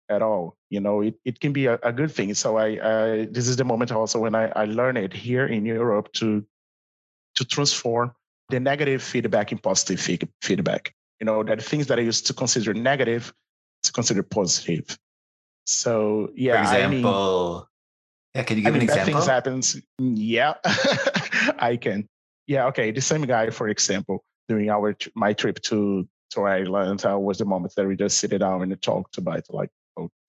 at 0.09 0.21
all. 0.21 0.57
You 0.69 0.79
know, 0.79 1.01
it, 1.01 1.15
it 1.25 1.39
can 1.39 1.53
be 1.53 1.65
a, 1.65 1.79
a 1.83 1.91
good 1.91 2.11
thing. 2.11 2.33
So 2.33 2.57
I, 2.57 2.67
I 2.67 3.25
this 3.31 3.47
is 3.47 3.55
the 3.55 3.63
moment 3.63 3.91
also 3.91 4.19
when 4.19 4.35
I, 4.35 4.51
I 4.55 4.65
learned 4.65 4.97
it 4.97 5.13
here 5.13 5.45
in 5.47 5.65
Europe 5.65 6.11
to 6.13 6.45
to 7.35 7.45
transform 7.45 8.13
the 8.49 8.59
negative 8.59 9.01
feedback 9.01 9.51
in 9.51 9.57
positive 9.57 9.99
feed, 9.99 10.27
feedback. 10.41 10.93
You 11.19 11.25
know, 11.25 11.43
that 11.43 11.61
things 11.61 11.87
that 11.87 11.99
I 11.99 12.01
used 12.01 12.27
to 12.27 12.33
consider 12.33 12.73
negative 12.73 13.33
to 13.83 13.91
consider 13.91 14.23
positive. 14.23 14.97
So 15.65 16.31
yeah, 16.35 16.65
For 16.65 16.75
I 16.75 16.87
mean, 16.87 16.99
example, 16.99 17.69
yeah, 18.35 18.43
can 18.43 18.57
you 18.57 18.63
I 18.63 18.65
give 18.65 18.73
mean, 18.73 18.81
an 18.81 18.89
example? 18.89 19.13
things 19.13 19.25
happens. 19.27 19.75
Mm, 20.01 20.13
Yeah, 20.17 20.53
I 21.59 21.77
can. 21.77 22.07
Yeah, 22.47 22.65
okay. 22.67 22.91
The 22.91 23.01
same 23.01 23.21
guy, 23.21 23.49
for 23.49 23.69
example, 23.69 24.23
during 24.49 24.69
our 24.69 24.95
my 25.15 25.33
trip 25.33 25.61
to 25.63 26.07
to 26.31 26.41
Ireland, 26.41 27.05
uh, 27.05 27.17
was 27.17 27.37
the 27.37 27.45
moment 27.45 27.73
that 27.75 27.87
we 27.87 27.95
just 27.95 28.17
sit 28.17 28.37
down 28.37 28.61
and 28.61 28.81
talked 28.81 29.17
about 29.17 29.43
like 29.49 29.69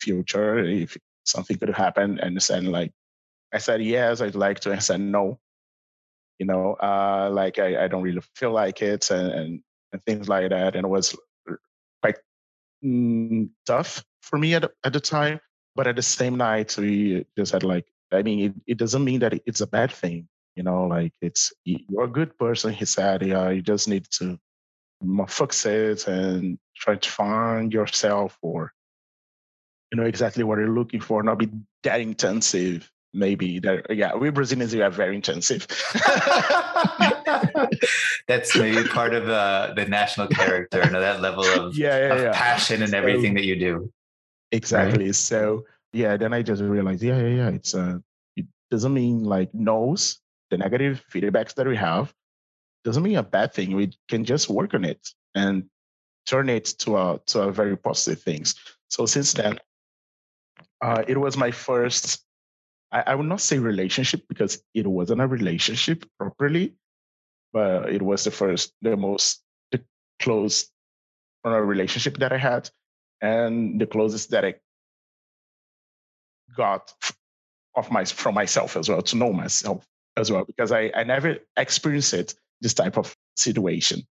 future, 0.01 0.59
if 0.59 0.97
something 1.25 1.57
could 1.59 1.71
happen, 1.71 2.21
and 2.21 2.41
said 2.43 2.65
like, 2.65 2.93
I 3.53 3.59
said 3.59 3.83
yes, 3.83 4.21
I'd 4.21 4.35
like 4.37 4.61
to, 4.61 4.71
and 4.71 4.77
I 4.79 4.81
said 4.81 5.01
no. 5.01 5.41
You 6.39 6.47
know, 6.47 6.75
uh, 6.83 7.31
like 7.33 7.59
I, 7.59 7.85
I 7.85 7.89
don't 7.89 8.03
really 8.03 8.23
feel 8.35 8.53
like 8.53 8.83
it, 8.83 9.11
and, 9.11 9.33
and 9.33 9.61
and 9.93 10.03
things 10.07 10.29
like 10.29 10.51
that, 10.51 10.75
and 10.77 10.85
it 10.85 10.89
was 10.89 11.15
quite 12.03 12.17
mm, 12.85 13.49
tough 13.67 14.05
for 14.23 14.39
me 14.39 14.55
at 14.55 14.63
the- 14.63 14.73
at 14.85 14.93
the 14.93 15.01
time. 15.01 15.41
But 15.77 15.87
at 15.89 15.97
the 15.97 16.03
same 16.03 16.37
night, 16.37 16.77
we 16.79 17.27
just 17.37 17.53
had 17.53 17.65
like, 17.65 17.87
I 18.13 18.23
mean, 18.23 18.41
it, 18.47 18.55
it 18.73 18.79
doesn't 18.79 19.05
mean 19.05 19.21
that 19.21 19.35
it's 19.47 19.61
a 19.61 19.67
bad 19.67 19.91
thing. 19.93 20.29
You 20.57 20.63
know, 20.63 20.87
like 20.87 21.13
it's 21.21 21.53
you're 21.65 22.05
a 22.05 22.09
good 22.09 22.39
person. 22.39 22.73
He 22.73 22.85
said, 22.85 23.23
yeah, 23.27 23.51
you 23.51 23.63
just 23.63 23.89
need 23.89 24.07
to 24.19 24.39
m- 25.03 25.27
fix 25.29 25.67
it 25.67 26.07
and 26.09 26.59
try 26.77 26.97
to 26.97 27.11
find 27.11 27.73
yourself 27.73 28.39
or 28.43 28.73
you 29.93 29.97
know 30.01 30.07
exactly 30.07 30.45
what 30.45 30.59
you're 30.59 30.69
looking 30.75 31.01
for, 31.01 31.23
not 31.23 31.39
be 31.39 31.51
that 31.83 32.01
intensive. 32.01 32.91
Maybe 33.17 33.61
that, 33.61 33.87
yeah, 33.95 34.15
we 34.17 34.31
Brazilians 34.31 34.75
we 34.75 34.83
are 34.83 34.91
very 34.91 35.15
intensive. 35.15 35.67
That's 38.29 38.57
maybe 38.57 38.83
part 38.89 39.15
of 39.15 39.27
the 39.27 39.73
the 39.77 39.87
national 39.87 40.27
character, 40.29 40.83
you 40.85 40.91
know, 40.91 41.01
that 41.01 41.21
level 41.21 41.45
of, 41.45 41.77
yeah, 41.77 41.97
yeah, 41.99 42.15
of 42.15 42.23
yeah. 42.23 42.33
passion 42.33 42.87
So- 42.87 42.97
everything 42.97 43.35
that 43.35 43.45
you 43.45 43.57
do. 43.57 43.93
Exactly. 44.53 45.13
So 45.13 45.65
yeah, 45.93 46.17
then 46.17 46.33
I 46.35 46.43
just 46.43 46.63
realized, 46.63 47.03
yeah, 47.03 47.19
yeah, 47.21 47.35
yeah. 47.41 47.49
It's 47.51 47.75
uh 47.75 47.99
it 48.37 48.47
doesn't 48.71 48.93
mean 48.93 49.25
like 49.25 49.55
no's, 49.55 50.19
the 50.51 50.59
negative 50.59 51.03
feedbacks 51.13 51.55
that 51.55 51.67
we 51.67 51.77
have 51.77 52.13
doesn't 52.85 53.03
mean 53.03 53.17
a 53.17 53.23
bad 53.23 53.53
thing. 53.55 53.75
We 53.77 53.93
can 54.09 54.25
just 54.25 54.51
work 54.51 54.75
on 54.75 54.85
it 54.85 55.01
and 55.35 55.65
turn 56.27 56.49
it 56.49 56.65
to 56.81 56.97
a 56.97 57.21
to 57.27 57.43
a 57.43 57.53
very 57.53 57.77
positive 57.77 58.23
things. 58.23 58.55
So 58.89 59.07
since 59.07 59.33
then, 59.35 59.59
Uh, 60.83 61.03
it 61.09 61.17
was 61.17 61.37
my 61.37 61.51
first, 61.51 62.21
I, 62.95 63.03
I 63.09 63.15
would 63.17 63.27
not 63.27 63.41
say 63.41 63.59
relationship 63.59 64.23
because 64.29 64.63
it 64.73 64.87
wasn't 64.87 65.21
a 65.21 65.27
relationship 65.27 66.07
properly, 66.19 66.75
but 67.53 67.91
it 67.93 68.01
was 68.01 68.25
the 68.25 68.31
first, 68.31 68.73
the 68.83 68.97
most 68.97 69.43
the 69.73 69.83
close 70.21 70.71
relationship 71.45 72.19
that 72.19 72.33
I 72.33 72.39
had, 72.39 72.71
and 73.21 73.81
the 73.81 73.87
closest 73.87 74.31
that 74.31 74.45
I 74.45 74.55
got 76.57 76.95
of 77.77 77.91
my 77.91 78.05
from 78.05 78.35
myself 78.35 78.77
as 78.77 78.89
well 78.89 79.03
to 79.03 79.17
know 79.17 79.33
myself 79.33 79.85
as 80.17 80.31
well 80.31 80.45
because 80.45 80.71
I 80.71 80.93
I 80.95 81.03
never 81.05 81.39
experienced 81.57 82.15
it 82.15 82.35
this 82.61 82.75
type 82.75 82.97
of 82.97 83.17
situation, 83.37 84.07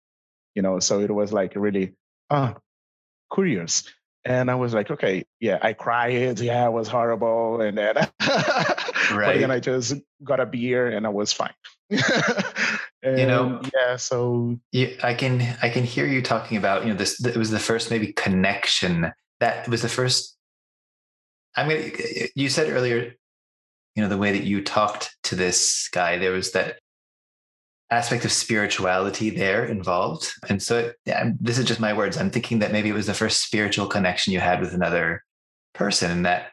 you 0.54 0.62
know. 0.62 0.78
So 0.80 1.00
it 1.00 1.10
was 1.10 1.32
like 1.32 1.54
really 1.56 1.94
ah 2.30 2.54
curious, 3.32 3.84
and 4.24 4.50
I 4.50 4.54
was 4.54 4.74
like, 4.74 4.90
okay, 4.90 5.24
yeah, 5.40 5.58
I 5.60 5.72
cried, 5.72 6.40
yeah, 6.40 6.66
it 6.66 6.72
was 6.72 6.88
horrible, 6.88 7.60
and 7.60 7.76
then 7.76 7.96
right. 7.96 8.08
but 9.10 9.38
then 9.38 9.50
I 9.50 9.60
just 9.60 9.94
got 10.22 10.40
a 10.40 10.46
beer 10.46 10.88
and 10.88 11.06
I 11.06 11.10
was 11.10 11.32
fine. 11.32 11.52
and, 11.90 12.00
you 13.02 13.26
know, 13.26 13.60
yeah. 13.74 13.96
So 13.96 14.58
yeah, 14.72 14.88
I 15.02 15.14
can 15.14 15.56
I 15.62 15.68
can 15.68 15.84
hear 15.84 16.06
you 16.06 16.22
talking 16.22 16.56
about 16.56 16.84
you 16.84 16.92
know 16.92 16.98
this. 16.98 17.24
It 17.24 17.36
was 17.36 17.50
the 17.50 17.58
first 17.58 17.90
maybe 17.90 18.12
connection 18.12 19.12
that 19.40 19.68
was 19.68 19.82
the 19.82 19.88
first. 19.88 20.36
I'm 21.56 21.68
gonna. 21.68 21.90
You 22.34 22.48
said 22.48 22.70
earlier 22.70 23.14
you 23.94 24.02
know 24.02 24.08
the 24.08 24.18
way 24.18 24.32
that 24.32 24.44
you 24.44 24.62
talked 24.62 25.16
to 25.22 25.36
this 25.36 25.88
guy 25.92 26.18
there 26.18 26.32
was 26.32 26.52
that 26.52 26.78
aspect 27.94 28.24
of 28.24 28.32
spirituality 28.32 29.30
there 29.30 29.64
involved 29.64 30.32
and 30.48 30.62
so 30.62 30.92
yeah, 31.06 31.30
this 31.40 31.58
is 31.58 31.64
just 31.64 31.80
my 31.80 31.92
words 31.92 32.16
i'm 32.16 32.30
thinking 32.30 32.58
that 32.58 32.72
maybe 32.72 32.88
it 32.88 32.94
was 32.94 33.06
the 33.06 33.14
first 33.14 33.42
spiritual 33.42 33.86
connection 33.86 34.32
you 34.32 34.40
had 34.40 34.60
with 34.60 34.74
another 34.74 35.22
person 35.74 36.10
and 36.10 36.26
that 36.26 36.50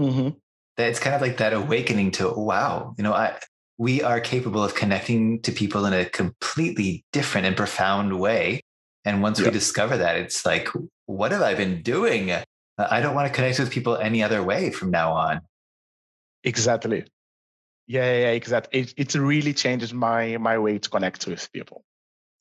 mm-hmm. 0.00 0.30
that 0.76 0.88
it's 0.88 1.00
kind 1.00 1.14
of 1.14 1.22
like 1.22 1.36
that 1.38 1.52
awakening 1.52 2.10
to 2.10 2.28
wow 2.30 2.94
you 2.98 3.04
know 3.04 3.12
i 3.12 3.36
we 3.76 4.02
are 4.02 4.20
capable 4.20 4.62
of 4.62 4.74
connecting 4.74 5.40
to 5.42 5.50
people 5.50 5.84
in 5.86 5.92
a 5.92 6.04
completely 6.04 7.04
different 7.12 7.46
and 7.46 7.56
profound 7.56 8.18
way 8.18 8.60
and 9.04 9.22
once 9.22 9.38
yep. 9.38 9.46
we 9.46 9.52
discover 9.52 9.96
that 9.96 10.16
it's 10.16 10.44
like 10.46 10.68
what 11.06 11.32
have 11.32 11.42
i 11.42 11.54
been 11.54 11.82
doing 11.82 12.30
i 12.78 13.00
don't 13.00 13.14
want 13.14 13.26
to 13.26 13.34
connect 13.34 13.58
with 13.58 13.70
people 13.70 13.96
any 13.96 14.22
other 14.22 14.42
way 14.42 14.70
from 14.70 14.90
now 14.90 15.12
on 15.12 15.40
Exactly. 16.44 17.04
Yeah, 17.86 18.04
yeah, 18.04 18.30
exactly. 18.30 18.80
It, 18.80 18.94
it 18.96 19.14
really 19.14 19.52
changes 19.52 19.92
my 19.92 20.36
my 20.38 20.58
way 20.58 20.78
to 20.78 20.88
connect 20.88 21.26
with 21.26 21.50
people. 21.52 21.84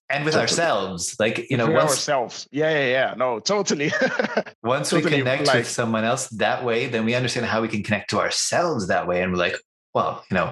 And 0.09 0.25
with 0.25 0.35
ourselves, 0.35 1.15
like 1.19 1.49
you 1.49 1.57
know, 1.57 1.69
once, 1.69 1.91
ourselves. 1.91 2.47
Yeah, 2.51 2.69
yeah, 2.69 2.87
yeah. 2.87 3.13
No, 3.15 3.39
totally. 3.39 3.91
once 4.63 4.91
totally 4.91 5.11
we 5.11 5.17
connect 5.19 5.47
like, 5.47 5.57
with 5.57 5.69
someone 5.69 6.03
else 6.03 6.27
that 6.29 6.63
way, 6.63 6.87
then 6.87 7.03
we 7.05 7.15
understand 7.15 7.45
how 7.45 7.61
we 7.61 7.67
can 7.67 7.83
connect 7.83 8.11
to 8.11 8.19
ourselves 8.19 8.87
that 8.87 9.07
way, 9.07 9.21
and 9.23 9.31
we're 9.31 9.39
like, 9.39 9.57
well, 9.93 10.23
you 10.29 10.35
know, 10.35 10.51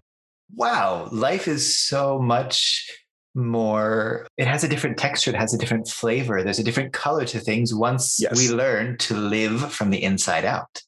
wow, 0.56 1.10
life 1.12 1.48
is 1.48 1.78
so 1.78 2.20
much 2.20 2.90
more 3.34 4.28
it 4.38 4.46
has 4.46 4.66
a 4.66 4.68
different 4.68 4.98
texture 4.98 5.32
it 5.32 5.38
has 5.38 5.54
a 5.54 5.58
different 5.58 5.88
flavor 5.88 6.44
there's 6.44 6.60
a 6.60 6.64
different 6.66 6.92
color 6.92 7.24
to 7.24 7.40
things 7.40 7.74
once 7.74 8.20
yes. 8.20 8.38
we 8.38 8.54
learn 8.54 8.98
to 8.98 9.16
live 9.16 9.72
from 9.72 9.90
the 9.90 10.04
inside 10.04 10.44
out 10.44 10.82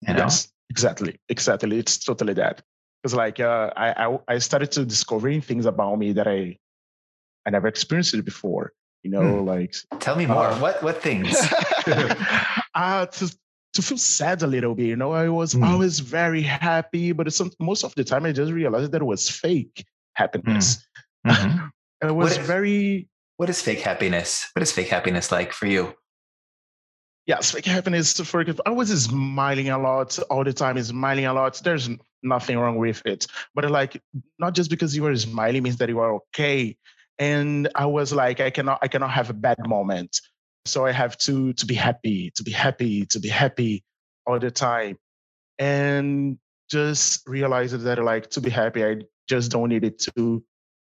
you 0.00 0.12
know 0.12 0.24
yes. 0.24 0.48
Exactly, 0.70 1.16
exactly. 1.28 1.78
It's 1.78 1.98
totally 1.98 2.34
that. 2.34 2.62
Because 3.04 3.14
like 3.14 3.38
uh, 3.38 3.70
I, 3.76 4.06
I, 4.06 4.18
I 4.28 4.38
started 4.38 4.72
to 4.72 4.86
discovering 4.86 5.42
things 5.42 5.66
about 5.66 5.98
me 5.98 6.12
that 6.12 6.26
I 6.26 6.56
I 7.44 7.50
never 7.50 7.68
experienced 7.68 8.14
it 8.14 8.24
before. 8.24 8.72
You 9.02 9.10
know, 9.10 9.40
hmm. 9.40 9.46
like 9.46 9.74
tell 10.00 10.16
me 10.16 10.24
more. 10.24 10.46
Uh, 10.46 10.58
what 10.58 10.82
what 10.82 11.02
things? 11.02 11.36
uh, 12.74 13.04
to 13.04 13.36
to 13.74 13.82
feel 13.82 13.98
sad 13.98 14.42
a 14.42 14.46
little 14.46 14.74
bit. 14.74 14.86
You 14.86 14.96
know, 14.96 15.12
I 15.12 15.28
was 15.28 15.52
hmm. 15.52 15.64
always 15.64 16.00
very 16.00 16.40
happy, 16.40 17.12
but 17.12 17.30
some, 17.30 17.52
most 17.60 17.84
of 17.84 17.94
the 17.94 18.04
time 18.04 18.24
I 18.24 18.32
just 18.32 18.52
realized 18.52 18.92
that 18.92 19.02
it 19.02 19.04
was 19.04 19.28
fake 19.28 19.84
happiness. 20.14 20.82
Hmm. 21.26 21.30
Mm-hmm. 21.30 21.66
it 22.08 22.12
was 22.12 22.38
what 22.38 22.46
very. 22.46 23.10
What 23.36 23.50
is 23.50 23.60
fake 23.60 23.80
happiness? 23.80 24.48
What 24.54 24.62
is 24.62 24.72
fake 24.72 24.88
happiness 24.88 25.30
like 25.30 25.52
for 25.52 25.66
you? 25.66 25.94
yeah, 27.26 27.40
fake 27.40 27.64
happiness 27.64 28.20
for 28.20 28.44
I 28.66 28.70
was 28.70 29.04
smiling 29.04 29.70
a 29.70 29.78
lot 29.78 30.18
all 30.30 30.44
the 30.44 30.52
time, 30.52 30.76
is 30.76 30.88
smiling 30.88 31.24
a 31.24 31.32
lot. 31.32 31.60
There's 31.64 31.88
nothing 32.24 32.58
wrong 32.58 32.76
with 32.76 33.02
it. 33.04 33.26
But 33.54 33.70
like 33.70 34.00
not 34.38 34.54
just 34.54 34.70
because 34.70 34.96
you 34.96 35.06
are 35.06 35.16
smiling 35.16 35.62
means 35.62 35.76
that 35.76 35.88
you 35.88 35.98
are 36.00 36.14
okay. 36.14 36.76
And 37.18 37.68
I 37.74 37.86
was 37.86 38.12
like, 38.12 38.40
I 38.40 38.50
cannot 38.50 38.78
I 38.82 38.88
cannot 38.88 39.10
have 39.10 39.30
a 39.30 39.34
bad 39.34 39.58
moment. 39.66 40.20
So 40.64 40.86
I 40.86 40.92
have 40.92 41.16
to 41.18 41.52
to 41.52 41.66
be 41.66 41.74
happy, 41.74 42.32
to 42.36 42.42
be 42.42 42.50
happy, 42.50 43.06
to 43.06 43.20
be 43.20 43.28
happy 43.28 43.84
all 44.26 44.38
the 44.38 44.50
time. 44.50 44.98
And 45.58 46.38
just 46.70 47.28
realize 47.28 47.72
that 47.72 48.02
like 48.02 48.30
to 48.30 48.40
be 48.40 48.50
happy, 48.50 48.84
I 48.84 48.96
just 49.28 49.52
don't 49.52 49.68
need 49.68 49.84
it 49.84 49.98
to 50.16 50.42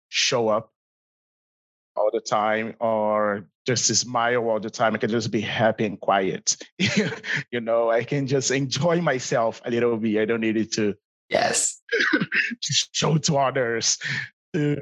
show 0.09 0.49
up 0.49 0.71
all 1.95 2.09
the 2.11 2.19
time 2.21 2.75
or 2.79 3.47
just 3.65 3.85
smile 3.95 4.47
all 4.49 4.59
the 4.59 4.69
time. 4.69 4.95
I 4.95 4.97
can 4.97 5.09
just 5.09 5.31
be 5.31 5.41
happy 5.41 5.85
and 5.85 5.99
quiet. 5.99 6.57
you 7.51 7.61
know, 7.61 7.89
I 7.89 8.03
can 8.03 8.27
just 8.27 8.51
enjoy 8.51 9.01
myself 9.01 9.61
a 9.65 9.71
little 9.71 9.97
bit. 9.97 10.21
I 10.21 10.25
don't 10.25 10.41
need 10.41 10.57
it 10.57 10.73
to 10.73 10.95
yes 11.31 11.81
to 12.61 12.73
show 12.91 13.17
to 13.17 13.37
others, 13.37 13.97
to 14.53 14.79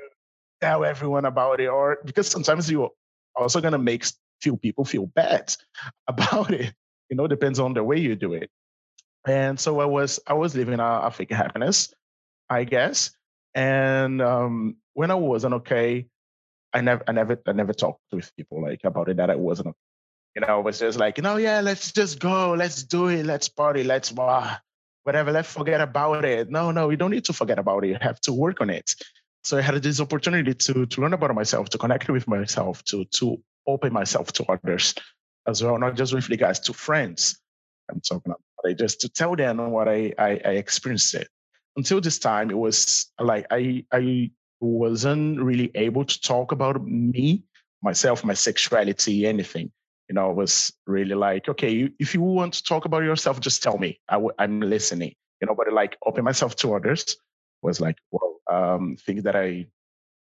tell 0.62 0.84
everyone 0.84 1.26
about 1.26 1.60
it, 1.60 1.68
or 1.68 2.00
because 2.04 2.28
sometimes 2.28 2.70
you 2.70 2.90
also 3.36 3.62
gonna 3.62 3.78
make 3.78 4.06
few 4.42 4.58
people 4.58 4.84
feel 4.84 5.06
bad 5.06 5.56
about 6.08 6.52
it. 6.52 6.74
You 7.10 7.18
know, 7.18 7.28
depends 7.28 7.60
on 7.60 7.74
the 7.74 7.84
way 7.84 8.00
you 8.00 8.16
do 8.16 8.34
it. 8.34 8.50
And 9.28 9.60
so 9.60 9.80
I 9.80 9.86
was 9.86 10.20
I 10.28 10.34
was 10.34 10.56
living 10.56 10.80
a, 10.80 11.02
a 11.04 11.12
fake 11.12 11.32
happiness, 11.32 11.94
I 12.50 12.64
guess. 12.64 13.12
And 13.56 14.22
um, 14.22 14.78
when 14.94 15.12
I 15.12 15.16
wasn't 15.16 15.56
okay, 15.56 16.08
I 16.74 16.82
never, 16.82 17.04
I 17.08 17.12
never, 17.12 17.42
I 17.48 17.52
never 17.52 17.74
talked 17.74 18.02
with 18.12 18.32
people 18.36 18.62
like 18.62 18.82
about 18.84 19.10
it 19.10 19.18
that 19.18 19.30
I 19.30 19.36
wasn't, 19.36 19.76
you 20.36 20.42
know, 20.42 20.60
it 20.60 20.64
was 20.64 20.80
just 20.80 21.00
like, 21.00 21.18
you 21.18 21.24
know, 21.24 21.38
yeah, 21.38 21.62
let's 21.62 21.92
just 21.92 22.20
go, 22.20 22.54
let's 22.54 22.84
do 22.84 23.08
it, 23.08 23.26
let's 23.26 23.50
party, 23.50 23.84
let's 23.84 24.12
blah, 24.12 24.58
whatever, 25.04 25.32
let's 25.32 25.52
forget 25.52 25.82
about 25.82 26.26
it. 26.26 26.50
No, 26.50 26.72
no, 26.72 26.90
you 26.90 26.98
don't 26.98 27.12
need 27.12 27.26
to 27.26 27.34
forget 27.34 27.60
about 27.60 27.84
it. 27.84 27.90
You 27.90 27.98
have 28.02 28.20
to 28.22 28.34
work 28.34 28.62
on 28.62 28.70
it. 28.70 28.94
So 29.44 29.58
I 29.58 29.62
had 29.62 29.82
this 29.82 30.02
opportunity 30.02 30.54
to 30.54 30.86
to 30.86 31.02
learn 31.02 31.14
about 31.14 31.34
myself, 31.34 31.70
to 31.70 31.78
connect 31.78 32.10
with 32.10 32.28
myself, 32.28 32.84
to 32.86 33.06
to 33.18 33.42
open 33.68 33.94
myself 33.94 34.32
to 34.34 34.44
others 34.46 34.96
as 35.48 35.64
well, 35.64 35.78
not 35.78 35.96
just 35.96 36.14
with 36.14 36.28
the 36.28 36.38
guys, 36.38 36.60
to 36.62 36.74
friends. 36.74 37.40
I'm 37.90 38.02
talking 38.02 38.32
about 38.32 38.72
it, 38.72 38.78
just 38.78 39.02
to 39.02 39.10
tell 39.10 39.36
them 39.36 39.72
what 39.72 39.88
I, 39.88 40.14
I, 40.18 40.30
I 40.46 40.52
experienced 40.52 41.16
it. 41.16 41.28
Until 41.76 42.02
this 42.02 42.20
time, 42.20 42.52
it 42.52 42.58
was 42.58 43.08
like 43.20 43.46
I 43.50 43.86
I 43.92 44.32
wasn't 44.60 45.42
really 45.42 45.72
able 45.76 46.06
to 46.06 46.22
talk 46.22 46.52
about 46.52 46.86
me, 46.86 47.44
myself, 47.82 48.24
my 48.26 48.34
sexuality, 48.34 49.26
anything. 49.26 49.72
You 50.10 50.16
know, 50.16 50.32
was 50.32 50.74
really 50.88 51.16
like, 51.16 51.48
okay, 51.48 51.90
if 52.00 52.14
you 52.14 52.22
want 52.22 52.56
to 52.56 52.64
talk 52.64 52.86
about 52.86 53.04
yourself, 53.04 53.40
just 53.40 53.62
tell 53.62 53.78
me. 53.78 54.00
i 54.10 54.14
w- 54.16 54.34
I'm 54.40 54.60
listening. 54.60 55.14
You 55.40 55.48
know, 55.48 55.56
but 55.56 55.72
like 55.72 55.98
open 56.06 56.26
myself 56.26 56.56
to 56.58 56.76
others 56.76 57.16
was 57.62 57.80
like, 57.80 57.98
well, 58.12 58.42
um, 58.52 58.98
things 58.98 59.24
that 59.24 59.36
I 59.36 59.68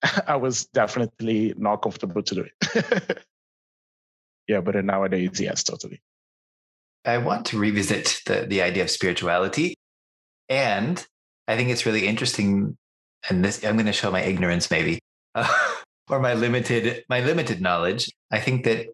I 0.28 0.36
was 0.36 0.66
definitely 0.66 1.54
not 1.58 1.82
comfortable 1.82 2.24
to 2.24 2.36
do 2.36 2.46
it. 2.46 3.24
yeah, 4.48 4.62
but 4.62 4.84
nowadays, 4.84 5.40
yes, 5.40 5.64
totally. 5.64 6.02
I 7.06 7.20
want 7.20 7.46
to 7.48 7.60
revisit 7.60 8.22
the 8.26 8.46
the 8.48 8.62
idea 8.62 8.84
of 8.84 8.90
spirituality, 8.90 9.76
and 10.50 11.06
I 11.48 11.56
think 11.56 11.70
it's 11.70 11.86
really 11.86 12.08
interesting 12.08 12.78
and 13.30 13.44
this 13.44 13.64
I'm 13.64 13.76
going 13.76 13.86
to 13.86 13.94
show 13.94 14.12
my 14.12 14.22
ignorance 14.22 14.70
maybe 14.70 15.00
or 16.10 16.20
my 16.20 16.34
limited 16.34 17.04
my 17.10 17.22
limited 17.22 17.62
knowledge. 17.62 18.10
I 18.32 18.40
think 18.40 18.66
that 18.66 18.88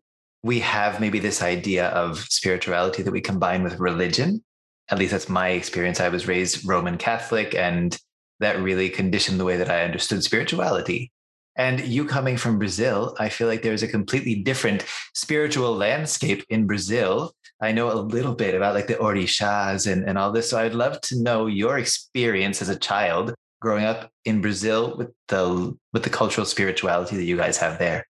we 0.44 0.60
have 0.60 1.00
maybe 1.00 1.20
this 1.20 1.42
idea 1.42 1.88
of 1.90 2.20
spirituality 2.20 3.04
that 3.04 3.12
we 3.12 3.22
combine 3.22 3.64
with 3.64 3.80
religion. 3.80 4.44
At 4.90 5.00
least 5.00 5.12
that's 5.12 5.30
my 5.30 5.50
experience. 5.50 6.00
I 6.00 6.10
was 6.10 6.28
raised 6.28 6.68
Roman 6.68 6.98
Catholic 6.98 7.56
and 7.56 7.98
that 8.40 8.60
really 8.60 8.90
conditioned 8.90 9.40
the 9.40 9.46
way 9.46 9.58
that 9.58 9.70
I 9.70 9.84
understood 9.84 10.24
spirituality. 10.24 11.12
And 11.56 11.82
you 11.82 12.06
coming 12.06 12.38
from 12.38 12.58
Brazil, 12.58 13.16
I 13.20 13.30
feel 13.30 13.48
like 13.48 13.62
there's 13.62 13.84
a 13.84 13.88
completely 13.88 14.36
different 14.36 14.86
spiritual 15.14 15.76
landscape 15.76 16.44
in 16.50 16.66
Brazil. 16.66 17.34
I 17.62 17.72
know 17.72 17.92
a 17.92 18.02
little 18.02 18.34
bit 18.34 18.56
about 18.56 18.74
like 18.74 18.88
the 18.88 18.96
orishas 18.96 19.92
and, 19.92 20.08
and 20.08 20.18
all 20.18 20.32
this. 20.32 20.50
So 20.50 20.58
I'd 20.58 20.74
love 20.74 21.00
to 21.02 21.22
know 21.22 21.46
your 21.46 21.78
experience 21.78 22.62
as 22.62 22.70
a 22.70 22.80
child 22.80 23.36
growing 23.62 23.86
up 23.86 24.10
in 24.26 24.42
Brazil 24.42 24.98
with 24.98 25.12
the 25.28 25.78
with 25.94 26.04
the 26.04 26.10
cultural 26.10 26.46
spirituality 26.46 27.16
that 27.16 27.24
you 27.24 27.38
guys 27.38 27.58
have 27.58 27.78
there? 27.78 28.08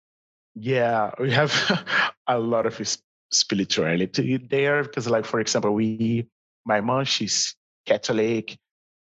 Yeah, 0.59 1.11
we 1.19 1.31
have 1.31 1.53
a 2.27 2.39
lot 2.39 2.65
of 2.65 2.81
spirituality 3.31 4.37
there 4.37 4.83
because, 4.83 5.07
like, 5.07 5.25
for 5.25 5.39
example, 5.39 5.71
we 5.73 6.27
my 6.65 6.81
mom 6.81 7.05
she's 7.05 7.55
Catholic, 7.85 8.57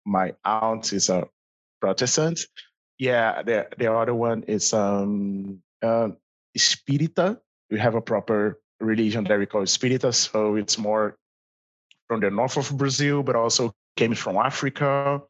my 0.06 0.34
aunt 0.44 0.92
is 0.94 1.10
a 1.10 1.28
Protestant. 1.80 2.40
Yeah, 2.98 3.44
the 3.44 3.68
the 3.78 3.94
other 3.94 4.16
one 4.16 4.44
is 4.44 4.74
um 4.74 5.62
uh, 5.84 6.10
Espírita. 6.58 7.38
We 7.70 7.80
have 7.80 7.94
a 7.94 8.02
proper 8.02 8.60
religion 8.80 9.24
that 9.26 9.38
we 9.38 9.46
call 9.46 9.62
Espírita, 9.62 10.14
so 10.14 10.56
it's 10.56 10.78
more 10.78 11.18
from 12.08 12.22
the 12.22 12.32
north 12.32 12.58
of 12.58 12.76
Brazil, 12.78 13.22
but 13.22 13.36
also 13.36 13.74
came 13.96 14.16
from 14.16 14.38
Africa 14.38 15.22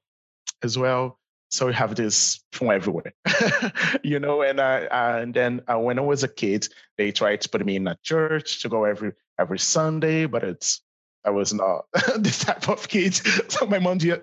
as 0.64 0.78
well. 0.78 1.20
So 1.50 1.68
we 1.68 1.74
have 1.74 1.96
this 1.96 2.44
from 2.52 2.72
everywhere, 2.72 3.14
you 4.04 4.20
know. 4.20 4.42
And 4.42 4.60
I, 4.60 5.22
and 5.22 5.34
then 5.34 5.62
uh, 5.68 5.80
when 5.80 5.98
I 5.98 6.02
was 6.02 6.24
a 6.24 6.28
kid, 6.28 6.68
they 6.98 7.12
tried 7.12 7.42
to 7.42 7.50
put 7.50 7.66
me 7.66 7.78
in 7.78 7.88
a 7.88 7.98
church 8.04 8.62
to 8.62 8.70
go 8.70 8.84
every 8.84 9.14
every 9.40 9.60
Sunday, 9.60 10.26
but 10.26 10.44
it's 10.44 10.82
I 11.24 11.30
was 11.30 11.54
not 11.54 11.86
this 12.20 12.40
type 12.40 12.70
of 12.70 12.88
kid. 12.88 13.20
So 13.50 13.66
my 13.66 13.80
mom, 13.80 14.00
just, 14.00 14.22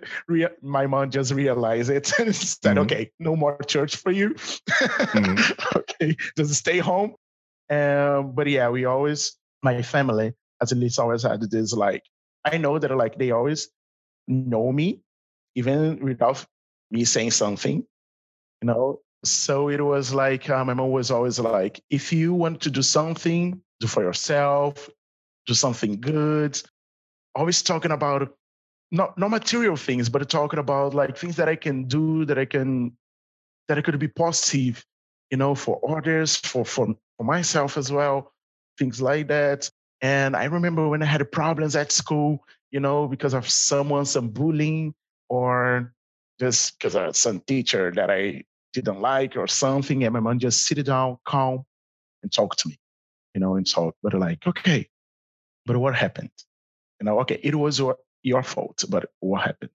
my 0.63 0.87
mom 0.87 1.11
just 1.11 1.33
realized 1.33 1.91
it 1.91 2.13
and 2.19 2.35
said, 2.35 2.77
mm-hmm. 2.77 2.85
"Okay, 2.85 3.11
no 3.19 3.37
more 3.37 3.59
church 3.67 3.97
for 3.97 4.11
you. 4.11 4.31
mm-hmm. 4.35 5.79
okay, 5.79 6.17
just 6.37 6.55
stay 6.55 6.79
home." 6.79 7.15
Um, 7.71 8.33
but 8.35 8.47
yeah, 8.49 8.69
we 8.69 8.85
always, 8.85 9.37
my 9.63 9.83
family, 9.83 10.35
at 10.61 10.71
least, 10.73 10.99
always 10.99 11.23
had 11.23 11.41
this 11.51 11.73
like 11.73 12.03
I 12.45 12.59
know 12.59 12.79
that 12.79 12.95
like 12.95 13.19
they 13.19 13.31
always 13.31 13.69
know 14.29 14.71
me, 14.73 15.01
even 15.55 16.01
without 16.05 16.45
me 16.95 17.05
saying 17.05 17.33
something, 17.33 17.85
you 18.63 18.67
know. 18.67 19.01
So 19.25 19.69
it 19.69 19.81
was 19.81 20.15
like 20.15 20.49
uh, 20.49 20.65
my 20.65 20.75
mom 20.75 20.91
was 20.91 21.11
always 21.11 21.39
like, 21.39 21.83
if 21.91 22.13
you 22.13 22.33
want 22.33 22.61
to 22.63 22.71
do 22.71 22.83
something, 22.83 23.61
do 23.81 23.87
for 23.87 24.03
yourself, 24.03 24.89
do 25.47 25.55
something 25.55 26.01
good. 26.01 26.61
Always 27.35 27.63
talking 27.63 27.91
about 27.91 28.35
not 28.91 29.19
not 29.19 29.31
material 29.31 29.77
things, 29.77 30.09
but 30.09 30.29
talking 30.29 30.61
about 30.61 30.95
like 30.95 31.19
things 31.19 31.37
that 31.37 31.49
I 31.49 31.57
can 31.57 31.85
do 31.85 32.25
that 32.27 32.39
I 32.39 32.45
can 32.45 32.97
that 33.69 33.79
I 33.79 33.83
could 33.83 33.99
be 33.99 34.09
positive, 34.09 34.85
you 35.31 35.39
know, 35.39 35.55
for 35.55 35.81
others, 35.97 36.37
for 36.37 36.65
for 36.65 36.95
for 37.17 37.25
myself 37.25 37.77
as 37.77 37.91
well, 37.91 38.33
things 38.79 39.01
like 39.01 39.29
that. 39.29 39.71
And 40.01 40.37
I 40.37 40.45
remember 40.45 40.87
when 40.87 41.03
I 41.03 41.07
had 41.07 41.33
problems 41.33 41.77
at 41.77 41.93
school, 41.93 42.45
you 42.71 42.81
know, 42.81 43.09
because 43.09 43.33
of 43.33 43.49
someone, 43.49 44.05
some 44.05 44.29
bullying, 44.29 44.95
or 45.31 45.94
just 46.39 46.79
because 46.79 46.97
of 46.97 47.17
some 47.17 47.41
teacher 47.41 47.93
that 47.95 48.11
I 48.11 48.45
didn't 48.73 49.01
like 49.01 49.37
or 49.37 49.47
something, 49.47 50.05
and 50.05 50.13
my 50.13 50.21
mom 50.21 50.39
just 50.39 50.67
sit 50.67 50.85
down, 50.85 51.19
calm, 51.25 51.65
and 52.23 52.33
talk 52.33 52.57
to 52.57 52.69
me, 52.69 52.79
you 53.35 53.41
know, 53.41 53.57
and 53.57 53.69
talk. 53.69 53.97
But 54.03 54.15
like, 54.15 54.47
okay, 54.47 54.89
but 55.67 55.77
what 55.77 55.95
happened? 55.95 56.31
You 57.01 57.07
know, 57.07 57.21
okay, 57.21 57.41
it 57.43 57.55
was 57.55 57.79
your, 57.79 57.97
your 58.23 58.43
fault, 58.43 58.85
but 58.89 59.11
what 59.21 59.43
happened? 59.43 59.71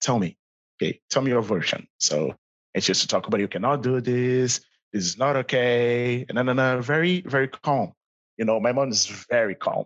Tell 0.00 0.18
me. 0.18 0.36
Okay, 0.80 1.00
tell 1.10 1.22
me 1.22 1.30
your 1.30 1.42
version. 1.42 1.86
So 1.98 2.34
it's 2.74 2.86
just 2.86 3.02
to 3.02 3.08
talk 3.08 3.26
about 3.26 3.40
you 3.40 3.48
cannot 3.48 3.82
do 3.82 4.00
this. 4.00 4.60
This 4.92 5.04
is 5.04 5.18
not 5.18 5.36
okay. 5.36 6.24
And 6.28 6.36
then, 6.36 6.48
and 6.48 6.58
then 6.58 6.82
very, 6.82 7.20
very 7.22 7.48
calm. 7.48 7.92
You 8.38 8.46
know, 8.46 8.58
my 8.58 8.72
mom 8.72 8.88
is 8.88 9.06
very 9.30 9.54
calm, 9.54 9.84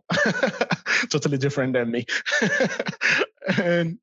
totally 1.10 1.36
different 1.36 1.72
than 1.74 1.90
me. 1.90 2.06
and 3.62 3.98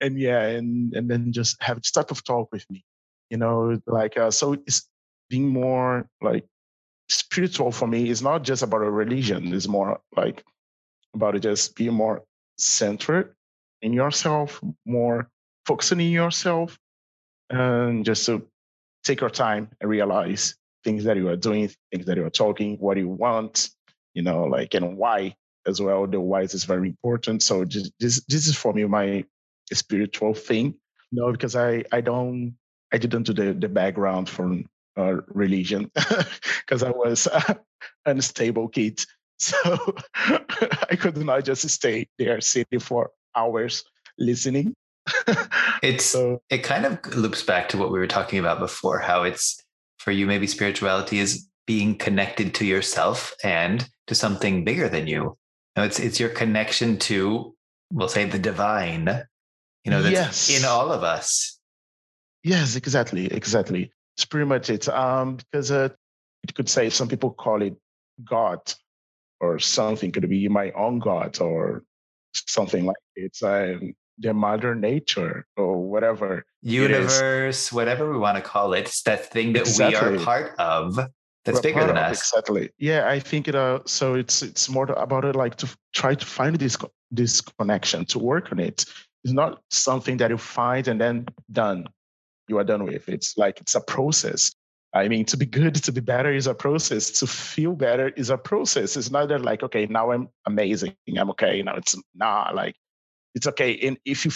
and 0.00 0.18
yeah, 0.18 0.42
and 0.42 0.94
and 0.94 1.10
then 1.10 1.32
just 1.32 1.60
have 1.62 1.78
a 1.78 1.80
type 1.80 2.10
of 2.10 2.24
talk 2.24 2.50
with 2.52 2.64
me. 2.70 2.84
You 3.30 3.38
know, 3.38 3.80
like 3.86 4.16
uh, 4.16 4.30
so 4.30 4.54
it's 4.54 4.88
being 5.28 5.48
more 5.48 6.08
like 6.22 6.46
spiritual 7.08 7.72
for 7.72 7.86
me 7.86 8.08
is 8.08 8.22
not 8.22 8.42
just 8.42 8.62
about 8.62 8.82
a 8.82 8.90
religion. 8.90 9.52
It's 9.52 9.68
more 9.68 10.00
like 10.16 10.44
about 11.14 11.40
just 11.40 11.76
being 11.76 11.94
more 11.94 12.22
centered 12.58 13.34
in 13.82 13.92
yourself, 13.92 14.60
more 14.86 15.28
focusing 15.66 16.00
in 16.00 16.10
yourself, 16.10 16.78
and 17.50 18.04
just 18.04 18.26
to 18.26 18.46
take 19.04 19.20
your 19.20 19.30
time 19.30 19.68
and 19.80 19.90
realize 19.90 20.56
things 20.84 21.04
that 21.04 21.16
you 21.16 21.28
are 21.28 21.36
doing, 21.36 21.70
things 21.92 22.06
that 22.06 22.16
you 22.16 22.24
are 22.24 22.30
talking, 22.30 22.76
what 22.76 22.96
you 22.96 23.08
want, 23.08 23.70
you 24.14 24.22
know, 24.22 24.44
like 24.44 24.74
and 24.74 24.96
why 24.96 25.34
as 25.66 25.80
well. 25.80 26.06
The 26.06 26.20
wise 26.20 26.54
is 26.54 26.64
very 26.64 26.88
important. 26.88 27.42
So 27.42 27.64
just, 27.64 27.92
this 28.00 28.24
this 28.28 28.46
is 28.46 28.56
for 28.56 28.72
me 28.72 28.84
my 28.84 29.24
spiritual 29.72 30.34
thing. 30.34 30.74
You 31.10 31.22
know, 31.22 31.32
because 31.32 31.56
I 31.56 31.84
I 31.92 32.00
don't 32.00 32.56
I 32.92 32.98
didn't 32.98 33.24
do 33.24 33.32
the 33.32 33.52
the 33.52 33.68
background 33.68 34.28
for 34.28 34.60
uh, 34.96 35.20
religion 35.28 35.90
because 36.60 36.82
I 36.82 36.90
was 36.90 37.26
uh, 37.26 37.54
unstable 38.06 38.68
kid. 38.68 39.04
So 39.38 39.58
I 40.14 40.96
could 40.98 41.18
not 41.18 41.44
just 41.44 41.68
stay 41.68 42.08
there 42.18 42.40
sitting 42.40 42.80
for 42.80 43.10
hours 43.36 43.84
listening. 44.18 44.72
it's 45.82 46.06
so, 46.06 46.40
it 46.48 46.64
kind 46.64 46.86
of 46.86 47.14
loops 47.14 47.42
back 47.42 47.68
to 47.68 47.76
what 47.76 47.92
we 47.92 47.98
were 47.98 48.06
talking 48.06 48.38
about 48.38 48.60
before, 48.60 48.98
how 48.98 49.24
it's 49.24 49.62
for 49.98 50.10
you 50.10 50.24
maybe 50.24 50.46
spirituality 50.46 51.18
is 51.18 51.46
being 51.66 51.98
connected 51.98 52.54
to 52.54 52.64
yourself 52.64 53.34
and 53.44 53.86
to 54.06 54.14
something 54.14 54.64
bigger 54.64 54.88
than 54.88 55.06
you. 55.06 55.36
It's 55.84 55.98
it's 55.98 56.18
your 56.18 56.30
connection 56.30 56.98
to, 56.98 57.54
we'll 57.92 58.08
say, 58.08 58.24
the 58.24 58.38
divine. 58.38 59.24
You 59.84 59.90
know, 59.90 60.02
that's 60.02 60.48
yes. 60.48 60.58
in 60.60 60.66
all 60.66 60.92
of 60.92 61.04
us. 61.04 61.58
Yes, 62.42 62.76
exactly, 62.76 63.26
exactly. 63.26 63.92
It's 64.16 64.24
pretty 64.24 64.46
much 64.46 64.70
it. 64.70 64.88
Um, 64.88 65.36
because 65.36 65.70
uh, 65.70 65.90
you 66.46 66.54
could 66.54 66.68
say 66.68 66.90
some 66.90 67.08
people 67.08 67.30
call 67.30 67.62
it 67.62 67.76
God 68.24 68.60
or 69.40 69.58
something. 69.58 70.10
Could 70.12 70.28
be 70.28 70.48
my 70.48 70.70
own 70.72 70.98
God 70.98 71.40
or 71.40 71.84
something 72.34 72.84
like 72.84 72.96
it's 73.14 73.42
um, 73.42 73.94
the 74.18 74.32
mother 74.32 74.74
nature 74.74 75.46
or 75.56 75.76
whatever 75.76 76.44
universe 76.62 77.72
whatever 77.72 78.10
we 78.10 78.18
want 78.18 78.36
to 78.36 78.42
call 78.42 78.72
it 78.72 78.80
it's 78.80 79.02
that 79.02 79.30
thing 79.30 79.52
that 79.52 79.60
exactly. 79.60 80.12
we 80.12 80.18
are 80.18 80.24
part 80.24 80.54
of 80.58 80.98
that's 81.46 81.60
bigger 81.60 81.86
than 81.86 81.96
us. 81.96 82.18
Exactly. 82.18 82.70
Yeah, 82.78 83.08
I 83.08 83.20
think 83.20 83.48
it. 83.48 83.54
Uh, 83.54 83.80
so 83.86 84.14
it's 84.14 84.42
it's 84.42 84.68
more 84.68 84.86
about 84.86 85.24
it, 85.24 85.36
like 85.36 85.56
to 85.56 85.68
try 85.94 86.14
to 86.14 86.26
find 86.26 86.56
this 86.56 86.76
this 87.10 87.40
connection, 87.40 88.04
to 88.06 88.18
work 88.18 88.52
on 88.52 88.58
it. 88.58 88.84
It's 89.24 89.32
not 89.32 89.62
something 89.70 90.18
that 90.18 90.30
you 90.30 90.38
find 90.38 90.86
and 90.88 91.00
then 91.00 91.26
done. 91.50 91.86
You 92.48 92.58
are 92.58 92.64
done 92.64 92.84
with. 92.84 93.08
It's 93.08 93.36
like 93.36 93.60
it's 93.60 93.74
a 93.74 93.80
process. 93.80 94.54
I 94.92 95.08
mean, 95.08 95.24
to 95.26 95.36
be 95.36 95.46
good, 95.46 95.74
to 95.74 95.92
be 95.92 96.00
better 96.00 96.32
is 96.32 96.46
a 96.46 96.54
process. 96.54 97.10
To 97.20 97.26
feel 97.26 97.74
better 97.74 98.08
is 98.10 98.30
a 98.30 98.38
process. 98.38 98.96
It's 98.96 99.10
not 99.10 99.28
that 99.28 99.42
like, 99.42 99.62
okay, 99.62 99.86
now 99.86 100.10
I'm 100.10 100.28
amazing. 100.46 100.94
I'm 101.18 101.30
okay. 101.30 101.62
Now 101.62 101.76
it's 101.76 101.94
nah, 102.14 102.50
like 102.54 102.76
it's 103.34 103.46
okay. 103.46 103.78
And 103.82 103.98
if 104.04 104.24
you 104.24 104.32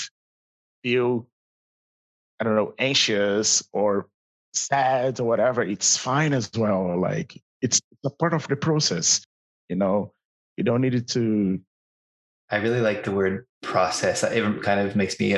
feel, 0.83 1.27
I 2.39 2.45
don't 2.45 2.57
know, 2.57 2.75
anxious 2.79 3.67
or 3.73 4.09
sad 4.53 5.21
or 5.21 5.25
whatever, 5.25 5.63
it's 5.63 5.97
fine 5.97 6.33
as 6.33 6.51
well. 6.57 6.99
Like 7.01 7.41
it's 7.63 7.81
a 8.05 8.11
part 8.11 8.35
of 8.35 8.49
the 8.49 8.57
process, 8.57 9.25
you 9.69 9.77
know. 9.77 10.13
You 10.57 10.65
don't 10.65 10.81
need 10.81 10.95
it 10.95 11.09
to. 11.09 11.61
I 12.51 12.57
really 12.57 12.81
like 12.81 13.05
the 13.05 13.13
word 13.13 13.47
process. 13.63 14.23
It 14.23 14.63
kind 14.63 14.81
of 14.81 14.97
makes 14.97 15.19
me. 15.19 15.35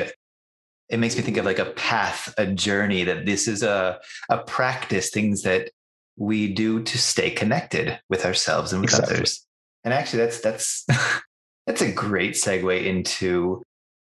It 0.89 0.99
makes 0.99 1.15
me 1.15 1.21
think 1.21 1.37
of 1.37 1.45
like 1.45 1.59
a 1.59 1.71
path, 1.71 2.33
a 2.37 2.45
journey. 2.45 3.03
That 3.03 3.25
this 3.25 3.47
is 3.47 3.63
a 3.63 3.99
a 4.29 4.39
practice, 4.39 5.11
things 5.11 5.43
that 5.43 5.69
we 6.17 6.53
do 6.53 6.83
to 6.83 6.97
stay 6.97 7.29
connected 7.29 7.99
with 8.09 8.25
ourselves 8.25 8.73
and 8.73 8.81
with 8.81 8.91
exactly. 8.91 9.15
others. 9.15 9.45
And 9.83 9.93
actually, 9.93 10.23
that's 10.23 10.41
that's 10.41 10.85
that's 11.67 11.81
a 11.81 11.91
great 11.91 12.33
segue 12.33 12.85
into 12.85 13.61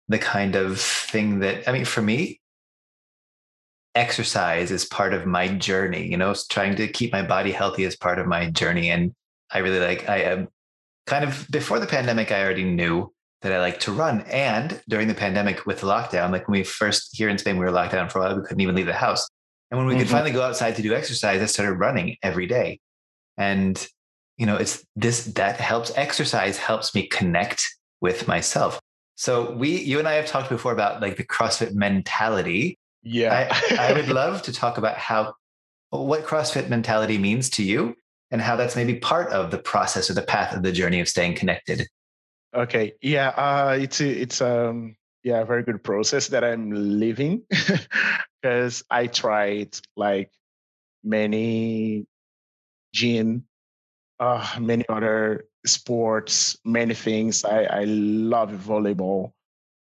the 0.09 0.19
kind 0.19 0.57
of 0.57 0.81
thing 0.81 1.41
that 1.41 1.69
I 1.69 1.73
mean, 1.73 1.85
for 1.85 2.03
me, 2.03 2.41
exercise 3.95 4.71
is 4.71 4.85
part 4.85 5.13
of 5.13 5.27
my 5.27 5.49
journey, 5.49 6.07
you 6.07 6.17
know, 6.17 6.35
trying 6.51 6.77
to 6.77 6.89
keep 6.89 7.13
my 7.13 7.23
body 7.23 7.53
healthy 7.53 7.85
is 7.85 7.97
part 7.97 8.19
of 8.19 8.27
my 8.27 8.51
journey. 8.51 8.91
And 8.91 9.15
I 9.51 9.59
really 9.59 9.81
like, 9.81 10.09
I 10.09 10.19
am 10.19 10.49
kind 11.07 11.25
of 11.25 11.47
before 11.51 11.79
the 11.79 11.87
pandemic, 11.87 12.33
I 12.33 12.43
already 12.43 12.65
knew 12.65 13.13
that 13.43 13.53
I 13.53 13.61
like 13.61 13.81
to 13.81 13.93
run. 13.93 14.23
And 14.23 14.81
during 14.89 15.09
the 15.09 15.15
pandemic 15.15 15.67
with 15.67 15.81
the 15.81 15.87
lockdown, 15.87 16.31
like 16.31 16.49
when 16.49 16.59
we 16.59 16.65
first 16.65 17.17
here 17.17 17.29
in 17.29 17.39
Spain, 17.39 17.59
we 17.59 17.65
were 17.65 17.71
locked 17.71 17.93
down 17.93 18.09
for 18.09 18.21
a 18.21 18.23
while, 18.23 18.37
we 18.37 18.43
couldn't 18.43 18.61
even 18.61 18.75
leave 18.75 18.87
the 18.87 18.93
house. 18.93 19.29
And 19.71 19.79
when 19.79 19.87
we 19.87 19.95
mm-hmm. 19.95 20.03
could 20.03 20.11
finally 20.11 20.33
go 20.33 20.43
outside 20.43 20.77
to 20.77 20.83
do 20.83 20.95
exercise, 20.95 21.43
I 21.43 21.47
started 21.47 21.75
running 21.75 22.17
every 22.23 22.47
day. 22.47 22.79
And, 23.37 23.85
you 24.37 24.47
know, 24.47 24.57
it's 24.57 24.85
this 24.97 25.25
that 25.25 25.57
helps 25.61 25.93
exercise 25.97 26.57
helps 26.57 26.95
me 26.95 27.07
connect 27.09 27.67
with 28.01 28.29
myself. 28.29 28.81
So 29.17 29.53
we, 29.53 29.81
you 29.81 29.99
and 29.99 30.09
I 30.09 30.15
have 30.15 30.27
talked 30.27 30.49
before 30.49 30.73
about 30.73 31.01
like 31.01 31.17
the 31.17 31.25
CrossFit 31.25 31.75
mentality 31.75 32.79
yeah. 33.03 33.53
I, 33.71 33.89
I 33.89 33.93
would 33.93 34.09
love 34.09 34.43
to 34.43 34.53
talk 34.53 34.79
about 34.79 34.97
how 34.97 35.35
what 35.91 36.25
CrossFit 36.25 36.69
mentality 36.69 37.19
means 37.19 37.51
to 37.51 37.63
you 37.63 37.95
and 38.31 38.41
how 38.41 38.57
that's 38.57 38.77
maybe 38.77 38.95
part 38.95 39.31
of 39.31 39.51
the 39.51 39.59
process 39.59 40.09
or 40.09 40.15
the 40.15 40.23
path 40.23 40.57
of 40.57 40.63
the 40.63 40.73
journey 40.73 41.01
of 41.01 41.09
staying 41.09 41.35
connected. 41.35 41.87
Okay. 42.55 42.95
Yeah. 43.03 43.29
Uh, 43.29 43.79
it's 43.81 44.01
it's 44.01 44.41
um 44.41 44.97
yeah 45.23 45.41
a 45.41 45.45
very 45.45 45.63
good 45.63 45.83
process 45.85 46.29
that 46.29 46.45
I'm 46.45 46.71
living 46.71 47.43
because 48.43 48.83
I 48.91 49.07
tried 49.07 49.79
like 49.97 50.31
many 51.05 52.07
gym, 52.95 53.45
uh, 54.21 54.47
many 54.61 54.85
other 54.89 55.45
sports, 55.67 56.57
many 56.65 56.95
things. 56.95 57.45
I 57.45 57.65
I 57.65 57.85
love 57.85 58.51
volleyball, 58.53 59.33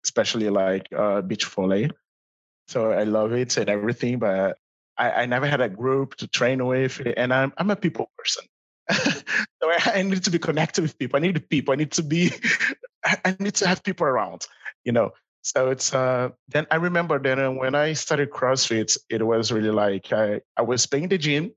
especially 0.05 0.49
like 0.49 0.87
uh, 0.95 1.21
beach 1.21 1.45
volley. 1.45 1.91
So 2.69 2.91
I 2.91 3.03
love 3.03 3.33
it 3.33 3.57
and 3.57 3.67
everything, 3.67 4.19
but 4.19 4.59
I, 4.95 5.23
I 5.23 5.25
never 5.25 5.47
had 5.47 5.59
a 5.59 5.69
group 5.69 6.15
to 6.17 6.27
train 6.27 6.63
with. 6.67 7.01
And 7.17 7.33
I'm, 7.33 7.51
I'm 7.57 7.71
a 7.71 7.75
people 7.75 8.11
person. 8.15 8.43
so 8.91 9.71
I 9.85 10.03
need 10.03 10.23
to 10.23 10.29
be 10.29 10.37
connected 10.37 10.83
with 10.83 10.95
people. 10.99 11.17
I 11.17 11.21
need 11.21 11.49
people. 11.49 11.71
I 11.71 11.77
need 11.77 11.91
to 11.93 12.03
be. 12.03 12.31
I 13.25 13.35
need 13.39 13.55
to 13.55 13.67
have 13.67 13.83
people 13.83 14.05
around. 14.05 14.45
You 14.83 14.91
know. 14.91 15.13
So 15.41 15.71
it's 15.71 15.95
uh. 15.95 16.29
Then 16.47 16.67
I 16.69 16.75
remember 16.75 17.17
then 17.17 17.39
uh, 17.39 17.51
when 17.51 17.73
I 17.73 17.93
started 17.93 18.29
CrossFit, 18.29 18.99
it 19.09 19.25
was 19.25 19.51
really 19.51 19.71
like 19.71 20.13
I 20.13 20.41
I 20.55 20.61
was 20.61 20.85
playing 20.85 21.09
the 21.09 21.17
gym, 21.17 21.51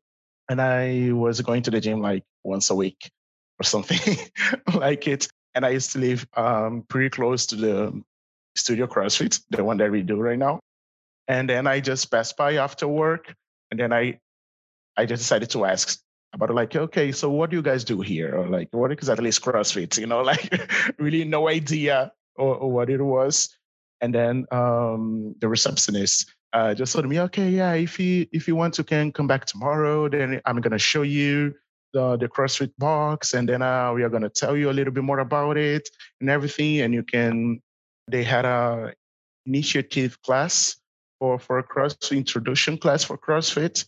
and 0.49 0.63
I 0.63 1.13
was 1.13 1.43
going 1.43 1.63
to 1.65 1.71
the 1.71 1.81
gym 1.81 2.01
like 2.01 2.25
once 2.43 2.71
a 2.71 2.75
week 2.75 3.11
or 3.61 3.65
something 3.65 4.17
like 4.75 5.07
it. 5.09 5.29
And 5.55 5.67
I 5.67 5.71
used 5.71 5.93
to 5.93 5.99
live 5.99 6.27
um, 6.39 6.85
pretty 6.89 7.11
close 7.11 7.45
to 7.47 7.57
the 7.57 8.03
studio 8.57 8.87
CrossFit, 8.87 9.43
the 9.51 9.63
one 9.63 9.77
that 9.77 9.91
we 9.91 10.01
do 10.01 10.17
right 10.17 10.39
now. 10.39 10.61
And 11.33 11.49
then 11.49 11.67
I 11.67 11.81
just 11.81 12.11
passed 12.11 12.37
by 12.37 12.57
after 12.57 12.87
work, 12.87 13.35
and 13.71 13.81
then 13.81 13.91
I 13.91 14.21
I 14.99 15.07
just 15.07 15.23
decided 15.23 15.49
to 15.51 15.65
ask 15.65 15.99
about 16.35 16.53
like, 16.55 16.77
okay, 16.77 17.11
so 17.11 17.31
what 17.31 17.49
do 17.49 17.57
you 17.57 17.63
guys 17.63 17.85
do 17.85 18.03
here? 18.03 18.37
Or 18.37 18.47
like, 18.49 18.69
what 18.73 18.93
exactly 18.93 19.31
is 19.31 19.39
CrossFit? 19.39 19.97
You 19.97 20.07
know, 20.07 20.21
like 20.33 20.53
really 20.99 21.25
no 21.25 21.49
idea 21.49 22.13
or, 22.37 22.57
or 22.57 22.71
what 22.71 22.91
it 22.91 23.01
was. 23.01 23.49
And 24.03 24.15
then 24.15 24.45
um, 24.53 25.35
the 25.41 25.49
receptionist 25.49 26.31
uh, 26.53 26.75
just 26.75 26.93
told 26.93 27.09
me, 27.09 27.19
okay, 27.21 27.49
yeah, 27.49 27.73
if 27.73 27.99
you 27.99 28.27
if 28.31 28.47
you 28.47 28.55
want 28.55 28.75
to 28.75 28.85
can 28.85 29.11
come 29.11 29.27
back 29.27 29.47
tomorrow, 29.47 30.11
then 30.11 30.39
I'm 30.45 30.61
gonna 30.61 30.85
show 30.93 31.01
you 31.01 31.55
the 31.95 32.19
the 32.19 32.29
CrossFit 32.29 32.73
box, 32.77 33.33
and 33.33 33.49
then 33.49 33.63
uh, 33.63 33.91
we 33.95 34.03
are 34.03 34.11
gonna 34.11 34.29
tell 34.29 34.55
you 34.55 34.69
a 34.69 34.77
little 34.77 34.93
bit 34.93 35.05
more 35.05 35.21
about 35.21 35.57
it 35.57 35.89
and 36.21 36.29
everything. 36.29 36.83
And 36.83 36.93
you 36.93 37.03
can. 37.03 37.63
They 38.07 38.23
had 38.23 38.45
a 38.45 38.93
initiative 39.47 40.21
class 40.21 40.77
for 41.23 41.39
for 41.39 41.61
a 41.61 41.63
cross 41.63 41.95
introduction 42.11 42.77
class 42.77 43.05
for 43.05 43.17
CrossFit, 43.17 43.85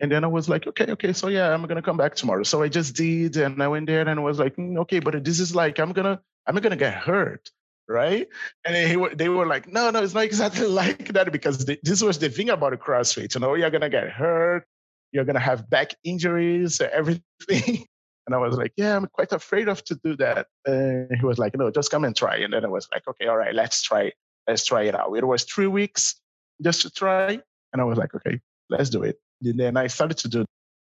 and 0.00 0.10
then 0.10 0.24
I 0.24 0.26
was 0.26 0.48
like, 0.48 0.66
okay, 0.66 0.90
okay, 0.92 1.12
so 1.12 1.28
yeah, 1.28 1.52
I'm 1.52 1.66
gonna 1.66 1.82
come 1.82 1.98
back 1.98 2.14
tomorrow. 2.14 2.44
So 2.44 2.62
I 2.62 2.68
just 2.68 2.96
did, 2.96 3.36
and 3.36 3.62
I 3.62 3.68
went 3.68 3.86
there, 3.86 4.00
and 4.00 4.18
I 4.18 4.22
was 4.22 4.38
like, 4.38 4.56
mm, 4.56 4.78
okay, 4.78 4.98
but 4.98 5.22
this 5.22 5.38
is 5.38 5.54
like, 5.54 5.78
I'm 5.78 5.92
gonna, 5.92 6.18
I'm 6.46 6.56
gonna 6.56 6.82
get 6.86 6.94
hurt, 6.94 7.50
right? 7.90 8.26
And 8.64 8.74
he, 8.74 9.14
they 9.14 9.28
were 9.28 9.44
like, 9.44 9.68
no, 9.68 9.90
no, 9.90 10.02
it's 10.02 10.14
not 10.14 10.24
exactly 10.24 10.66
like 10.82 11.08
that 11.12 11.30
because 11.30 11.66
this 11.66 12.02
was 12.02 12.18
the 12.18 12.30
thing 12.30 12.48
about 12.48 12.72
CrossFit. 12.80 13.34
You 13.34 13.42
know, 13.42 13.52
you're 13.52 13.68
gonna 13.68 13.90
get 13.90 14.08
hurt, 14.08 14.64
you're 15.12 15.26
gonna 15.26 15.46
have 15.50 15.68
back 15.68 15.94
injuries, 16.04 16.80
everything. 17.00 17.84
And 18.26 18.34
I 18.34 18.38
was 18.38 18.56
like, 18.56 18.72
yeah, 18.78 18.96
I'm 18.96 19.08
quite 19.12 19.32
afraid 19.32 19.68
of 19.68 19.84
to 19.84 20.00
do 20.02 20.16
that. 20.16 20.46
And 20.64 21.10
he 21.20 21.26
was 21.26 21.38
like, 21.38 21.54
no, 21.54 21.70
just 21.70 21.90
come 21.90 22.04
and 22.06 22.16
try. 22.16 22.36
And 22.36 22.54
then 22.54 22.64
I 22.64 22.68
was 22.68 22.88
like, 22.90 23.06
okay, 23.06 23.26
all 23.26 23.36
right, 23.36 23.54
let's 23.54 23.82
try. 23.82 24.12
Let's 24.48 24.64
try 24.64 24.84
it 24.84 24.94
out. 24.94 25.12
It 25.12 25.24
was 25.24 25.44
three 25.44 25.68
weeks 25.68 26.20
just 26.62 26.82
to 26.82 26.90
try. 26.90 27.40
And 27.72 27.80
I 27.80 27.84
was 27.84 27.98
like, 27.98 28.14
okay, 28.14 28.40
let's 28.70 28.90
do 28.90 29.02
it. 29.02 29.18
And 29.42 29.58
then 29.58 29.76
I 29.76 29.86
started 29.86 30.18
to 30.18 30.28
do 30.28 30.44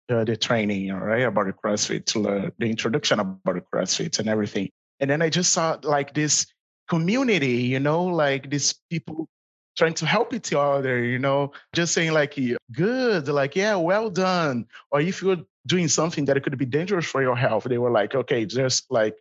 uh, 0.10 0.24
the 0.24 0.36
training, 0.36 0.92
right, 0.94 1.24
about 1.24 1.48
the 1.48 1.54
CrossFit, 1.54 2.16
uh, 2.16 2.50
the 2.58 2.66
introduction 2.66 3.20
about 3.20 3.56
the 3.56 3.62
CrossFit 3.62 4.20
and 4.20 4.28
everything. 4.28 4.70
And 5.00 5.10
then 5.10 5.22
I 5.22 5.30
just 5.30 5.52
saw 5.52 5.78
like 5.84 6.14
this 6.14 6.46
community, 6.90 7.64
you 7.64 7.80
know, 7.80 8.04
like 8.04 8.50
these 8.50 8.74
people 8.90 9.28
trying 9.76 9.94
to 9.96 10.06
help 10.06 10.34
each 10.34 10.54
other, 10.54 11.04
you 11.04 11.20
know, 11.20 11.52
just 11.74 11.94
saying 11.94 12.12
like, 12.12 12.38
good, 12.72 13.28
like, 13.28 13.56
yeah, 13.56 13.76
well 13.76 14.10
done. 14.10 14.66
Or 14.92 15.02
if 15.02 15.22
you're 15.22 15.42
doing 15.66 15.88
something 15.88 16.26
that 16.26 16.42
could 16.44 16.58
be 16.58 16.66
dangerous 16.66 17.06
for 17.06 17.22
your 17.22 17.36
health, 17.36 17.64
they 17.64 17.78
were 17.78 17.92
like, 17.92 18.14
okay, 18.14 18.46
just 18.46 18.92
like 18.92 19.16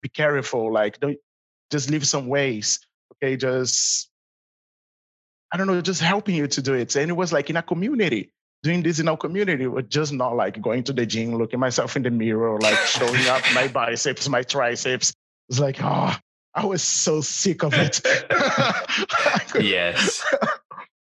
be 0.00 0.08
careful, 0.08 0.72
like 0.72 0.98
don't 0.98 1.18
just 1.70 1.90
leave 1.90 2.06
some 2.06 2.26
ways. 2.26 2.80
Okay, 3.14 3.36
just 3.36 4.10
I 5.52 5.56
don't 5.58 5.66
know, 5.66 5.80
just 5.80 6.00
helping 6.00 6.34
you 6.34 6.46
to 6.48 6.62
do 6.62 6.74
it. 6.74 6.96
And 6.96 7.10
it 7.10 7.14
was 7.14 7.32
like 7.32 7.50
in 7.50 7.56
a 7.56 7.62
community 7.62 8.30
doing 8.62 8.82
this 8.82 9.00
in 9.00 9.08
our 9.08 9.16
community 9.16 9.66
was 9.66 9.84
just 9.88 10.12
not 10.12 10.36
like 10.36 10.60
going 10.60 10.84
to 10.84 10.92
the 10.92 11.04
gym, 11.04 11.36
looking 11.36 11.60
myself 11.60 11.96
in 11.96 12.02
the 12.02 12.10
mirror, 12.10 12.58
like 12.60 12.78
showing 12.78 13.26
up 13.26 13.42
my 13.54 13.68
biceps, 13.72 14.28
my 14.28 14.42
triceps. 14.42 15.12
It's 15.48 15.58
like, 15.58 15.82
oh, 15.82 16.14
I 16.54 16.64
was 16.64 16.82
so 16.82 17.20
sick 17.20 17.64
of 17.64 17.74
it. 17.74 18.00
yes. 19.60 20.24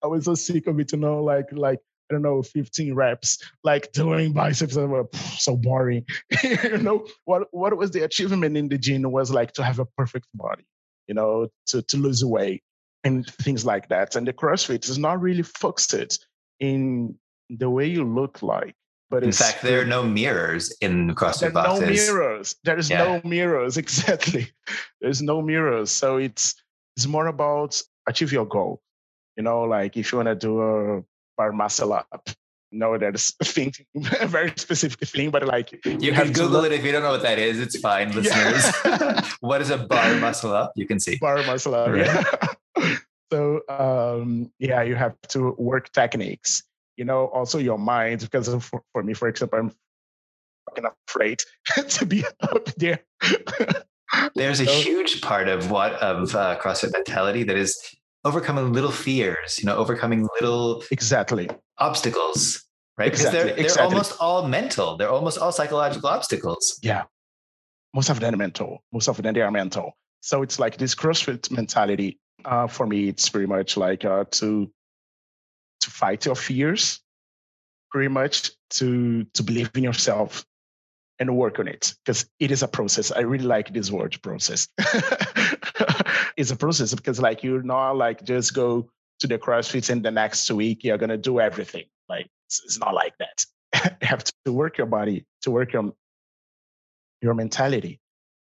I 0.02 0.06
was 0.06 0.24
so 0.24 0.34
sick 0.34 0.66
of 0.66 0.80
it, 0.80 0.92
you 0.92 0.98
know, 0.98 1.22
like 1.22 1.46
like 1.52 1.78
I 2.10 2.14
don't 2.14 2.22
know, 2.22 2.42
15 2.42 2.94
reps, 2.94 3.38
like 3.62 3.92
doing 3.92 4.32
biceps 4.32 4.76
and 4.76 4.90
were 4.90 5.08
so 5.38 5.56
boring. 5.56 6.04
you 6.42 6.78
know, 6.78 7.06
what 7.24 7.48
what 7.52 7.76
was 7.76 7.90
the 7.90 8.02
achievement 8.02 8.56
in 8.56 8.68
the 8.68 8.78
gym 8.78 9.02
was 9.02 9.30
like 9.30 9.52
to 9.52 9.64
have 9.64 9.78
a 9.78 9.86
perfect 9.86 10.26
body, 10.34 10.64
you 11.06 11.14
know, 11.14 11.48
to, 11.66 11.82
to 11.82 11.96
lose 11.98 12.24
weight 12.24 12.62
and 13.04 13.26
things 13.26 13.64
like 13.64 13.88
that. 13.88 14.16
And 14.16 14.26
the 14.26 14.32
CrossFit 14.32 14.88
is 14.88 14.98
not 14.98 15.20
really 15.20 15.42
focused 15.42 16.26
in 16.60 17.16
the 17.50 17.68
way 17.68 17.86
you 17.86 18.04
look 18.04 18.42
like. 18.42 18.74
But 19.10 19.24
in 19.24 19.32
fact, 19.32 19.60
there 19.60 19.82
are 19.82 19.84
no 19.84 20.02
mirrors 20.02 20.74
in 20.80 21.08
the 21.08 21.12
CrossFit 21.12 21.52
there. 21.52 21.64
No 21.64 21.80
mirrors. 21.80 22.56
There 22.64 22.78
is 22.78 22.88
yeah. 22.88 23.04
no 23.04 23.28
mirrors. 23.28 23.76
Exactly. 23.84 24.50
There's 25.02 25.20
no 25.20 25.42
mirrors. 25.42 25.90
So 25.90 26.16
it's 26.16 26.54
it's 26.96 27.06
more 27.06 27.26
about 27.26 27.80
achieve 28.08 28.32
your 28.32 28.46
goal. 28.46 28.80
You 29.36 29.42
know, 29.42 29.64
like 29.64 29.98
if 29.98 30.12
you 30.12 30.18
want 30.18 30.28
to 30.28 30.34
do 30.34 30.62
a 30.62 31.04
bar 31.36 31.52
muscle 31.52 31.92
up, 31.92 32.30
you 32.70 32.78
know, 32.78 32.96
there's 32.96 33.34
a 33.38 33.44
thing, 33.44 33.74
a 34.20 34.26
very 34.26 34.52
specific 34.56 35.06
thing, 35.06 35.30
but 35.30 35.44
like 35.44 35.72
you, 35.84 35.98
you 36.00 36.12
can 36.12 36.32
Google 36.32 36.64
it 36.64 36.72
if 36.72 36.82
you 36.82 36.92
don't 36.92 37.02
know 37.02 37.10
what 37.10 37.22
that 37.22 37.38
is. 37.38 37.60
It's 37.60 37.78
fine, 37.78 38.12
listeners. 38.14 38.72
Yeah. 38.84 39.28
what 39.40 39.60
is 39.60 39.68
a 39.68 39.76
bar 39.76 40.14
muscle 40.16 40.54
up? 40.54 40.72
You 40.74 40.86
can 40.86 40.98
see 40.98 41.16
bar 41.16 41.42
muscle 41.44 41.74
up. 41.74 41.90
Right. 41.90 42.06
Yeah. 42.06 42.24
So 43.32 43.60
um, 43.68 44.50
yeah, 44.58 44.82
you 44.82 44.94
have 44.94 45.20
to 45.28 45.54
work 45.58 45.92
techniques 45.92 46.64
you 46.96 47.04
know, 47.04 47.26
also 47.26 47.58
your 47.58 47.78
mind, 47.78 48.20
because 48.20 48.48
for, 48.64 48.82
for 48.92 49.02
me, 49.02 49.14
for 49.14 49.28
example, 49.28 49.58
I'm 49.58 49.72
fucking 50.68 50.84
afraid 51.08 51.40
to 51.88 52.06
be 52.06 52.24
up 52.42 52.66
there. 52.76 53.00
There's 54.34 54.60
a 54.60 54.64
huge 54.64 55.20
part 55.22 55.48
of 55.48 55.70
what 55.70 55.94
of 55.94 56.34
uh, 56.34 56.58
CrossFit 56.60 56.92
mentality 56.92 57.44
that 57.44 57.56
is 57.56 57.76
overcoming 58.24 58.72
little 58.72 58.90
fears, 58.90 59.58
you 59.58 59.64
know, 59.64 59.76
overcoming 59.76 60.28
little 60.40 60.84
exactly 60.90 61.48
obstacles, 61.78 62.62
right? 62.98 63.06
Because 63.06 63.20
exactly. 63.20 63.38
they're 63.38 63.56
they're 63.56 63.64
exactly. 63.64 63.94
almost 63.94 64.20
all 64.20 64.46
mental. 64.46 64.96
They're 64.96 65.10
almost 65.10 65.38
all 65.38 65.50
psychological 65.50 66.10
obstacles. 66.10 66.78
Yeah, 66.82 67.04
most 67.94 68.10
of 68.10 68.20
them 68.20 68.34
are 68.34 68.36
mental. 68.36 68.84
Most 68.92 69.08
of 69.08 69.20
them 69.22 69.32
they 69.32 69.40
are 69.40 69.50
mental. 69.50 69.96
So 70.20 70.42
it's 70.42 70.58
like 70.58 70.76
this 70.76 70.94
CrossFit 70.94 71.50
mentality. 71.50 72.20
Uh, 72.44 72.66
for 72.66 72.86
me, 72.86 73.08
it's 73.08 73.28
pretty 73.28 73.46
much 73.46 73.76
like 73.76 74.04
uh, 74.04 74.24
to 74.32 74.70
to 75.80 75.90
fight 75.90 76.26
your 76.26 76.36
fears, 76.36 77.00
pretty 77.90 78.08
much 78.08 78.50
to 78.70 79.24
to 79.34 79.42
believe 79.42 79.70
in 79.74 79.84
yourself 79.84 80.44
and 81.18 81.36
work 81.36 81.58
on 81.58 81.68
it 81.68 81.94
because 82.04 82.26
it 82.40 82.50
is 82.50 82.62
a 82.62 82.68
process. 82.68 83.12
I 83.12 83.20
really 83.20 83.44
like 83.44 83.72
this 83.72 83.90
word 83.90 84.20
process. 84.22 84.68
it's 86.36 86.50
a 86.50 86.56
process 86.56 86.94
because 86.94 87.20
like 87.20 87.42
you're 87.42 87.62
not 87.62 87.92
like 87.92 88.24
just 88.24 88.54
go 88.54 88.90
to 89.20 89.26
the 89.26 89.38
CrossFit 89.38 89.88
and 89.90 90.02
the 90.02 90.10
next 90.10 90.50
week 90.50 90.84
you're 90.84 90.98
gonna 90.98 91.16
do 91.16 91.40
everything. 91.40 91.84
Like 92.08 92.28
it's, 92.46 92.62
it's 92.64 92.78
not 92.78 92.94
like 92.94 93.14
that. 93.18 93.46
you 94.00 94.08
have 94.08 94.24
to 94.44 94.52
work 94.52 94.78
your 94.78 94.88
body, 94.88 95.26
to 95.42 95.50
work 95.50 95.72
your 95.72 95.92
your 97.20 97.34
mentality 97.34 98.00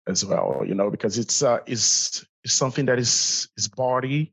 as 0.09 0.25
well, 0.25 0.63
you 0.67 0.75
know, 0.75 0.91
because 0.91 1.19
it's 1.19 1.43
uh 1.43 1.59
is 2.45 2.53
something 2.53 2.87
that 2.87 2.99
is 2.99 3.49
is 3.57 3.69
body 3.69 4.33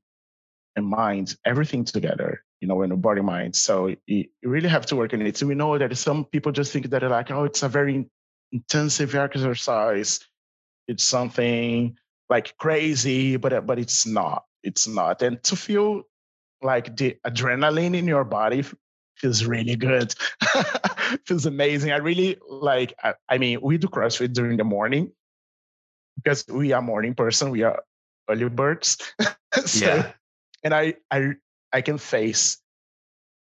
and 0.76 0.86
mind, 0.86 1.36
everything 1.46 1.84
together 1.84 2.44
you 2.60 2.68
know, 2.68 2.82
in 2.82 2.90
the 2.90 2.96
body 2.96 3.22
mind. 3.22 3.56
So 3.56 3.88
you, 3.88 4.26
you 4.42 4.50
really 4.50 4.70
have 4.70 4.86
to 4.88 4.96
work 4.96 5.14
on 5.14 5.22
it. 5.22 5.38
So 5.38 5.48
we 5.48 5.56
know 5.56 5.78
that 5.78 5.96
some 5.98 6.26
people 6.26 6.52
just 6.52 6.74
think 6.74 6.90
that 6.90 7.04
like, 7.04 7.32
oh, 7.32 7.44
it's 7.44 7.64
a 7.64 7.70
very 7.70 8.10
intensive 8.52 9.16
exercise. 9.16 10.20
It's 10.88 11.04
something 11.04 11.98
like 12.30 12.58
crazy, 12.58 13.38
but 13.38 13.54
uh, 13.54 13.62
but 13.62 13.80
it's 13.80 14.06
not. 14.06 14.46
It's 14.64 14.88
not. 14.88 15.22
And 15.22 15.42
to 15.44 15.56
feel 15.56 16.04
like 16.62 16.96
the 16.96 17.18
adrenaline 17.26 17.96
in 17.96 18.08
your 18.08 18.24
body 18.24 18.64
feels 19.16 19.46
really 19.46 19.76
good. 19.76 20.16
feels 21.26 21.46
amazing. 21.46 21.92
I 21.92 21.98
really 21.98 22.38
like. 22.50 22.94
I, 23.04 23.14
I 23.30 23.38
mean, 23.38 23.60
we 23.62 23.78
do 23.78 23.88
CrossFit 23.88 24.34
during 24.34 24.58
the 24.58 24.64
morning 24.64 25.12
because 26.16 26.46
we 26.48 26.72
are 26.72 26.82
morning 26.82 27.14
person. 27.14 27.52
We 27.52 27.64
are 27.64 27.84
early 28.30 28.50
birds. 28.50 28.98
so, 29.66 29.86
yeah. 29.86 30.12
And 30.64 30.74
I 30.74 30.96
I 31.12 31.34
I 31.72 31.82
can 31.82 31.98
face 31.98 32.58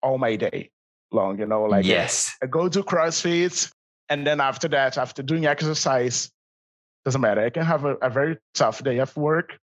all 0.02 0.18
my 0.18 0.36
day 0.36 0.70
long, 1.12 1.38
you 1.38 1.46
know, 1.46 1.64
like 1.64 1.84
yes. 1.84 2.36
I 2.42 2.46
go 2.46 2.68
to 2.68 2.82
CrossFit 2.82 3.70
and 4.08 4.26
then 4.26 4.40
after 4.40 4.68
that, 4.68 4.98
after 4.98 5.22
doing 5.22 5.46
exercise, 5.46 6.30
doesn't 7.04 7.20
matter. 7.20 7.42
I 7.42 7.50
can 7.50 7.64
have 7.64 7.84
a, 7.84 7.94
a 7.96 8.10
very 8.10 8.36
tough 8.54 8.82
day 8.82 8.98
of 8.98 9.16
work. 9.16 9.58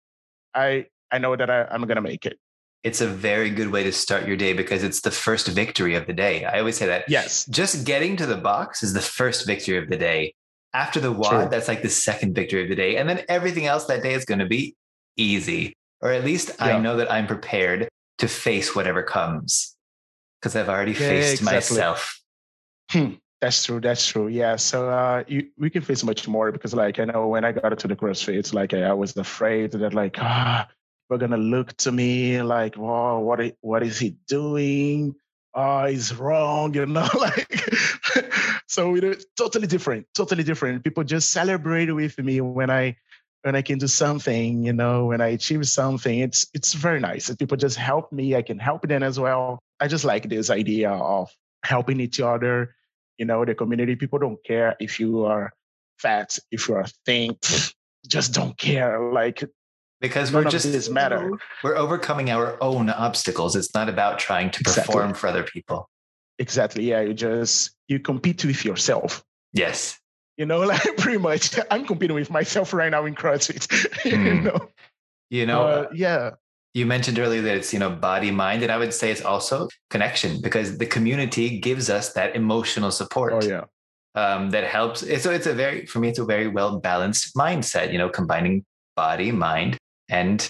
I 0.53 0.85
I 1.11 1.17
know 1.17 1.35
that 1.35 1.49
I, 1.49 1.65
I'm 1.65 1.83
gonna 1.83 2.01
make 2.01 2.25
it. 2.25 2.37
It's 2.83 3.01
a 3.01 3.07
very 3.07 3.49
good 3.49 3.71
way 3.71 3.83
to 3.83 3.91
start 3.91 4.27
your 4.27 4.37
day 4.37 4.53
because 4.53 4.83
it's 4.83 5.01
the 5.01 5.11
first 5.11 5.47
victory 5.47 5.95
of 5.95 6.05
the 6.05 6.13
day. 6.13 6.45
I 6.45 6.59
always 6.59 6.77
say 6.77 6.85
that. 6.85 7.05
Yes. 7.09 7.45
Just 7.47 7.83
getting 7.83 8.15
to 8.17 8.27
the 8.27 8.37
box 8.37 8.83
is 8.83 8.93
the 8.93 9.01
first 9.01 9.47
victory 9.47 9.77
of 9.77 9.89
the 9.89 9.97
day. 9.97 10.35
After 10.71 10.99
the 10.99 11.11
WOD, 11.11 11.29
True. 11.29 11.47
that's 11.49 11.67
like 11.67 11.81
the 11.81 11.89
second 11.89 12.35
victory 12.35 12.61
of 12.61 12.69
the 12.69 12.75
day. 12.75 12.97
And 12.97 13.09
then 13.09 13.23
everything 13.27 13.65
else 13.65 13.85
that 13.85 14.03
day 14.03 14.13
is 14.13 14.25
going 14.25 14.39
to 14.39 14.45
be 14.45 14.75
easy. 15.17 15.73
Or 16.01 16.11
at 16.11 16.23
least 16.23 16.51
yeah. 16.59 16.77
I 16.77 16.79
know 16.79 16.97
that 16.97 17.11
I'm 17.11 17.27
prepared 17.27 17.89
to 18.19 18.27
face 18.27 18.75
whatever 18.75 19.03
comes 19.03 19.75
because 20.39 20.55
I've 20.55 20.69
already 20.69 20.91
yeah, 20.91 20.97
faced 20.97 21.41
exactly. 21.41 21.55
myself. 21.55 22.21
Hmm. 22.91 23.11
That's 23.41 23.63
true. 23.65 23.81
That's 23.81 24.07
true. 24.07 24.27
Yeah. 24.27 24.55
So 24.55 24.89
uh, 24.89 25.23
you, 25.27 25.49
we 25.57 25.69
can 25.69 25.81
face 25.81 26.03
much 26.03 26.27
more 26.27 26.51
because, 26.51 26.73
like, 26.73 26.99
I 26.99 27.05
know 27.05 27.27
when 27.27 27.43
I 27.43 27.51
got 27.51 27.71
into 27.71 27.87
the 27.87 27.95
CrossFit, 27.95 28.37
it's 28.37 28.53
like 28.53 28.73
I, 28.73 28.93
was 28.93 29.15
afraid 29.17 29.71
that, 29.71 29.93
like, 29.93 30.15
ah, 30.19 30.67
we're 31.09 31.17
gonna 31.17 31.37
look 31.37 31.75
to 31.77 31.91
me 31.91 32.41
like, 32.41 32.77
"Wow, 32.77 33.19
what 33.19 33.39
is, 33.41 33.51
what 33.61 33.83
is 33.83 33.99
he 33.99 34.17
doing? 34.27 35.13
Oh, 35.53 35.85
he's 35.85 36.15
wrong," 36.15 36.73
you 36.73 36.85
know, 36.85 37.07
like. 37.19 37.69
so 38.67 38.95
it's 38.95 39.25
totally 39.37 39.67
different. 39.67 40.07
Totally 40.15 40.43
different. 40.43 40.83
People 40.83 41.03
just 41.03 41.31
celebrate 41.31 41.91
with 41.93 42.17
me 42.17 42.41
when 42.41 42.71
I 42.71 42.95
when 43.45 43.55
I 43.55 43.61
can 43.61 43.77
do 43.77 43.87
something, 43.87 44.65
you 44.65 44.73
know, 44.73 45.05
when 45.05 45.21
I 45.21 45.27
achieve 45.27 45.67
something. 45.67 46.19
It's 46.19 46.47
it's 46.53 46.73
very 46.73 46.99
nice. 46.99 47.29
If 47.29 47.37
people 47.37 47.57
just 47.57 47.77
help 47.77 48.11
me. 48.11 48.35
I 48.35 48.41
can 48.41 48.57
help 48.57 48.87
them 48.87 49.03
as 49.03 49.19
well. 49.19 49.59
I 49.79 49.87
just 49.87 50.03
like 50.03 50.27
this 50.29 50.49
idea 50.49 50.89
of 50.89 51.29
helping 51.63 51.99
each 51.99 52.19
other 52.19 52.75
you 53.17 53.25
know 53.25 53.45
the 53.45 53.55
community 53.55 53.95
people 53.95 54.19
don't 54.19 54.43
care 54.43 54.75
if 54.79 54.99
you 54.99 55.25
are 55.25 55.51
fat 55.99 56.37
if 56.51 56.67
you 56.67 56.75
are 56.75 56.85
thin 57.05 57.35
just 58.07 58.33
don't 58.33 58.57
care 58.57 59.11
like 59.11 59.43
because 60.01 60.31
we're 60.31 60.43
just 60.43 60.71
this 60.71 60.89
matter 60.89 61.31
we're 61.63 61.75
overcoming 61.75 62.29
our 62.29 62.61
own 62.61 62.89
obstacles 62.89 63.55
it's 63.55 63.73
not 63.73 63.89
about 63.89 64.19
trying 64.19 64.51
to 64.51 64.63
perform 64.63 65.09
exactly. 65.09 65.19
for 65.19 65.27
other 65.27 65.43
people 65.43 65.89
exactly 66.37 66.83
yeah 66.83 67.01
you 67.01 67.13
just 67.13 67.71
you 67.87 67.99
compete 67.99 68.43
with 68.45 68.63
yourself 68.63 69.23
yes 69.53 69.97
you 70.37 70.45
know 70.45 70.59
like 70.73 70.97
pretty 70.97 71.17
much. 71.17 71.57
I'm 71.71 71.85
competing 71.85 72.15
with 72.15 72.29
myself 72.29 72.73
right 72.73 72.89
now 72.89 73.05
in 73.05 73.15
crossfit 73.15 73.67
mm. 73.67 74.05
you 74.11 74.17
hmm. 74.17 74.43
know? 74.45 74.69
You 75.29 75.45
know 75.45 75.63
uh, 75.63 75.89
yeah. 75.93 76.31
you 76.73 76.85
mentioned 76.85 77.19
earlier 77.19 77.41
that 77.41 77.55
it's 77.55 77.73
you 77.73 77.79
know 77.79 77.89
body 77.89 78.31
mind 78.31 78.63
and 78.63 78.71
i 78.71 78.77
would 78.77 78.93
say 78.93 79.11
it's 79.11 79.23
also 79.23 79.67
connection 79.89 80.39
because 80.41 80.77
the 80.77 80.85
community 80.85 81.59
gives 81.59 81.89
us 81.89 82.13
that 82.13 82.35
emotional 82.35 82.91
support 82.91 83.33
oh 83.33 83.41
yeah. 83.41 83.63
um, 84.15 84.51
that 84.51 84.65
helps. 84.65 84.99
So 85.21 85.31
it's 85.31 85.47
a 85.47 85.53
very 85.53 85.85
for 85.85 85.99
me 85.99 86.09
it's 86.09 86.19
a 86.19 86.25
very 86.25 86.47
well 86.47 86.79
balanced 86.79 87.35
mindset 87.35 87.91
you 87.91 87.97
know 87.97 88.09
combining 88.09 88.63
body 88.95 89.31
mind 89.31 89.77
and 90.09 90.49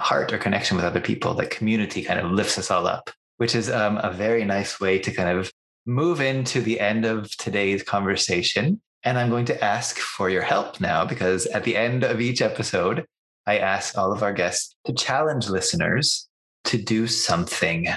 heart 0.00 0.32
or 0.32 0.38
connection 0.38 0.76
with 0.76 0.86
other 0.86 1.00
people. 1.00 1.34
That 1.34 1.50
community 1.50 2.02
kind 2.02 2.20
of 2.20 2.30
lifts 2.30 2.58
us 2.58 2.70
all 2.70 2.86
up 2.86 3.10
which 3.42 3.56
is 3.56 3.68
um, 3.68 3.98
a 4.04 4.12
very 4.12 4.44
nice 4.44 4.78
way 4.78 5.00
to 5.00 5.10
kind 5.10 5.36
of 5.36 5.50
move 5.84 6.20
into 6.20 6.60
the 6.60 6.78
end 6.78 7.04
of 7.04 7.36
today's 7.38 7.82
conversation 7.82 8.80
and 9.04 9.18
i'm 9.18 9.30
going 9.30 9.44
to 9.44 9.64
ask 9.64 9.98
for 9.98 10.30
your 10.30 10.42
help 10.42 10.80
now 10.80 11.04
because 11.04 11.46
at 11.46 11.64
the 11.64 11.76
end 11.76 12.04
of 12.04 12.20
each 12.20 12.40
episode 12.40 13.04
I 13.46 13.58
ask 13.58 13.98
all 13.98 14.12
of 14.12 14.22
our 14.22 14.32
guests 14.32 14.76
to 14.84 14.92
challenge 14.92 15.48
listeners 15.48 16.28
to 16.64 16.78
do 16.78 17.06
something, 17.06 17.88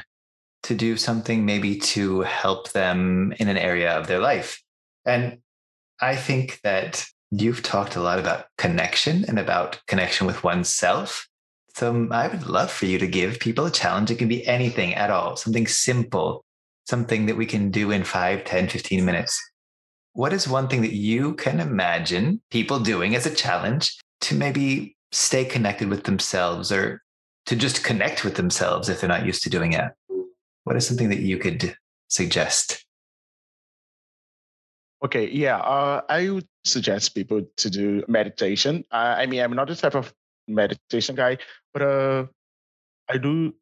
to 0.63 0.75
do 0.75 0.97
something 0.97 1.45
maybe 1.45 1.77
to 1.77 2.21
help 2.21 2.71
them 2.71 3.33
in 3.39 3.47
an 3.47 3.57
area 3.57 3.91
of 3.91 4.07
their 4.07 4.19
life. 4.19 4.61
And 5.05 5.39
I 6.01 6.15
think 6.15 6.59
that 6.63 7.05
you've 7.29 7.61
talked 7.61 7.95
a 7.95 8.01
lot 8.01 8.17
about 8.17 8.45
connection 8.57 9.25
and 9.27 9.37
about 9.37 9.79
connection 9.87 10.25
with 10.25 10.43
oneself. 10.43 11.27
So 11.75 12.07
I 12.09 12.27
would 12.27 12.47
love 12.47 12.71
for 12.71 12.85
you 12.85 12.97
to 12.97 13.07
give 13.07 13.39
people 13.39 13.65
a 13.65 13.71
challenge. 13.71 14.09
It 14.09 14.17
can 14.17 14.27
be 14.27 14.47
anything 14.47 14.95
at 14.95 15.11
all, 15.11 15.35
something 15.35 15.67
simple, 15.67 16.43
something 16.87 17.27
that 17.27 17.37
we 17.37 17.45
can 17.45 17.69
do 17.69 17.91
in 17.91 18.03
5, 18.03 18.43
10, 18.43 18.69
15 18.69 19.05
minutes. 19.05 19.39
What 20.15 20.31
is 20.31 20.47
one 20.47 20.69
thing 20.69 20.81
that 20.81 20.93
you 20.93 21.33
can 21.33 21.59
imagine 21.59 22.41
people 22.49 22.79
doing 22.79 23.17
as 23.17 23.25
a 23.25 23.35
challenge 23.35 23.99
to 24.21 24.33
maybe 24.33 24.95
stay 25.11 25.43
connected 25.43 25.89
with 25.89 26.05
themselves 26.05 26.71
or 26.71 27.03
to 27.47 27.55
just 27.57 27.83
connect 27.83 28.23
with 28.23 28.35
themselves 28.35 28.87
if 28.87 29.01
they're 29.01 29.09
not 29.09 29.25
used 29.25 29.43
to 29.43 29.49
doing 29.49 29.73
it? 29.73 29.91
What 30.63 30.77
is 30.77 30.87
something 30.87 31.09
that 31.09 31.19
you 31.19 31.37
could 31.37 31.75
suggest? 32.07 32.85
Okay, 35.03 35.29
yeah, 35.29 35.57
uh, 35.57 36.01
I 36.07 36.29
would 36.29 36.47
suggest 36.63 37.13
people 37.13 37.41
to 37.57 37.69
do 37.69 38.05
meditation. 38.07 38.85
I 38.91 39.25
mean, 39.25 39.41
I'm 39.41 39.53
not 39.53 39.67
the 39.67 39.75
type 39.75 39.95
of 39.95 40.13
meditation 40.47 41.15
guy, 41.15 41.39
but 41.73 41.81
uh, 41.81 42.25
I 43.09 43.17
do 43.17 43.53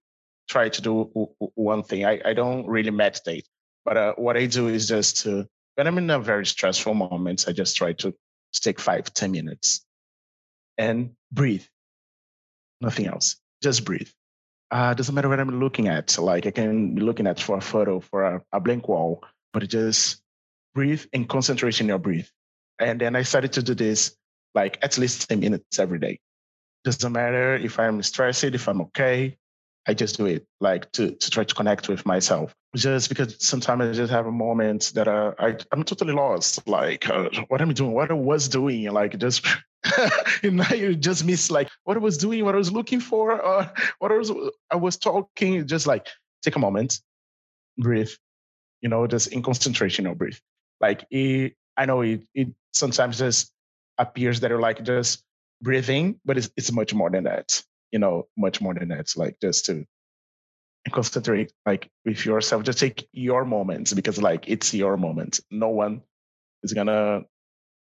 try 0.48 0.70
to 0.70 0.82
do 0.84 1.10
one 1.56 1.82
thing. 1.82 2.06
I, 2.06 2.22
I 2.24 2.34
don't 2.34 2.68
really 2.68 2.92
meditate, 2.92 3.48
but 3.86 3.98
uh, 3.98 4.14
what 4.18 4.38
I 4.38 4.46
do 4.46 4.68
is 4.68 4.88
just 4.88 5.18
to, 5.24 5.48
when 5.76 5.88
I'm 5.88 5.98
in 5.98 6.10
a 6.10 6.20
very 6.20 6.46
stressful 6.46 6.94
moment, 6.94 7.46
I 7.48 7.52
just 7.52 7.76
try 7.76 7.94
to 7.94 8.14
take 8.54 8.80
five, 8.80 9.14
ten 9.14 9.32
minutes 9.32 9.86
and 10.78 11.12
breathe. 11.32 11.66
Nothing 12.82 13.08
else. 13.08 13.38
Just 13.62 13.86
breathe. 13.86 14.10
Uh, 14.72 14.94
doesn't 14.94 15.14
matter 15.14 15.30
what 15.30 15.40
I'm 15.40 15.60
looking 15.60 15.88
at. 15.88 16.18
Like 16.18 16.46
I 16.46 16.52
can 16.52 16.96
be 16.96 17.02
looking 17.02 17.28
at 17.28 17.40
for 17.40 17.58
a 17.58 17.62
photo, 17.62 18.00
for 18.00 18.24
a, 18.24 18.42
a 18.52 18.60
blank 18.60 18.88
wall, 18.88 19.24
but 19.54 19.68
just 19.70 20.22
breathe 20.74 21.06
and 21.14 21.30
concentrate 21.30 21.80
in 21.80 21.88
your 21.88 22.00
breath. 22.00 22.32
And 22.80 23.00
then 23.00 23.16
I 23.16 23.22
started 23.22 23.54
to 23.54 23.64
do 23.64 23.76
this 23.76 24.16
like 24.56 24.78
at 24.82 24.98
least 24.98 25.30
10 25.30 25.40
minutes 25.40 25.80
every 25.80 26.00
day. 26.00 26.20
Doesn't 26.84 27.14
matter 27.14 27.56
if 27.56 27.80
I'm 27.80 28.02
stressed, 28.04 28.44
if 28.44 28.68
I'm 28.68 28.82
okay. 28.82 29.38
I 29.88 29.94
just 29.94 30.18
do 30.18 30.26
it 30.26 30.46
like 30.60 30.92
to, 30.94 31.12
to 31.12 31.30
try 31.30 31.44
to 31.44 31.56
connect 31.56 31.90
with 31.90 32.06
myself. 32.06 32.54
Just 32.76 33.10
because 33.10 33.36
sometimes 33.46 33.84
I 33.84 33.92
just 33.92 34.12
have 34.12 34.26
a 34.26 34.32
moment 34.32 34.92
that 34.96 35.08
uh, 35.08 35.34
I, 35.38 35.58
I'm 35.72 35.84
totally 35.84 36.14
lost. 36.14 36.68
Like, 36.68 37.08
uh, 37.10 37.30
what 37.50 37.62
am 37.62 37.70
I 37.70 37.74
doing? 37.74 37.92
What 37.92 38.10
I 38.10 38.16
was 38.16 38.48
doing? 38.48 38.90
Like, 38.92 39.18
just 39.20 39.46
and 40.44 40.58
now 40.58 40.74
you 40.74 40.96
just 40.96 41.26
miss 41.26 41.52
like 41.52 41.70
what 41.84 41.98
I 41.98 42.00
was 42.00 42.18
doing, 42.18 42.46
what 42.46 42.56
I 42.56 42.58
was 42.58 42.72
looking 42.72 43.00
for, 43.00 43.40
or 43.40 43.72
what 44.00 44.12
I 44.12 44.18
was 44.18 44.32
I 44.72 44.76
was 44.76 44.98
talking. 44.98 45.68
Just 45.68 45.88
like 45.88 46.08
take 46.42 46.56
a 46.56 46.60
moment, 46.60 47.00
breathe. 47.78 48.12
You 48.82 48.90
know, 48.90 49.06
just 49.08 49.28
in 49.28 49.44
concentration 49.44 50.08
or 50.08 50.16
breathe. 50.16 50.38
Like 50.82 51.06
it, 51.12 51.54
I 51.78 51.86
know 51.86 52.02
it. 52.02 52.24
It 52.34 52.50
sometimes 52.74 53.18
just 53.18 53.52
appears 53.98 54.40
that 54.40 54.50
you're 54.50 54.60
like 54.60 54.84
just 54.84 55.24
breathing, 55.62 56.20
but 56.26 56.38
it's 56.38 56.50
it's 56.58 56.72
much 56.72 56.94
more 56.94 57.10
than 57.10 57.26
that. 57.26 57.62
You 57.94 58.00
know, 58.00 58.28
much 58.36 58.60
more 58.60 58.74
than 58.74 58.90
that. 58.90 59.00
It's 59.00 59.16
like 59.16 59.38
just 59.40 59.66
to 59.68 59.86
concentrate 60.92 61.54
like 61.66 61.90
with 62.04 62.26
yourself. 62.26 62.64
Just 62.64 62.80
take 62.80 63.08
your 63.14 63.46
moments 63.46 63.94
because 63.94 64.22
like 64.22 64.50
it's 64.50 64.74
your 64.74 64.98
moment. 64.98 65.40
No 65.50 65.70
one 65.70 66.02
is 66.64 66.74
gonna 66.74 67.24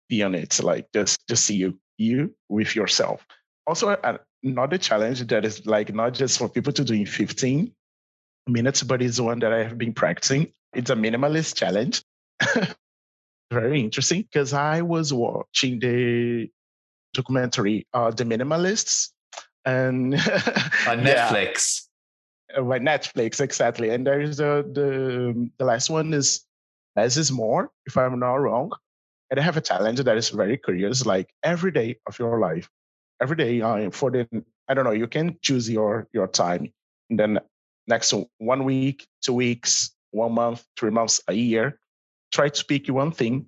be 0.09 0.21
on 0.21 0.35
it. 0.35 0.61
Like 0.61 0.87
just 0.93 1.27
just 1.27 1.45
see 1.45 1.55
you 1.55 1.79
you 1.97 2.35
with 2.49 2.75
yourself. 2.75 3.25
Also, 3.65 3.95
another 4.43 4.77
challenge 4.77 5.25
that 5.27 5.45
is 5.45 5.65
like 5.65 5.93
not 5.93 6.13
just 6.13 6.37
for 6.37 6.49
people 6.49 6.73
to 6.73 6.83
do 6.83 6.93
in 6.93 7.05
15 7.05 7.73
minutes, 8.47 8.83
but 8.83 9.01
is 9.01 9.21
one 9.21 9.39
that 9.39 9.53
I 9.53 9.63
have 9.63 9.77
been 9.77 9.93
practicing. 9.93 10.51
It's 10.73 10.89
a 10.89 10.95
minimalist 10.95 11.55
challenge. 11.55 12.03
Very 13.51 13.79
interesting 13.79 14.23
because 14.23 14.53
I 14.53 14.81
was 14.81 15.13
watching 15.13 15.79
the 15.79 16.49
documentary 17.13 17.87
uh, 17.93 18.11
The 18.11 18.23
Minimalists 18.23 19.12
and 19.65 20.13
on 20.87 21.01
Netflix. 21.01 21.87
Yeah, 22.51 22.59
uh, 22.59 22.63
by 22.63 22.79
Netflix, 22.79 23.41
exactly. 23.41 23.89
And 23.89 24.05
there 24.05 24.21
is 24.21 24.37
the 24.37 24.65
the 24.73 25.49
the 25.57 25.65
last 25.65 25.89
one 25.89 26.13
is 26.13 26.45
less 26.95 27.17
is 27.17 27.31
more, 27.31 27.71
if 27.85 27.97
I'm 27.97 28.19
not 28.19 28.35
wrong 28.35 28.71
and 29.33 29.39
I 29.39 29.43
have 29.43 29.57
a 29.57 29.61
challenge 29.61 29.99
that 29.99 30.15
is 30.15 30.29
very 30.29 30.57
curious. 30.57 31.07
Like 31.07 31.33
every 31.41 31.71
day 31.71 31.97
of 32.05 32.19
your 32.19 32.39
life, 32.39 32.69
every 33.19 33.35
day 33.35 33.61
uh, 33.61 33.89
for 33.89 34.11
the 34.11 34.27
I 34.67 34.75
don't 34.75 34.85
know, 34.85 34.91
you 34.91 35.07
can 35.07 35.39
choose 35.41 35.67
your 35.67 36.07
your 36.13 36.27
time. 36.27 36.71
And 37.09 37.19
then 37.19 37.39
next 37.87 38.13
one 38.37 38.63
week, 38.63 39.07
two 39.23 39.33
weeks, 39.33 39.89
one 40.11 40.33
month, 40.33 40.63
three 40.77 40.91
months, 40.91 41.19
a 41.27 41.33
year, 41.33 41.79
try 42.31 42.49
to 42.49 42.65
pick 42.65 42.87
one 42.89 43.11
thing. 43.11 43.47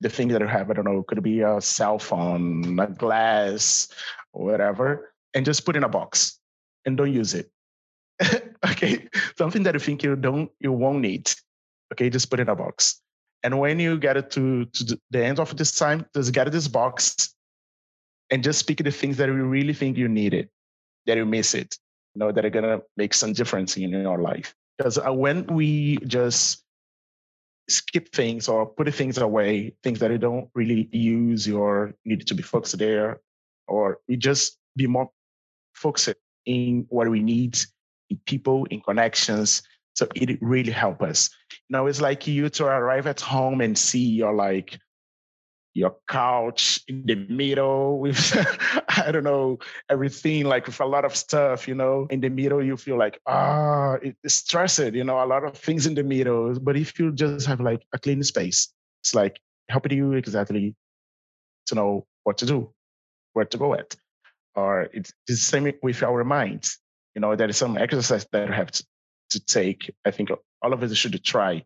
The 0.00 0.08
thing 0.08 0.28
that 0.28 0.40
you 0.40 0.46
have, 0.46 0.70
I 0.70 0.72
don't 0.72 0.86
know, 0.86 1.02
could 1.02 1.22
be 1.22 1.42
a 1.42 1.60
cell 1.60 1.98
phone, 1.98 2.78
a 2.80 2.86
glass, 2.86 3.88
whatever, 4.32 5.12
and 5.38 5.46
just 5.46 5.62
put 5.64 5.76
in 5.78 5.84
a 5.84 5.88
box 5.88 6.40
and 6.84 6.98
don't 6.98 7.14
use 7.14 7.32
it. 7.32 7.46
okay, 8.66 9.06
something 9.38 9.62
that 9.62 9.74
you 9.74 9.80
think 9.80 10.02
you 10.02 10.16
don't, 10.16 10.50
you 10.58 10.72
won't 10.72 10.98
need. 10.98 11.30
Okay, 11.92 12.10
just 12.10 12.28
put 12.28 12.40
in 12.40 12.48
a 12.48 12.56
box 12.56 13.00
and 13.42 13.58
when 13.58 13.78
you 13.78 13.98
get 13.98 14.16
it 14.16 14.30
to, 14.32 14.64
to 14.64 14.98
the 15.10 15.24
end 15.24 15.38
of 15.38 15.56
this 15.56 15.72
time, 15.72 16.06
just 16.14 16.32
get 16.32 16.50
this 16.50 16.68
box 16.68 17.34
and 18.30 18.42
just 18.42 18.66
pick 18.66 18.78
the 18.78 18.90
things 18.90 19.16
that 19.18 19.28
you 19.28 19.44
really 19.44 19.72
think 19.72 19.96
you 19.96 20.08
need 20.08 20.34
it, 20.34 20.50
that 21.06 21.16
you 21.16 21.24
miss 21.24 21.54
it, 21.54 21.76
you 22.14 22.20
know, 22.20 22.32
that 22.32 22.44
are 22.44 22.50
gonna 22.50 22.80
make 22.96 23.14
some 23.14 23.32
difference 23.32 23.76
in 23.76 23.90
your 23.90 24.18
life. 24.18 24.54
Because 24.76 24.98
uh, 24.98 25.12
when 25.12 25.46
we 25.46 25.98
just 26.06 26.64
skip 27.68 28.12
things 28.12 28.48
or 28.48 28.66
put 28.66 28.92
things 28.92 29.18
away, 29.18 29.74
things 29.82 30.00
that 30.00 30.10
you 30.10 30.18
don't 30.18 30.48
really 30.54 30.88
use 30.92 31.48
or 31.48 31.94
need 32.04 32.26
to 32.26 32.34
be 32.34 32.42
focused 32.42 32.78
there, 32.78 33.20
or 33.68 33.98
we 34.08 34.16
just 34.16 34.58
be 34.76 34.86
more 34.86 35.10
focused 35.78 36.14
in 36.46 36.86
what 36.88 37.08
we 37.08 37.22
need 37.22 37.58
in 38.10 38.18
people, 38.26 38.66
in 38.66 38.80
connections, 38.80 39.62
so 39.94 40.06
it 40.14 40.38
really 40.40 40.72
helped 40.72 41.02
us. 41.02 41.30
You 41.50 41.74
know, 41.76 41.86
it's 41.86 42.00
like 42.00 42.26
you 42.26 42.48
to 42.50 42.64
arrive 42.66 43.06
at 43.06 43.20
home 43.20 43.60
and 43.60 43.76
see 43.76 44.06
your 44.20 44.32
like 44.32 44.78
your 45.74 45.96
couch 46.08 46.80
in 46.88 47.04
the 47.06 47.14
middle 47.14 47.98
with 47.98 48.18
I 48.88 49.10
don't 49.12 49.24
know 49.24 49.58
everything 49.88 50.44
like 50.44 50.66
with 50.66 50.80
a 50.80 50.86
lot 50.86 51.04
of 51.04 51.16
stuff. 51.16 51.68
You 51.68 51.74
know, 51.74 52.06
in 52.10 52.20
the 52.20 52.28
middle 52.28 52.62
you 52.64 52.76
feel 52.76 52.96
like 52.96 53.20
ah, 53.26 53.96
it's 54.02 54.34
stressed. 54.34 54.94
You 54.94 55.04
know, 55.04 55.22
a 55.22 55.26
lot 55.26 55.44
of 55.44 55.56
things 55.56 55.86
in 55.86 55.94
the 55.94 56.04
middle. 56.04 56.58
But 56.60 56.76
if 56.76 56.98
you 56.98 57.12
just 57.12 57.46
have 57.46 57.60
like 57.60 57.82
a 57.92 57.98
clean 57.98 58.22
space, 58.22 58.72
It's 59.02 59.14
like 59.14 59.40
helping 59.68 59.96
you 59.96 60.12
exactly 60.14 60.74
to 61.66 61.74
know 61.74 62.06
what 62.24 62.38
to 62.38 62.46
do, 62.46 62.72
where 63.32 63.46
to 63.46 63.58
go 63.58 63.74
at. 63.74 63.96
Or 64.58 64.88
it's 64.92 65.12
the 65.28 65.36
same 65.36 65.72
with 65.82 66.02
our 66.02 66.24
minds. 66.24 66.78
You 67.14 67.20
know, 67.20 67.36
there 67.36 67.48
is 67.48 67.56
some 67.56 67.78
exercise 67.78 68.26
that 68.32 68.48
we 68.48 68.54
have 68.56 68.72
to, 68.72 68.84
to 69.30 69.40
take. 69.44 69.94
I 70.04 70.10
think 70.10 70.30
all 70.62 70.72
of 70.72 70.82
us 70.82 70.96
should 70.96 71.22
try. 71.22 71.64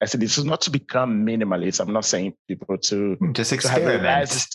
I 0.00 0.06
said 0.06 0.20
this 0.20 0.38
is 0.38 0.46
not 0.46 0.62
to 0.62 0.70
become 0.70 1.26
minimalist. 1.26 1.80
I'm 1.80 1.92
not 1.92 2.06
saying 2.06 2.32
people 2.48 2.78
to 2.78 3.16
mm, 3.20 3.34
just 3.34 3.52
experiment. 3.52 4.00
To 4.00 4.04
less, 4.04 4.48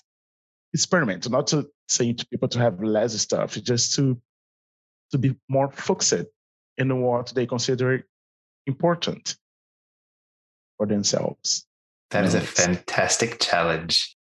experiment, 0.73 1.29
not 1.29 1.45
to 1.47 1.67
say 1.87 2.13
to 2.13 2.25
people 2.27 2.47
to 2.49 2.59
have 2.59 2.81
less 2.81 3.13
stuff, 3.21 3.53
just 3.53 3.93
to 3.95 4.19
to 5.11 5.19
be 5.19 5.35
more 5.47 5.69
focused 5.71 6.25
in 6.79 7.01
what 7.01 7.33
they 7.35 7.45
consider 7.45 8.03
important 8.65 9.37
for 10.77 10.87
themselves. 10.87 11.67
That 12.09 12.25
is 12.25 12.33
a 12.33 12.41
fantastic 12.41 13.39
challenge. 13.39 14.14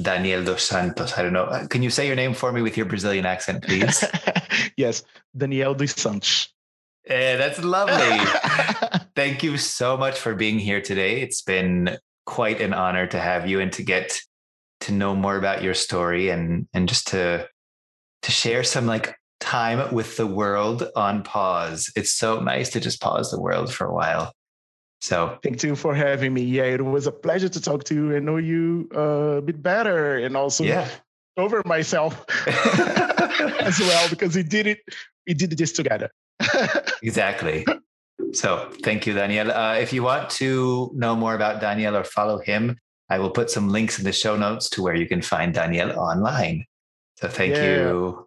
Daniel 0.00 0.44
dos 0.44 0.62
Santos. 0.62 1.16
I 1.16 1.22
don't 1.22 1.32
know. 1.32 1.44
Uh, 1.44 1.66
can 1.66 1.82
you 1.82 1.90
say 1.90 2.06
your 2.06 2.16
name 2.16 2.34
for 2.34 2.52
me 2.52 2.62
with 2.62 2.76
your 2.76 2.86
Brazilian 2.86 3.26
accent, 3.26 3.62
please? 3.62 4.04
yes, 4.76 5.04
Daniel 5.36 5.74
dos 5.74 5.94
Santos. 5.94 6.48
Yeah, 7.08 7.36
that's 7.36 7.62
lovely. 7.62 8.18
Thank 9.16 9.42
you 9.42 9.56
so 9.58 9.96
much 9.96 10.18
for 10.18 10.34
being 10.34 10.58
here 10.58 10.80
today. 10.80 11.20
It's 11.20 11.42
been 11.42 11.98
quite 12.26 12.60
an 12.60 12.72
honor 12.72 13.06
to 13.06 13.20
have 13.20 13.46
you 13.46 13.60
and 13.60 13.72
to 13.74 13.82
get 13.82 14.18
to 14.80 14.92
know 14.92 15.14
more 15.14 15.36
about 15.36 15.62
your 15.62 15.74
story 15.74 16.30
and 16.30 16.66
and 16.72 16.88
just 16.88 17.08
to 17.08 17.46
to 18.22 18.30
share 18.30 18.64
some 18.64 18.86
like 18.86 19.14
time 19.38 19.94
with 19.94 20.16
the 20.16 20.26
world 20.26 20.88
on 20.96 21.22
pause. 21.22 21.92
It's 21.94 22.12
so 22.12 22.40
nice 22.40 22.70
to 22.70 22.80
just 22.80 23.00
pause 23.00 23.30
the 23.30 23.40
world 23.40 23.72
for 23.72 23.86
a 23.86 23.94
while. 23.94 24.32
So 25.04 25.38
thank 25.42 25.62
you 25.62 25.76
for 25.76 25.94
having 25.94 26.32
me. 26.32 26.40
Yeah, 26.40 26.62
it 26.64 26.82
was 26.82 27.06
a 27.06 27.12
pleasure 27.12 27.50
to 27.50 27.60
talk 27.60 27.84
to 27.84 27.94
you 27.94 28.16
and 28.16 28.24
know 28.24 28.38
you 28.38 28.88
uh, 28.96 29.36
a 29.36 29.42
bit 29.42 29.62
better 29.62 30.16
and 30.16 30.34
also 30.34 30.64
yeah. 30.64 30.88
over 31.36 31.60
myself 31.66 32.24
as 32.48 33.78
well 33.80 34.08
because 34.08 34.34
we 34.34 34.42
did 34.42 34.66
it. 34.66 34.78
We 35.26 35.34
did 35.34 35.58
this 35.58 35.72
together. 35.72 36.10
exactly. 37.02 37.66
So 38.32 38.70
thank 38.82 39.06
you, 39.06 39.12
Daniel. 39.12 39.52
Uh, 39.52 39.74
if 39.74 39.92
you 39.92 40.02
want 40.02 40.30
to 40.40 40.90
know 40.94 41.14
more 41.14 41.34
about 41.34 41.60
Daniel 41.60 41.94
or 41.98 42.04
follow 42.04 42.38
him, 42.38 42.78
I 43.10 43.18
will 43.18 43.30
put 43.30 43.50
some 43.50 43.68
links 43.68 43.98
in 43.98 44.06
the 44.06 44.12
show 44.12 44.38
notes 44.38 44.70
to 44.70 44.82
where 44.82 44.94
you 44.94 45.06
can 45.06 45.20
find 45.20 45.52
Daniel 45.52 45.90
online. 45.98 46.64
So 47.20 47.28
thank 47.28 47.56
yeah. 47.56 47.72
you. 47.72 48.26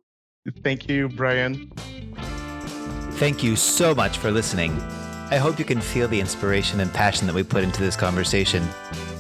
Thank 0.62 0.88
you, 0.88 1.10
Brian. 1.10 1.72
Thank 3.18 3.42
you 3.42 3.56
so 3.56 3.96
much 3.96 4.20
for 4.20 4.30
listening. 4.30 4.80
I 5.30 5.36
hope 5.36 5.60
you 5.60 5.66
can 5.66 5.82
feel 5.82 6.08
the 6.08 6.22
inspiration 6.22 6.80
and 6.80 6.94
passion 6.94 7.28
that 7.28 7.36
we 7.36 7.44
put 7.44 7.62
into 7.62 7.82
this 7.82 7.98
conversation, 7.98 8.66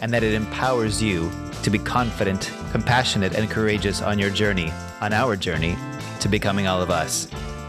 and 0.01 0.13
that 0.13 0.23
it 0.23 0.33
empowers 0.33 1.03
you 1.03 1.29
to 1.63 1.69
be 1.69 1.77
confident, 1.77 2.53
compassionate, 2.71 3.35
and 3.35 3.49
courageous 3.49 4.01
on 4.01 4.17
your 4.17 4.29
journey, 4.29 4.71
on 5.01 5.11
our 5.11 5.35
journey 5.35 5.75
to 6.21 6.29
becoming 6.29 6.65
all 6.65 6.81
of 6.81 6.89
us. 6.89 7.27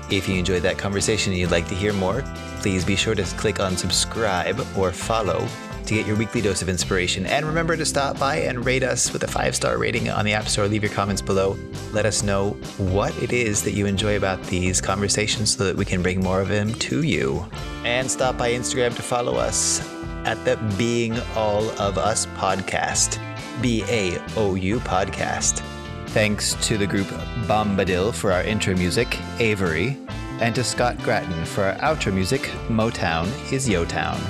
If 0.08 0.28
you 0.28 0.36
enjoyed 0.36 0.62
that 0.62 0.78
conversation 0.78 1.32
and 1.32 1.40
you'd 1.40 1.50
like 1.50 1.66
to 1.66 1.74
hear 1.74 1.92
more, 1.92 2.22
please 2.60 2.84
be 2.84 2.94
sure 2.94 3.16
to 3.16 3.24
click 3.24 3.58
on 3.58 3.76
subscribe 3.76 4.64
or 4.76 4.92
follow 4.92 5.44
to 5.88 5.94
get 5.94 6.06
your 6.06 6.16
weekly 6.16 6.40
dose 6.40 6.62
of 6.62 6.68
inspiration. 6.68 7.26
And 7.26 7.46
remember 7.46 7.76
to 7.76 7.84
stop 7.84 8.18
by 8.18 8.36
and 8.36 8.64
rate 8.64 8.82
us 8.82 9.12
with 9.12 9.24
a 9.24 9.26
five 9.26 9.56
star 9.56 9.78
rating 9.78 10.08
on 10.10 10.24
the 10.24 10.34
App 10.34 10.48
Store. 10.48 10.68
Leave 10.68 10.82
your 10.82 10.92
comments 10.92 11.22
below. 11.22 11.56
Let 11.92 12.06
us 12.06 12.22
know 12.22 12.50
what 12.76 13.16
it 13.22 13.32
is 13.32 13.62
that 13.62 13.72
you 13.72 13.86
enjoy 13.86 14.16
about 14.16 14.42
these 14.44 14.80
conversations 14.80 15.56
so 15.56 15.64
that 15.64 15.76
we 15.76 15.84
can 15.84 16.02
bring 16.02 16.20
more 16.20 16.40
of 16.40 16.48
them 16.48 16.72
to 16.74 17.02
you. 17.02 17.44
And 17.84 18.10
stop 18.10 18.36
by 18.36 18.52
Instagram 18.52 18.94
to 18.96 19.02
follow 19.02 19.36
us 19.36 19.80
at 20.24 20.42
the 20.44 20.56
Being 20.76 21.18
All 21.34 21.68
of 21.80 21.98
Us 21.98 22.26
podcast. 22.36 23.18
B 23.60 23.82
A 23.88 24.18
O 24.36 24.54
U 24.54 24.78
podcast. 24.80 25.62
Thanks 26.08 26.54
to 26.66 26.78
the 26.78 26.86
group 26.86 27.06
Bombadil 27.46 28.14
for 28.14 28.32
our 28.32 28.42
intro 28.42 28.74
music, 28.74 29.18
Avery, 29.40 29.96
and 30.40 30.54
to 30.54 30.64
Scott 30.64 30.96
Gratton 30.98 31.44
for 31.44 31.64
our 31.64 31.74
outro 31.76 32.12
music, 32.12 32.42
Motown 32.68 33.26
is 33.52 33.68
Yo 33.68 33.84
Town. 33.84 34.20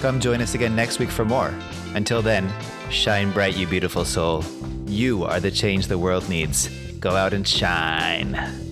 Come 0.00 0.20
join 0.20 0.40
us 0.40 0.54
again 0.54 0.76
next 0.76 1.00
week 1.00 1.10
for 1.10 1.24
more. 1.24 1.52
Until 1.94 2.22
then, 2.22 2.48
shine 2.88 3.32
bright, 3.32 3.56
you 3.56 3.66
beautiful 3.66 4.04
soul. 4.04 4.44
You 4.86 5.24
are 5.24 5.40
the 5.40 5.50
change 5.50 5.88
the 5.88 5.98
world 5.98 6.28
needs. 6.28 6.68
Go 7.00 7.16
out 7.16 7.32
and 7.32 7.46
shine. 7.46 8.67